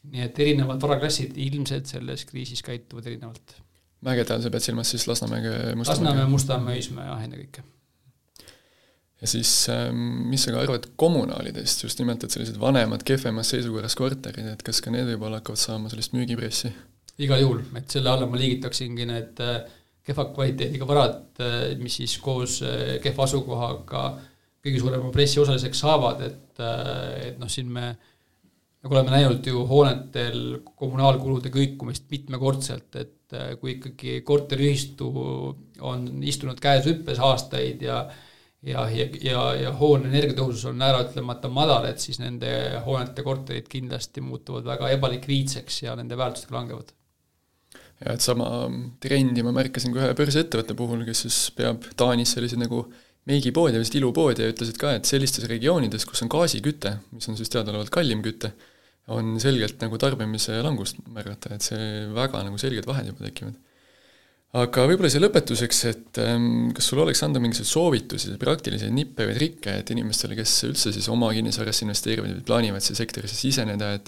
nii 0.08 0.22
et 0.24 0.38
erinevad 0.40 0.80
varaklassid 0.80 1.34
ilmselt 1.44 1.90
selles 1.90 2.22
kriisis 2.30 2.62
käituvad 2.64 3.10
erinevalt. 3.10 3.58
mägede 4.06 4.34
all 4.34 4.46
sa 4.46 4.52
pead 4.54 4.64
silmas 4.64 4.94
siis 4.94 5.08
Lasnamäge, 5.08 5.74
Mustamäe? 5.76 6.06
Lasnamäe, 6.06 6.30
Mustamäe, 6.32 6.78
Õismäe 6.78 7.10
jah, 7.10 7.26
ennekõike 7.26 7.66
ja 9.22 9.28
siis 9.30 9.52
ähm, 9.74 10.28
mis 10.30 10.44
sa 10.46 10.54
ka 10.54 10.62
arvad 10.62 10.92
kommunaalidest, 11.00 11.84
just 11.88 12.00
nimelt, 12.02 12.24
et 12.24 12.34
sellised 12.34 12.60
vanemad, 12.62 13.06
kehvemas 13.08 13.50
seisukorras 13.54 13.98
korterid, 13.98 14.46
et 14.52 14.62
kas 14.66 14.82
ka 14.84 14.94
need 14.94 15.10
võib-olla 15.10 15.42
hakkavad 15.42 15.62
saama 15.62 15.94
sellist 15.94 16.14
müügipressi? 16.18 16.74
igal 17.24 17.42
juhul, 17.42 17.64
et 17.80 17.90
selle 17.90 18.12
alla 18.12 18.28
ma 18.30 18.38
liigitaksingi 18.38 19.08
need 19.10 19.40
äh, 19.42 19.62
kehva 20.06 20.28
kvaliteediga 20.36 20.88
varad, 20.90 21.24
äh, 21.42 21.72
mis 21.82 21.98
siis 21.98 22.14
koos 22.22 22.60
äh, 22.66 22.98
kehva 23.02 23.26
asukohaga 23.26 24.04
kõige 24.62 24.84
suurema 24.84 25.10
pressi 25.14 25.42
osaliseks 25.42 25.82
saavad, 25.82 26.22
et, 26.28 26.62
et 26.62 27.42
noh, 27.42 27.50
siin 27.50 27.70
me 27.74 27.88
nagu 27.88 28.94
oleme 28.94 29.14
näinud 29.14 29.46
ju 29.50 29.64
hoonetel 29.70 30.42
kommunaalkulude 30.78 31.50
kõikumist 31.54 32.06
mitmekordselt, 32.12 32.98
et 33.00 33.36
kui 33.62 33.78
ikkagi 33.78 34.20
korteriühistu 34.28 35.08
on 35.88 36.06
istunud 36.24 36.60
käes 36.64 36.86
hüppes 36.88 37.22
aastaid 37.24 37.82
ja 37.84 38.02
ja, 38.66 38.86
ja, 38.90 39.08
ja, 39.22 39.42
ja 39.62 39.72
hoone 39.78 40.10
energiatõhusus 40.10 40.68
on 40.72 40.82
äraütlemata 40.86 41.50
madal, 41.54 41.88
et 41.90 42.02
siis 42.04 42.20
nende 42.22 42.50
hoonete 42.86 43.26
korterid 43.26 43.68
kindlasti 43.72 44.24
muutuvad 44.26 44.66
väga 44.68 44.92
ebalikviidseks 44.98 45.84
ja 45.86 45.98
nende 46.00 46.18
väärtused 46.18 46.54
langevad. 46.54 46.94
ja 48.06 48.14
et 48.14 48.22
sama 48.22 48.48
trendi 49.02 49.44
ma 49.46 49.54
märkasin 49.56 49.94
ka 49.94 50.06
ühe 50.06 50.16
börsiettevõtte 50.18 50.78
puhul, 50.78 51.04
kes 51.06 51.26
siis 51.26 51.38
peab 51.58 51.86
Taanis 51.98 52.36
selliseid 52.36 52.62
nagu 52.62 52.86
meigipoodi 53.28 53.76
ja 53.76 53.84
vist 53.84 53.96
ilupoodi 53.98 54.46
ja 54.46 54.54
ütlesid 54.54 54.78
ka, 54.80 54.94
et 54.98 55.10
sellistes 55.10 55.48
regioonides, 55.50 56.06
kus 56.08 56.22
on 56.24 56.32
gaasiküte, 56.32 56.98
mis 57.12 57.28
on 57.30 57.38
siis 57.38 57.52
teadaolevalt 57.52 57.92
kallim 57.94 58.22
küte, 58.26 58.54
on 59.12 59.36
selgelt 59.42 59.82
nagu 59.82 59.98
tarbimise 60.00 60.62
langust 60.64 61.02
märgata, 61.12 61.56
et 61.56 61.66
see 61.66 62.06
väga 62.16 62.44
nagu 62.48 62.60
selged 62.62 62.88
vahed 62.88 63.10
juba 63.12 63.28
tekivad 63.28 63.58
aga 64.56 64.86
võib-olla 64.88 65.10
siia 65.12 65.22
lõpetuseks, 65.26 65.80
et 65.90 66.20
ähm, 66.24 66.70
kas 66.76 66.88
sul 66.88 67.02
oleks 67.04 67.20
anda 67.26 67.42
mingisuguseid 67.44 67.74
soovitusi, 67.74 68.36
praktilisi 68.40 68.88
nippe 68.94 69.28
või 69.28 69.36
trikke, 69.36 69.74
et 69.82 69.92
inimestele, 69.92 70.38
kes 70.40 70.54
üldse 70.70 70.94
siis 70.96 71.10
oma 71.12 71.34
kinnisvarasse 71.36 71.84
investeerivad 71.84 72.32
või 72.32 72.46
plaanivad 72.48 72.86
siia 72.86 73.02
sektorisse 73.02 73.36
siseneda, 73.36 73.92
et 74.00 74.08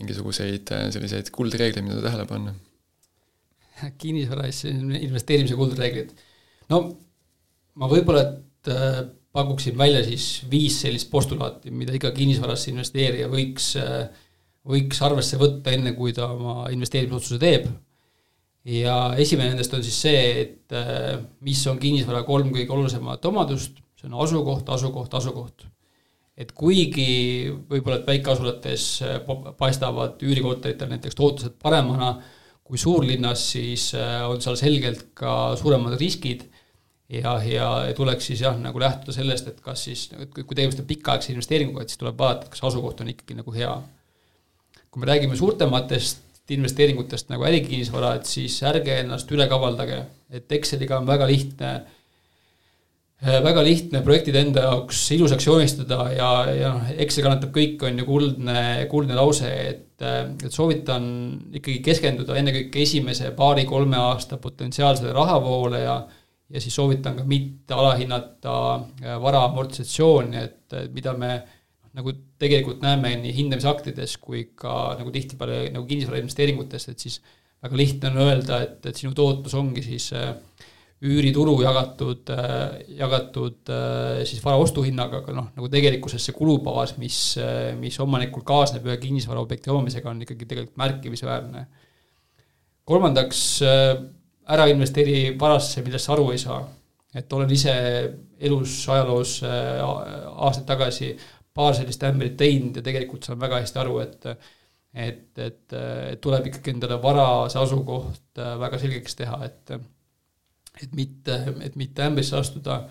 mingisuguseid 0.00 0.74
äh, 0.74 0.88
selliseid 0.94 1.30
kuldreegleid, 1.34 1.86
mida 1.86 2.02
tähele 2.04 2.26
panna? 2.30 2.56
kinnisvarasse 4.00 4.70
investeerimise 4.72 5.56
kuldreeglid. 5.58 6.14
no 6.72 6.78
ma 7.76 7.88
võib-olla, 7.90 8.22
et 8.24 8.70
äh, 8.72 9.02
pakuksin 9.36 9.76
välja 9.78 10.02
siis 10.04 10.46
viis 10.50 10.80
sellist 10.82 11.10
postulaati, 11.12 11.70
mida 11.70 11.94
iga 11.94 12.10
kinnisvarasse 12.16 12.72
investeerija 12.72 13.28
võiks, 13.30 13.74
äh, 13.78 14.08
võiks 14.66 15.02
arvesse 15.04 15.38
võtta, 15.38 15.76
enne 15.76 15.92
kui 15.94 16.16
ta 16.16 16.32
oma 16.32 16.70
investeerimisotsuse 16.74 17.38
teeb 17.38 17.68
ja 18.66 18.96
esimene 19.20 19.52
nendest 19.52 19.74
on 19.76 19.84
siis 19.84 19.98
see, 20.06 20.22
et 20.42 20.74
äh, 20.74 21.14
mis 21.46 21.62
on 21.70 21.78
kinnisvara 21.82 22.24
kolm 22.26 22.50
kõige 22.54 22.74
olulisemat 22.74 23.24
omadust, 23.30 23.78
see 23.98 24.10
on 24.10 24.18
asukoht, 24.24 24.68
asukoht, 24.74 25.14
asukoht. 25.14 25.66
et 26.36 26.50
kuigi 26.52 27.48
võib-olla, 27.70 28.00
et 28.00 28.10
väikeasulates 28.10 28.88
äh, 29.06 29.20
paistavad 29.58 30.20
üürikorteritel 30.22 30.90
näiteks 30.90 31.16
tootlused 31.16 31.56
paremana 31.62 32.16
kui 32.66 32.78
suurlinnas, 32.78 33.44
siis 33.54 33.92
äh, 33.94 34.26
on 34.26 34.42
seal 34.42 34.58
selgelt 34.58 35.12
ka 35.14 35.54
suuremad 35.56 35.94
riskid 36.00 36.48
ja, 37.08 37.38
ja 37.46 37.70
tuleks 37.96 38.32
siis 38.32 38.42
jah, 38.42 38.58
nagu 38.58 38.82
lähtuda 38.82 39.14
sellest, 39.14 39.52
et 39.52 39.62
kas 39.62 39.86
siis, 39.86 40.08
kui 40.34 40.54
tegemist 40.54 40.82
on 40.82 40.90
pikaaegse 40.90 41.32
investeeringuga, 41.32 41.86
et 41.86 41.94
siis 41.94 42.02
tuleb 42.02 42.18
vaadata, 42.18 42.50
kas 42.50 42.66
asukoht 42.66 43.00
on 43.04 43.14
ikkagi 43.14 43.38
nagu 43.38 43.54
hea. 43.54 43.76
kui 44.90 45.00
me 45.00 45.06
räägime 45.06 45.36
suurtematest 45.36 46.35
investeeringutest 46.54 47.30
nagu 47.32 47.46
ärikinnisvara, 47.48 48.14
et 48.18 48.30
siis 48.30 48.56
ärge 48.66 49.00
ennast 49.02 49.30
üle 49.34 49.48
kavaldage, 49.50 50.02
et 50.30 50.52
Exceliga 50.52 51.00
on 51.00 51.08
väga 51.08 51.26
lihtne 51.30 51.70
äh, 51.74 51.96
väga 53.44 53.64
lihtne 53.64 54.02
projektid 54.04 54.36
enda 54.36 54.66
jaoks 54.66 55.00
ilusaks 55.16 55.46
joonistada 55.46 56.02
ja, 56.12 56.30
ja 56.52 56.74
noh, 56.76 56.92
Excel 57.00 57.24
kannatab 57.26 57.54
kõik, 57.54 57.80
on 57.88 58.02
ju 58.02 58.06
kuldne, 58.08 58.60
kuldne 58.92 59.16
lause, 59.16 59.50
et, 59.72 60.04
et 60.04 60.52
soovitan 60.52 61.08
ikkagi 61.56 61.80
keskenduda 61.86 62.36
ennekõike 62.36 62.84
esimese 62.84 63.32
paari-kolme 63.36 63.98
aasta 64.10 64.38
potentsiaalsele 64.42 65.16
rahavoole 65.16 65.82
ja 65.82 65.98
ja 66.46 66.60
siis 66.62 66.76
soovitan 66.78 67.16
ka 67.16 67.24
mitte 67.26 67.74
alahinnata 67.74 68.52
äh, 68.74 69.16
vara 69.22 69.42
amortisatsiooni, 69.48 70.42
et 70.44 70.76
mida 70.94 71.16
me 71.18 71.40
nagu 71.96 72.12
tegelikult 72.40 72.82
näeme 72.84 73.14
nii 73.22 73.32
hindamisaktides 73.38 74.18
kui 74.22 74.46
ka 74.58 74.94
nagu 74.98 75.12
tihtipeale 75.14 75.70
nagu 75.74 75.86
kinnisvara 75.88 76.20
investeeringutes, 76.20 76.90
et 76.92 77.02
siis 77.02 77.20
väga 77.64 77.78
lihtne 77.80 78.10
on 78.12 78.22
öelda, 78.26 78.60
et, 78.66 78.80
et 78.90 78.98
sinu 79.00 79.14
tootlus 79.16 79.54
ongi 79.56 79.84
siis 79.84 80.10
äh, 80.16 80.34
üüritulu 81.06 81.54
jagatud, 81.62 82.32
äh, 82.32 82.76
jagatud 82.98 83.72
siis 84.28 84.44
vara 84.44 84.60
ostuhinnaga, 84.60 85.22
aga 85.24 85.36
noh, 85.36 85.48
nagu 85.56 85.70
tegelikkuses 85.72 86.28
see 86.28 86.36
kulubaas, 86.36 86.96
mis, 87.00 87.20
mis 87.80 87.98
omanikul 88.04 88.44
kaasneb 88.46 88.86
ühe 88.88 88.98
kinnisvaraobjekti 89.02 89.72
omamisega, 89.72 90.12
on 90.12 90.22
ikkagi 90.26 90.48
tegelikult 90.48 90.80
märkimisväärne. 90.84 91.66
kolmandaks 92.86 93.40
ära 94.46 94.66
investeeri 94.70 95.34
varasse, 95.38 95.82
millest 95.82 96.06
sa 96.06 96.14
aru 96.14 96.30
ei 96.32 96.38
saa. 96.38 96.62
et 97.16 97.32
olen 97.32 97.50
ise 97.50 97.72
elus, 98.44 98.72
ajaloos 98.92 99.38
äh, 99.46 99.80
aastaid 99.80 100.66
tagasi 100.68 101.14
paar 101.56 101.74
sellist 101.76 102.04
ämbrit 102.06 102.36
teinud 102.40 102.76
ja 102.78 102.84
tegelikult 102.84 103.26
saan 103.26 103.40
väga 103.40 103.62
hästi 103.62 103.82
aru, 103.82 103.98
et 104.04 104.30
et, 104.96 105.38
et, 105.44 105.74
et 105.76 106.20
tuleb 106.24 106.46
ikkagi 106.48 106.72
endale 106.72 106.96
varase 107.02 107.58
asukoht 107.60 108.40
äh, 108.40 108.54
väga 108.60 108.78
selgeks 108.80 109.18
teha, 109.18 109.40
et 109.44 109.74
et 110.76 110.94
mitte, 110.96 111.36
et 111.64 111.76
mitte 111.76 112.04
ämbrisse 112.04 112.36
astuda. 112.36 112.84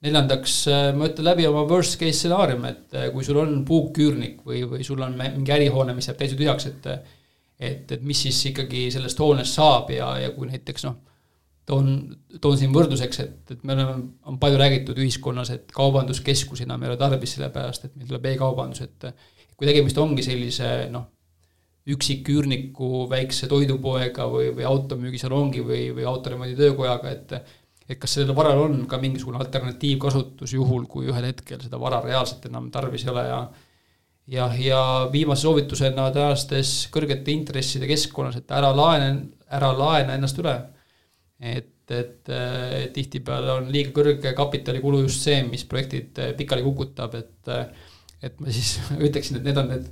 neljandaks, 0.00 0.52
äh, 0.72 0.90
ma 0.96 1.08
ütlen 1.10 1.26
läbi 1.28 1.46
oma 1.48 1.66
worst 1.68 1.98
case 2.00 2.16
stsenaarium, 2.18 2.64
et 2.64 2.94
kui 3.12 3.24
sul 3.24 3.36
on 3.40 3.64
puuküürnik 3.68 4.44
või, 4.44 4.62
või 4.68 4.84
sul 4.84 5.00
on 5.04 5.16
mingi 5.18 5.52
ärihoone, 5.52 5.94
mis 5.96 6.08
jääb 6.08 6.20
täitsa 6.20 6.36
tühjaks, 6.40 6.66
et 6.72 6.92
et, 7.60 7.92
et 7.92 8.02
mis 8.02 8.22
siis 8.24 8.38
ikkagi 8.48 8.86
sellest 8.92 9.18
hoonest 9.20 9.58
saab 9.58 9.90
ja, 9.92 10.14
ja 10.22 10.30
kui 10.32 10.48
näiteks 10.48 10.86
noh, 10.88 10.96
toon, 11.70 11.92
toon 12.42 12.58
siin 12.58 12.74
võrdluseks, 12.74 13.22
et, 13.22 13.54
et 13.54 13.62
me 13.64 13.76
oleme, 13.76 13.94
on 14.28 14.40
palju 14.42 14.58
räägitud 14.60 14.98
ühiskonnas, 14.98 15.52
et 15.54 15.70
kaubanduskeskusi 15.74 16.66
enam 16.66 16.82
ei 16.82 16.90
ole 16.90 16.98
tarvis, 17.00 17.36
sellepärast 17.36 17.86
et 17.86 17.96
meil 17.96 18.10
tuleb 18.10 18.28
e-kaubandus, 18.32 18.82
et 18.86 19.08
kui 19.54 19.68
tegemist 19.68 19.98
ongi 20.02 20.24
sellise 20.26 20.68
noh, 20.92 21.06
üksiküürniku 21.90 23.06
väikse 23.10 23.48
toidupoega 23.50 24.26
või, 24.30 24.50
või 24.56 24.66
automüügisalongi 24.68 25.64
või, 25.64 25.86
või 25.96 26.06
autoremondi 26.10 26.58
töökojaga, 26.58 27.16
et 27.16 27.56
et 27.90 27.98
kas 27.98 28.12
sellel 28.14 28.36
varal 28.38 28.60
on 28.62 28.84
ka 28.86 29.00
mingisugune 29.02 29.40
alternatiivkasutus, 29.42 30.52
juhul 30.54 30.84
kui 30.86 31.08
ühel 31.10 31.24
hetkel 31.26 31.58
seda 31.58 31.80
vara 31.82 31.98
reaalselt 32.04 32.44
enam 32.46 32.68
tarvis 32.70 33.02
ei 33.02 33.10
ole 33.10 33.24
ja 33.26 33.40
ja, 34.30 34.50
ja 34.54 34.82
viimase 35.12 35.42
soovitusena 35.42 36.10
tänastes 36.14 36.74
kõrgete 36.94 37.34
intresside 37.34 37.88
keskkonnas, 37.90 38.38
et 38.38 38.52
ära 38.54 38.70
laene, 38.76 39.10
ära 39.50 39.72
laena 39.74 40.14
ennast 40.14 40.38
üle. 40.38 40.54
Et, 41.40 41.72
et, 41.90 42.30
et 42.30 42.92
tihtipeale 42.94 43.54
on 43.58 43.70
liiga 43.72 43.94
kõrge 43.96 44.34
kapitalikulu 44.36 45.04
just 45.06 45.24
see, 45.26 45.40
mis 45.48 45.64
projektid 45.68 46.20
pikali 46.38 46.64
kukutab, 46.66 47.16
et 47.18 47.54
et 48.20 48.40
ma 48.40 48.52
siis 48.52 48.76
ütleksin, 49.08 49.40
et 49.40 49.48
need 49.48 49.60
on 49.60 49.70
need 49.72 49.88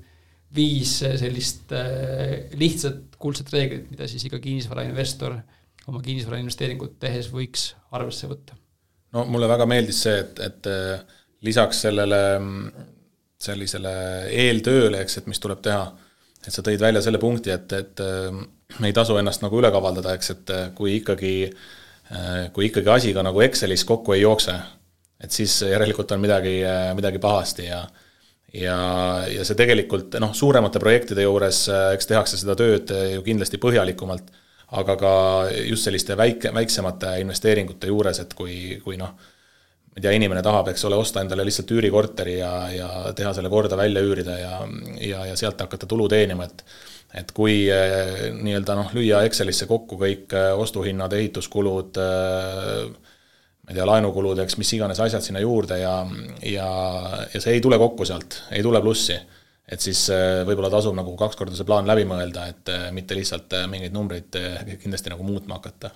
viis 0.55 0.95
sellist 1.01 1.73
äh, 1.77 2.49
lihtsat 2.57 3.17
kuldset 3.21 3.51
reeglit, 3.53 3.89
mida 3.93 4.09
siis 4.09 4.25
iga 4.29 4.41
kinnisvarainvestor 4.41 5.37
oma 5.89 6.01
kinnisvarainvesteeringut 6.05 6.97
tehes 7.01 7.29
võiks 7.33 7.73
arvesse 7.97 8.29
võtta. 8.31 8.57
no 9.17 9.25
mulle 9.29 9.49
väga 9.51 9.67
meeldis 9.69 10.03
see, 10.07 10.21
et, 10.23 10.41
et 10.45 10.71
äh, 10.73 11.19
lisaks 11.45 11.85
sellele 11.87 12.23
sellisele 13.39 13.93
eeltööle, 14.35 15.05
eks, 15.05 15.21
et 15.21 15.29
mis 15.31 15.39
tuleb 15.39 15.61
teha. 15.63 15.85
Et 16.49 16.55
sa 16.55 16.65
tõid 16.65 16.81
välja 16.81 17.03
selle 17.05 17.21
punkti, 17.21 17.53
et, 17.53 17.73
et 17.77 18.03
me 18.81 18.89
ei 18.89 18.97
tasu 18.97 19.19
ennast 19.21 19.45
nagu 19.45 19.61
üle 19.61 19.71
kavaldada, 19.75 20.17
eks, 20.17 20.33
et 20.33 20.53
kui 20.79 20.97
ikkagi, 21.03 21.33
kui 22.57 22.71
ikkagi 22.71 22.93
asi 22.95 23.13
ka 23.13 23.25
nagu 23.27 23.43
Excelis 23.45 23.85
kokku 23.89 24.17
ei 24.17 24.23
jookse, 24.23 24.57
et 25.21 25.35
siis 25.35 25.61
järelikult 25.69 26.17
on 26.17 26.23
midagi, 26.25 26.59
midagi 26.97 27.21
pahasti 27.21 27.69
ja 27.69 27.83
ja, 28.55 28.77
ja 29.29 29.45
see 29.45 29.57
tegelikult 29.59 30.17
noh, 30.23 30.35
suuremate 30.37 30.81
projektide 30.81 31.25
juures, 31.27 31.65
eks 31.95 32.09
tehakse 32.09 32.39
seda 32.41 32.57
tööd 32.59 32.93
ju 33.15 33.25
kindlasti 33.27 33.61
põhjalikumalt, 33.61 34.31
aga 34.79 34.97
ka 35.01 35.13
just 35.69 35.89
selliste 35.89 36.17
väike, 36.19 36.53
väiksemate 36.55 37.19
investeeringute 37.23 37.91
juures, 37.91 38.21
et 38.25 38.33
kui, 38.37 38.79
kui 38.85 38.99
noh, 39.01 39.15
ma 39.99 40.01
ei 40.01 40.05
tea, 40.05 40.15
inimene 40.15 40.43
tahab, 40.47 40.69
eks 40.71 40.85
ole, 40.87 40.95
osta 40.95 41.25
endale 41.25 41.43
lihtsalt 41.43 41.73
üürikorteri 41.75 42.37
ja, 42.39 42.53
ja 42.71 42.89
teha 43.19 43.33
selle 43.35 43.51
korda 43.51 43.77
välja 43.77 44.03
üürida 44.07 44.37
ja, 44.39 44.61
ja, 45.03 45.25
ja 45.27 45.37
sealt 45.37 45.59
hakata 45.65 45.89
tulu 45.91 46.07
teenima, 46.13 46.47
et 46.47 46.63
et 47.19 47.31
kui 47.33 47.63
eh, 47.73 48.29
nii-öelda 48.37 48.75
noh, 48.77 48.91
lüüa 48.93 49.23
Excelisse 49.25 49.65
kokku 49.67 49.97
kõik 49.97 50.35
eh, 50.37 50.51
ostuhinnad, 50.61 51.15
ehituskulud, 51.17 51.97
eh, 52.05 52.83
ma 53.65 53.73
ei 53.73 53.79
tea, 53.79 53.87
laenukulud, 53.89 54.39
eks 54.45 54.59
mis 54.61 54.75
iganes 54.77 55.01
asjad 55.01 55.25
sinna 55.25 55.41
juurde 55.41 55.81
ja, 55.81 55.95
ja, 56.45 56.69
ja 57.33 57.41
see 57.41 57.57
ei 57.57 57.65
tule 57.65 57.81
kokku 57.81 58.07
sealt, 58.07 58.43
ei 58.53 58.63
tule 58.63 58.83
plussi. 58.85 59.17
et 59.69 59.81
siis 59.85 60.07
võib-olla 60.49 60.71
tasub 60.73 60.95
nagu 60.97 61.17
kaks 61.17 61.37
korda 61.37 61.57
see 61.57 61.67
plaan 61.69 61.89
läbi 61.89 62.07
mõelda, 62.09 62.47
et 62.53 62.71
mitte 62.97 63.17
lihtsalt 63.17 63.57
mingeid 63.69 63.93
numbreid 63.93 64.39
kindlasti 64.81 65.13
nagu 65.13 65.27
muutma 65.27 65.59
hakata 65.59 65.91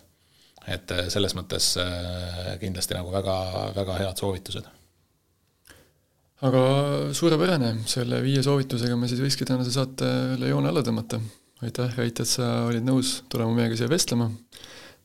et 0.71 0.95
äh, 0.95 1.09
selles 1.13 1.35
mõttes 1.39 1.73
äh, 1.81 2.55
kindlasti 2.61 2.97
nagu 2.97 3.13
väga, 3.13 3.37
väga 3.77 3.99
head 4.03 4.23
soovitused. 4.23 4.69
aga 6.43 6.63
suurepärane, 7.15 7.77
selle 7.87 8.23
viie 8.23 8.43
soovitusega 8.43 8.97
me 8.99 9.11
siis 9.11 9.23
võikski 9.23 9.47
tänase 9.47 9.75
saatele 9.75 10.51
joone 10.51 10.71
alla 10.71 10.83
tõmmata. 10.87 11.21
aitäh, 11.63 11.97
Rait, 11.99 12.21
et 12.21 12.29
sa 12.29 12.67
olid 12.67 12.85
nõus 12.87 13.23
tulema 13.31 13.55
meiega 13.55 13.79
siia 13.79 13.91
vestlema 13.91 14.31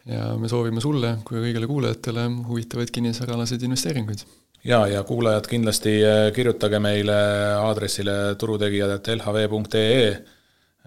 ja 0.07 0.31
me 0.39 0.49
soovime 0.49 0.81
sulle 0.81 1.17
kui 1.27 1.41
kõigile 1.43 1.67
kuulajatele 1.67 2.27
huvitavaid 2.47 2.91
kinnisvaraalaseid 2.93 3.63
investeeringuid. 3.67 4.23
ja, 4.63 4.85
ja 4.87 5.03
kuulajad 5.03 5.49
kindlasti 5.49 5.99
äh, 6.05 6.31
kirjutage 6.33 6.79
meile 6.79 7.17
aadressile 7.59 8.35
turutegijad.lhv.ee 8.39 10.36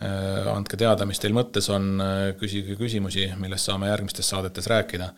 andke 0.01 0.79
teada, 0.81 1.07
mis 1.09 1.21
teil 1.21 1.35
mõttes 1.37 1.69
on, 1.73 1.93
äh, 2.01 2.23
küsige 2.41 2.77
küsimusi, 2.81 3.29
millest 3.41 3.69
saame 3.69 3.91
järgmistes 3.93 4.33
saadetes 4.33 4.71
rääkida. 4.71 5.13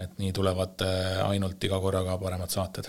et 0.00 0.14
nii 0.16 0.32
tulevad 0.32 0.80
äh, 0.80 1.18
ainult 1.28 1.64
iga 1.64 1.76
korraga 1.80 2.16
paremad 2.16 2.48
saated. 2.48 2.88